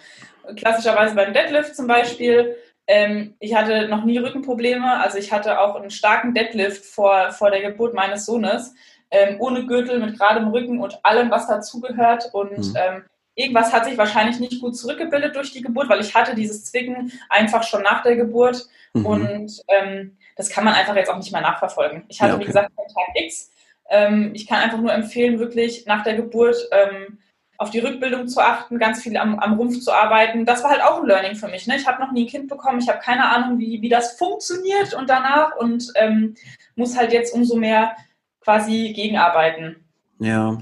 Klassischerweise 0.56 1.14
beim 1.14 1.32
Deadlift 1.32 1.76
zum 1.76 1.86
Beispiel. 1.86 2.56
Ähm, 2.86 3.34
ich 3.38 3.54
hatte 3.54 3.88
noch 3.88 4.04
nie 4.04 4.18
Rückenprobleme. 4.18 5.00
Also 5.00 5.18
ich 5.18 5.32
hatte 5.32 5.60
auch 5.60 5.76
einen 5.76 5.90
starken 5.90 6.34
Deadlift 6.34 6.84
vor, 6.84 7.30
vor 7.30 7.50
der 7.50 7.62
Geburt 7.62 7.94
meines 7.94 8.26
Sohnes 8.26 8.74
ähm, 9.10 9.36
ohne 9.40 9.66
Gürtel, 9.66 10.00
mit 10.00 10.18
geradem 10.18 10.48
Rücken 10.48 10.80
und 10.80 10.98
allem, 11.04 11.30
was 11.30 11.46
dazugehört. 11.46 12.30
Und 12.32 12.58
mhm. 12.58 12.76
ähm, 12.76 13.04
irgendwas 13.34 13.72
hat 13.72 13.84
sich 13.84 13.98
wahrscheinlich 13.98 14.40
nicht 14.40 14.60
gut 14.60 14.76
zurückgebildet 14.76 15.34
durch 15.36 15.52
die 15.52 15.62
Geburt, 15.62 15.88
weil 15.88 16.00
ich 16.00 16.14
hatte 16.14 16.34
dieses 16.34 16.64
Zwicken 16.66 17.12
einfach 17.28 17.62
schon 17.62 17.82
nach 17.82 18.02
der 18.02 18.16
Geburt. 18.16 18.66
Mhm. 18.92 19.06
Und 19.06 19.62
ähm, 19.68 20.16
das 20.36 20.50
kann 20.50 20.64
man 20.64 20.74
einfach 20.74 20.96
jetzt 20.96 21.10
auch 21.10 21.16
nicht 21.16 21.32
mehr 21.32 21.40
nachverfolgen. 21.40 22.04
Ich 22.08 22.20
hatte, 22.20 22.30
ja, 22.30 22.34
okay. 22.36 22.42
wie 22.42 22.48
gesagt, 22.48 22.72
keinen 22.76 22.88
Tag 22.88 23.22
X. 23.22 23.50
Ähm, 23.90 24.30
ich 24.34 24.46
kann 24.46 24.62
einfach 24.62 24.80
nur 24.80 24.92
empfehlen, 24.92 25.38
wirklich 25.38 25.86
nach 25.86 26.02
der 26.02 26.14
Geburt 26.14 26.56
ähm, 26.72 27.18
auf 27.56 27.70
die 27.70 27.78
Rückbildung 27.78 28.26
zu 28.26 28.40
achten, 28.40 28.78
ganz 28.78 29.02
viel 29.02 29.16
am, 29.16 29.38
am 29.38 29.54
Rumpf 29.54 29.80
zu 29.80 29.92
arbeiten. 29.92 30.44
Das 30.44 30.64
war 30.64 30.70
halt 30.70 30.82
auch 30.82 31.00
ein 31.00 31.06
Learning 31.06 31.36
für 31.36 31.48
mich. 31.48 31.66
Ne? 31.66 31.76
Ich 31.76 31.86
habe 31.86 32.02
noch 32.02 32.12
nie 32.12 32.24
ein 32.24 32.28
Kind 32.28 32.48
bekommen, 32.48 32.80
ich 32.80 32.88
habe 32.88 32.98
keine 32.98 33.28
Ahnung, 33.28 33.58
wie, 33.58 33.80
wie 33.80 33.88
das 33.88 34.18
funktioniert 34.18 34.94
und 34.94 35.08
danach 35.08 35.54
und 35.56 35.92
ähm, 35.94 36.34
muss 36.74 36.96
halt 36.96 37.12
jetzt 37.12 37.32
umso 37.32 37.56
mehr 37.56 37.96
quasi 38.44 38.92
gegenarbeiten. 38.92 39.84
Ja. 40.18 40.58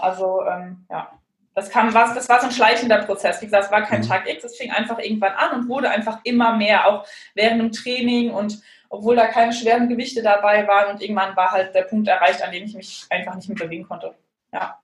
Also, 0.00 0.44
ähm, 0.44 0.84
ja. 0.90 1.12
Das, 1.54 1.70
kam, 1.70 1.92
was, 1.92 2.14
das 2.14 2.28
war 2.28 2.40
so 2.40 2.46
ein 2.46 2.52
schleichender 2.52 2.98
Prozess. 2.98 3.40
Wie 3.40 3.46
gesagt, 3.46 3.64
es 3.64 3.70
war 3.70 3.82
kein 3.82 4.00
mhm. 4.00 4.08
Tag 4.08 4.28
X, 4.28 4.44
es 4.44 4.56
fing 4.56 4.70
einfach 4.70 4.98
irgendwann 4.98 5.32
an 5.32 5.60
und 5.60 5.68
wurde 5.68 5.90
einfach 5.90 6.20
immer 6.24 6.56
mehr, 6.56 6.86
auch 6.86 7.04
während 7.34 7.60
dem 7.60 7.72
Training 7.72 8.30
und 8.30 8.62
obwohl 8.90 9.16
da 9.16 9.26
keine 9.26 9.52
schweren 9.52 9.88
Gewichte 9.88 10.22
dabei 10.22 10.66
waren 10.66 10.94
und 10.94 11.02
irgendwann 11.02 11.36
war 11.36 11.50
halt 11.50 11.74
der 11.74 11.82
Punkt 11.82 12.08
erreicht, 12.08 12.42
an 12.42 12.52
dem 12.52 12.64
ich 12.64 12.74
mich 12.74 13.06
einfach 13.10 13.34
nicht 13.34 13.48
mehr 13.48 13.58
bewegen 13.58 13.86
konnte. 13.86 14.14
Ja. 14.52 14.78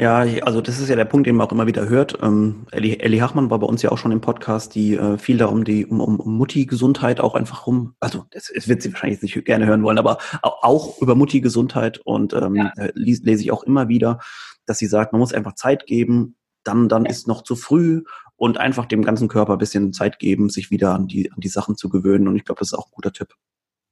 Ja, 0.00 0.20
also 0.46 0.62
das 0.62 0.78
ist 0.78 0.88
ja 0.88 0.96
der 0.96 1.04
Punkt, 1.04 1.26
den 1.26 1.36
man 1.36 1.46
auch 1.46 1.52
immer 1.52 1.66
wieder 1.66 1.86
hört. 1.86 2.20
Ähm, 2.22 2.66
Ellie, 2.70 2.98
Ellie 3.00 3.20
Hachmann 3.20 3.50
war 3.50 3.58
bei 3.58 3.66
uns 3.66 3.82
ja 3.82 3.92
auch 3.92 3.98
schon 3.98 4.12
im 4.12 4.22
Podcast, 4.22 4.74
die 4.74 4.94
äh, 4.94 5.18
viel 5.18 5.36
da 5.36 5.44
um 5.44 5.62
die 5.62 5.84
um, 5.84 6.00
um 6.00 6.38
Mutti-Gesundheit 6.38 7.20
auch 7.20 7.34
einfach 7.34 7.66
rum. 7.66 7.96
Also 8.00 8.24
das, 8.30 8.50
das 8.54 8.66
wird 8.66 8.80
sie 8.80 8.94
wahrscheinlich 8.94 9.20
nicht 9.20 9.44
gerne 9.44 9.66
hören 9.66 9.82
wollen, 9.82 9.98
aber 9.98 10.16
auch 10.40 11.02
über 11.02 11.14
Mutti-Gesundheit 11.14 11.98
und 11.98 12.32
ähm, 12.32 12.54
ja. 12.54 12.72
Äh, 12.78 12.92
lese 12.94 13.42
ich 13.42 13.52
auch 13.52 13.62
immer 13.62 13.88
wieder, 13.88 14.20
dass 14.64 14.78
sie 14.78 14.86
sagt, 14.86 15.12
man 15.12 15.20
muss 15.20 15.34
einfach 15.34 15.54
Zeit 15.54 15.84
geben. 15.84 16.34
Dann 16.64 16.88
dann 16.88 17.04
ja. 17.04 17.10
ist 17.10 17.28
noch 17.28 17.42
zu 17.42 17.54
früh 17.54 18.04
und 18.36 18.56
einfach 18.56 18.86
dem 18.86 19.04
ganzen 19.04 19.28
Körper 19.28 19.52
ein 19.52 19.58
bisschen 19.58 19.92
Zeit 19.92 20.18
geben, 20.18 20.48
sich 20.48 20.70
wieder 20.70 20.94
an 20.94 21.08
die, 21.08 21.30
an 21.30 21.40
die 21.40 21.48
Sachen 21.48 21.76
zu 21.76 21.90
gewöhnen. 21.90 22.26
Und 22.26 22.36
ich 22.36 22.46
glaube, 22.46 22.60
das 22.60 22.68
ist 22.68 22.78
auch 22.78 22.86
ein 22.86 22.92
guter 22.94 23.12
Tipp. 23.12 23.34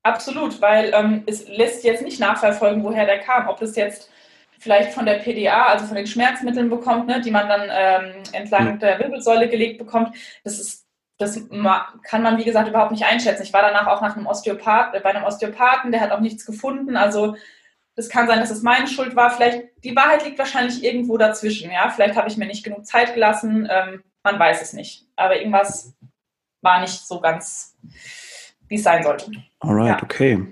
Absolut, 0.05 0.63
weil 0.63 0.91
ähm, 0.95 1.25
es 1.27 1.47
lässt 1.49 1.85
jetzt 1.85 2.03
nicht 2.03 2.19
nachverfolgen, 2.19 2.83
woher 2.83 3.05
der 3.05 3.19
kam. 3.19 3.47
Ob 3.49 3.61
das 3.61 3.77
jetzt 3.77 4.09
vielleicht 4.59 4.93
von 4.93 5.07
der 5.07 5.15
PDA, 5.15 5.67
also 5.67 5.87
von 5.87 5.97
den 5.97 6.07
Schmerzmitteln 6.07 6.71
bekommt, 6.71 7.07
ne, 7.07 7.21
die 7.21 7.31
man 7.31 7.49
dann 7.49 7.69
ähm, 7.71 8.23
entlang 8.33 8.75
mhm. 8.75 8.79
der 8.79 8.99
Wirbelsäule 8.99 9.49
gelegt 9.49 9.79
bekommt, 9.79 10.17
das 10.45 10.59
ist 10.59 10.89
das 11.19 11.49
kann 12.05 12.23
man, 12.23 12.39
wie 12.39 12.45
gesagt, 12.45 12.69
überhaupt 12.69 12.93
nicht 12.93 13.05
einschätzen. 13.05 13.43
Ich 13.43 13.53
war 13.53 13.63
danach 13.63 13.89
auch 13.89 14.01
nach 14.01 14.17
einem 14.17 14.27
Osteopath, 14.27 14.93
bei 14.93 15.05
einem 15.05 15.25
Osteopathen, 15.25 15.91
der 15.91 16.01
hat 16.01 16.13
auch 16.13 16.21
nichts 16.21 16.47
gefunden. 16.47 16.97
Also 16.97 17.35
es 17.97 18.09
kann 18.09 18.29
sein, 18.29 18.39
dass 18.39 18.51
es 18.51 18.63
meine 18.63 18.87
Schuld 18.87 19.17
war. 19.17 19.31
Vielleicht, 19.31 19.65
die 19.83 19.97
Wahrheit 19.97 20.25
liegt 20.25 20.39
wahrscheinlich 20.39 20.85
irgendwo 20.85 21.19
dazwischen. 21.19 21.73
Ja? 21.73 21.91
Vielleicht 21.91 22.15
habe 22.15 22.29
ich 22.29 22.37
mir 22.37 22.47
nicht 22.47 22.63
genug 22.63 22.87
Zeit 22.87 23.15
gelassen. 23.15 23.69
Ähm, 23.69 24.05
man 24.23 24.39
weiß 24.39 24.63
es 24.63 24.73
nicht. 24.73 25.07
Aber 25.17 25.37
irgendwas 25.37 25.93
war 26.61 26.81
nicht 26.81 27.07
so 27.07 27.21
ganz, 27.21 27.77
wie 28.69 28.77
es 28.77 28.85
sein 28.85 29.03
sollte. 29.03 29.33
Alright, 29.59 29.99
ja. 29.99 30.03
okay. 30.03 30.47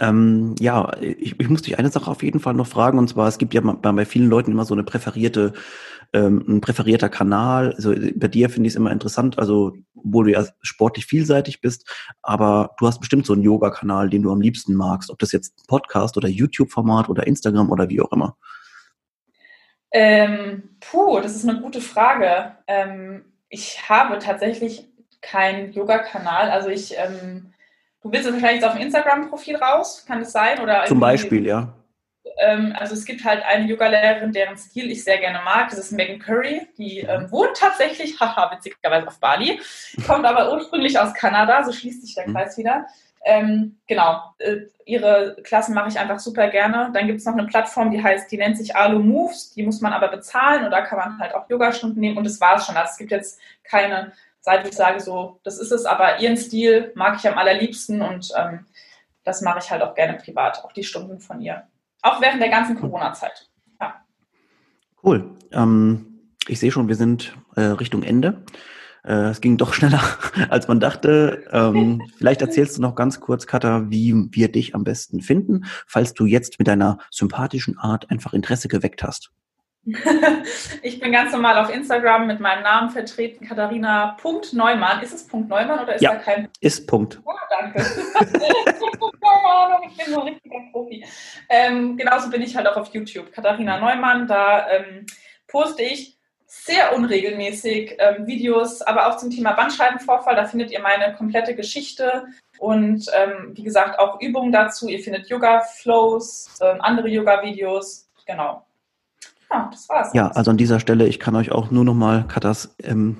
Ähm, 0.00 0.54
ja, 0.60 0.92
ich, 1.00 1.38
ich 1.38 1.48
muss 1.48 1.62
dich 1.62 1.78
eine 1.78 1.90
Sache 1.90 2.10
auf 2.10 2.22
jeden 2.22 2.40
Fall 2.40 2.54
noch 2.54 2.66
fragen, 2.66 2.98
und 2.98 3.08
zwar, 3.08 3.28
es 3.28 3.38
gibt 3.38 3.54
ja 3.54 3.60
bei, 3.60 3.92
bei 3.92 4.04
vielen 4.04 4.28
Leuten 4.28 4.52
immer 4.52 4.64
so 4.64 4.74
eine 4.74 4.84
präferierte, 4.84 5.52
ähm, 6.12 6.44
ein 6.48 6.60
präferierter 6.60 7.08
Kanal. 7.08 7.72
Also 7.74 7.94
bei 8.14 8.28
dir 8.28 8.48
finde 8.48 8.68
ich 8.68 8.72
es 8.72 8.76
immer 8.76 8.92
interessant, 8.92 9.38
also 9.38 9.74
obwohl 9.96 10.26
du 10.26 10.32
ja 10.32 10.44
sportlich 10.62 11.06
vielseitig 11.06 11.60
bist, 11.60 11.88
aber 12.22 12.74
du 12.78 12.86
hast 12.86 13.00
bestimmt 13.00 13.26
so 13.26 13.32
einen 13.32 13.42
Yoga-Kanal, 13.42 14.08
den 14.08 14.22
du 14.22 14.30
am 14.30 14.40
liebsten 14.40 14.74
magst, 14.74 15.10
ob 15.10 15.18
das 15.18 15.32
jetzt 15.32 15.66
Podcast 15.66 16.16
oder 16.16 16.28
YouTube-Format 16.28 17.08
oder 17.08 17.26
Instagram 17.26 17.70
oder 17.70 17.88
wie 17.88 18.00
auch 18.00 18.12
immer. 18.12 18.36
Ähm, 19.90 20.76
puh, 20.80 21.20
das 21.20 21.34
ist 21.34 21.48
eine 21.48 21.60
gute 21.60 21.80
Frage. 21.80 22.56
Ähm, 22.66 23.24
ich 23.48 23.88
habe 23.88 24.18
tatsächlich 24.18 24.86
keinen 25.20 25.72
Yoga-Kanal. 25.72 26.50
Also 26.50 26.68
ich 26.68 26.94
ähm, 26.96 27.52
Du 28.02 28.12
willst 28.12 28.30
wahrscheinlich 28.30 28.60
jetzt 28.60 28.64
auf 28.64 28.74
dem 28.74 28.82
Instagram-Profil 28.82 29.56
raus, 29.56 30.04
kann 30.06 30.20
es 30.20 30.32
sein? 30.32 30.60
Oder 30.60 30.84
Zum 30.84 31.00
Beispiel, 31.00 31.46
ja. 31.46 31.74
Ähm, 32.38 32.74
also 32.78 32.94
es 32.94 33.04
gibt 33.04 33.24
halt 33.24 33.42
eine 33.44 33.66
Yoga-Lehrerin, 33.66 34.32
deren 34.32 34.56
Stil 34.56 34.90
ich 34.90 35.02
sehr 35.02 35.18
gerne 35.18 35.40
mag. 35.44 35.70
Das 35.70 35.78
ist 35.78 35.92
Megan 35.92 36.20
Curry. 36.20 36.68
Die 36.78 37.02
mhm. 37.02 37.08
ähm, 37.08 37.32
wohnt 37.32 37.56
tatsächlich, 37.56 38.20
haha, 38.20 38.50
witzigerweise 38.52 39.08
auf 39.08 39.18
Bali, 39.18 39.60
kommt 40.06 40.24
aber 40.24 40.52
ursprünglich 40.52 40.98
aus 40.98 41.14
Kanada, 41.14 41.64
so 41.64 41.72
schließt 41.72 42.02
sich 42.02 42.14
der 42.14 42.28
mhm. 42.28 42.34
Kreis 42.34 42.56
wieder. 42.56 42.86
Ähm, 43.24 43.76
genau, 43.88 44.22
äh, 44.38 44.58
ihre 44.84 45.36
Klassen 45.42 45.74
mache 45.74 45.88
ich 45.88 45.98
einfach 45.98 46.20
super 46.20 46.48
gerne. 46.48 46.90
Dann 46.94 47.08
gibt 47.08 47.18
es 47.18 47.26
noch 47.26 47.32
eine 47.32 47.46
Plattform, 47.46 47.90
die 47.90 48.02
heißt, 48.02 48.30
die 48.30 48.38
nennt 48.38 48.56
sich 48.56 48.76
Alu 48.76 49.00
Moves. 49.00 49.50
Die 49.50 49.64
muss 49.64 49.80
man 49.80 49.92
aber 49.92 50.08
bezahlen 50.08 50.64
und 50.64 50.70
da 50.70 50.82
kann 50.82 50.98
man 50.98 51.18
halt 51.18 51.34
auch 51.34 51.50
Yoga-Stunden 51.50 51.98
nehmen 51.98 52.16
und 52.16 52.24
das 52.24 52.40
war 52.40 52.56
es 52.56 52.66
schon. 52.66 52.76
Also 52.76 52.92
es 52.92 52.96
gibt 52.98 53.10
jetzt 53.10 53.40
keine 53.64 54.12
seit 54.40 54.66
ich 54.66 54.74
sage, 54.74 55.00
so, 55.00 55.40
das 55.44 55.58
ist 55.58 55.72
es, 55.72 55.84
aber 55.84 56.20
ihren 56.20 56.36
Stil 56.36 56.92
mag 56.94 57.16
ich 57.18 57.28
am 57.28 57.38
allerliebsten 57.38 58.02
und 58.02 58.32
ähm, 58.36 58.66
das 59.24 59.42
mache 59.42 59.58
ich 59.62 59.70
halt 59.70 59.82
auch 59.82 59.94
gerne 59.94 60.14
privat, 60.14 60.64
auch 60.64 60.72
die 60.72 60.84
Stunden 60.84 61.20
von 61.20 61.40
ihr. 61.40 61.64
Auch 62.02 62.20
während 62.20 62.40
der 62.40 62.48
ganzen 62.48 62.78
Corona-Zeit. 62.78 63.48
Ja. 63.80 63.94
Cool. 65.02 65.36
Ähm, 65.52 66.20
ich 66.46 66.58
sehe 66.60 66.70
schon, 66.70 66.88
wir 66.88 66.96
sind 66.96 67.36
äh, 67.56 67.62
Richtung 67.62 68.02
Ende. 68.02 68.42
Äh, 69.04 69.30
es 69.30 69.40
ging 69.40 69.56
doch 69.56 69.74
schneller, 69.74 70.02
als 70.48 70.68
man 70.68 70.80
dachte. 70.80 71.44
Ähm, 71.52 72.02
vielleicht 72.16 72.40
erzählst 72.40 72.78
du 72.78 72.82
noch 72.82 72.94
ganz 72.94 73.20
kurz, 73.20 73.46
Katha, 73.46 73.90
wie 73.90 74.14
wir 74.30 74.50
dich 74.50 74.74
am 74.74 74.84
besten 74.84 75.20
finden, 75.20 75.64
falls 75.86 76.14
du 76.14 76.26
jetzt 76.26 76.58
mit 76.58 76.68
deiner 76.68 76.98
sympathischen 77.10 77.78
Art 77.78 78.10
einfach 78.10 78.32
Interesse 78.32 78.68
geweckt 78.68 79.02
hast. 79.02 79.30
ich 80.82 81.00
bin 81.00 81.12
ganz 81.12 81.32
normal 81.32 81.58
auf 81.58 81.72
Instagram 81.72 82.26
mit 82.26 82.40
meinem 82.40 82.62
Namen 82.62 82.90
vertreten, 82.90 83.46
Katharina.neumann. 83.46 85.02
Ist 85.02 85.14
es 85.14 85.26
Punkt 85.26 85.48
Neumann 85.48 85.80
oder 85.80 85.94
ist 85.94 86.02
ja, 86.02 86.14
da 86.14 86.18
kein? 86.18 86.48
Ist 86.60 86.86
Punkt. 86.86 87.20
Oh, 87.24 87.32
danke. 87.48 87.78
Keine 89.20 89.54
Ahnung, 89.54 89.88
ich 89.88 89.96
bin 89.96 90.12
so 90.12 90.20
ein 90.20 90.28
richtiger 90.28 90.60
Profi. 90.72 91.04
Ähm, 91.48 91.96
genauso 91.96 92.30
bin 92.30 92.42
ich 92.42 92.56
halt 92.56 92.66
auch 92.66 92.76
auf 92.76 92.92
YouTube. 92.94 93.32
Katharina 93.32 93.78
Neumann, 93.78 94.26
da 94.26 94.68
ähm, 94.70 95.06
poste 95.46 95.82
ich 95.82 96.18
sehr 96.46 96.94
unregelmäßig 96.96 97.96
ähm, 97.98 98.26
Videos, 98.26 98.80
aber 98.82 99.08
auch 99.08 99.18
zum 99.18 99.30
Thema 99.30 99.52
Bandscheibenvorfall. 99.52 100.34
Da 100.34 100.46
findet 100.46 100.70
ihr 100.70 100.80
meine 100.80 101.14
komplette 101.14 101.54
Geschichte 101.54 102.26
und 102.58 103.06
ähm, 103.14 103.50
wie 103.54 103.62
gesagt 103.62 103.98
auch 103.98 104.20
Übungen 104.20 104.50
dazu. 104.50 104.88
Ihr 104.88 105.00
findet 105.00 105.28
Yoga-Flows, 105.28 106.58
ähm, 106.62 106.80
andere 106.80 107.08
Yoga-Videos. 107.08 108.08
Genau. 108.26 108.67
Ja, 109.50 109.68
das 109.70 109.88
war's. 109.88 110.10
Ja, 110.14 110.28
also 110.28 110.50
an 110.50 110.56
dieser 110.56 110.80
Stelle, 110.80 111.06
ich 111.06 111.18
kann 111.18 111.36
euch 111.36 111.52
auch 111.52 111.70
nur 111.70 111.84
nochmal 111.84 112.26
Katas 112.26 112.74
ähm, 112.82 113.18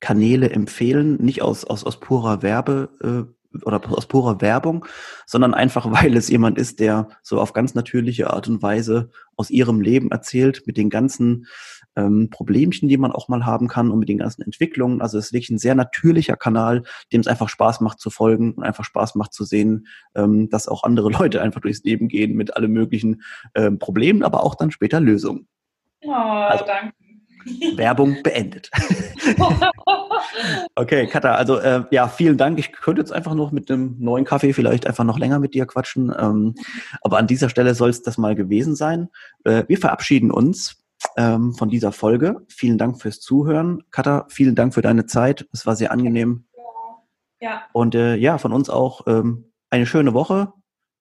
Kanäle 0.00 0.50
empfehlen, 0.50 1.16
nicht 1.22 1.42
aus, 1.42 1.64
aus, 1.64 1.84
aus 1.84 2.00
purer 2.00 2.42
Werbe 2.42 2.88
äh, 3.02 3.58
oder 3.64 3.80
aus 3.92 4.06
purer 4.06 4.40
Werbung, 4.40 4.84
sondern 5.26 5.54
einfach, 5.54 5.90
weil 6.02 6.16
es 6.16 6.28
jemand 6.28 6.58
ist, 6.58 6.80
der 6.80 7.08
so 7.22 7.40
auf 7.40 7.52
ganz 7.52 7.74
natürliche 7.74 8.30
Art 8.30 8.48
und 8.48 8.62
Weise 8.62 9.10
aus 9.36 9.50
ihrem 9.50 9.80
Leben 9.80 10.10
erzählt, 10.10 10.62
mit 10.66 10.76
den 10.76 10.90
ganzen 10.90 11.46
ähm, 11.94 12.30
Problemchen, 12.30 12.88
die 12.88 12.96
man 12.96 13.12
auch 13.12 13.28
mal 13.28 13.44
haben 13.44 13.68
kann 13.68 13.90
und 13.90 13.98
mit 13.98 14.08
den 14.08 14.18
ganzen 14.18 14.42
Entwicklungen. 14.42 15.00
Also 15.00 15.18
es 15.18 15.26
ist 15.26 15.32
wirklich 15.32 15.50
ein 15.50 15.58
sehr 15.58 15.74
natürlicher 15.74 16.36
Kanal, 16.36 16.82
dem 17.12 17.20
es 17.20 17.26
einfach 17.26 17.48
Spaß 17.48 17.80
macht 17.80 18.00
zu 18.00 18.10
folgen 18.10 18.54
und 18.54 18.62
einfach 18.62 18.84
Spaß 18.84 19.14
macht 19.14 19.32
zu 19.32 19.44
sehen, 19.44 19.86
ähm, 20.14 20.48
dass 20.48 20.68
auch 20.68 20.84
andere 20.84 21.10
Leute 21.18 21.42
einfach 21.42 21.60
durchs 21.60 21.84
Leben 21.84 22.08
gehen 22.08 22.34
mit 22.34 22.56
allen 22.56 22.72
möglichen 22.72 23.22
ähm, 23.54 23.78
Problemen, 23.78 24.22
aber 24.22 24.42
auch 24.42 24.54
dann 24.54 24.70
später 24.70 25.00
Lösungen. 25.00 25.48
Oh, 26.04 26.12
also, 26.12 26.64
danke. 26.64 26.94
Werbung 27.76 28.22
beendet. 28.22 28.70
okay, 30.76 31.06
Katha, 31.06 31.34
also 31.34 31.58
äh, 31.58 31.84
ja, 31.90 32.08
vielen 32.08 32.36
Dank. 32.36 32.58
Ich 32.58 32.72
könnte 32.72 33.00
jetzt 33.00 33.12
einfach 33.12 33.34
noch 33.34 33.52
mit 33.52 33.70
einem 33.70 33.96
neuen 33.98 34.24
Kaffee 34.24 34.52
vielleicht 34.52 34.86
einfach 34.86 35.04
noch 35.04 35.18
länger 35.18 35.38
mit 35.38 35.54
dir 35.54 35.66
quatschen. 35.66 36.12
Ähm, 36.16 36.54
aber 37.02 37.18
an 37.18 37.26
dieser 37.26 37.48
Stelle 37.48 37.74
soll 37.74 37.90
es 37.90 38.02
das 38.02 38.18
mal 38.18 38.34
gewesen 38.34 38.76
sein. 38.76 39.08
Äh, 39.44 39.64
wir 39.68 39.78
verabschieden 39.78 40.30
uns 40.30 40.84
ähm, 41.16 41.54
von 41.54 41.68
dieser 41.68 41.92
Folge. 41.92 42.42
Vielen 42.48 42.78
Dank 42.78 43.00
fürs 43.00 43.20
Zuhören. 43.20 43.82
Katha, 43.90 44.26
vielen 44.28 44.54
Dank 44.54 44.74
für 44.74 44.82
deine 44.82 45.06
Zeit. 45.06 45.46
Es 45.52 45.66
war 45.66 45.76
sehr 45.76 45.92
angenehm. 45.92 46.44
Ja. 47.40 47.62
Und 47.72 47.94
äh, 47.94 48.14
ja, 48.16 48.38
von 48.38 48.52
uns 48.52 48.70
auch 48.70 49.06
ähm, 49.06 49.52
eine 49.68 49.86
schöne 49.86 50.14
Woche. 50.14 50.52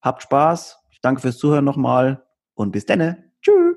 Habt 0.01 0.23
Spaß. 0.23 0.79
Danke 1.03 1.21
fürs 1.21 1.37
Zuhören 1.37 1.65
nochmal 1.65 2.23
und 2.55 2.71
bis 2.71 2.85
denne. 2.85 3.31
Tschüss. 3.41 3.70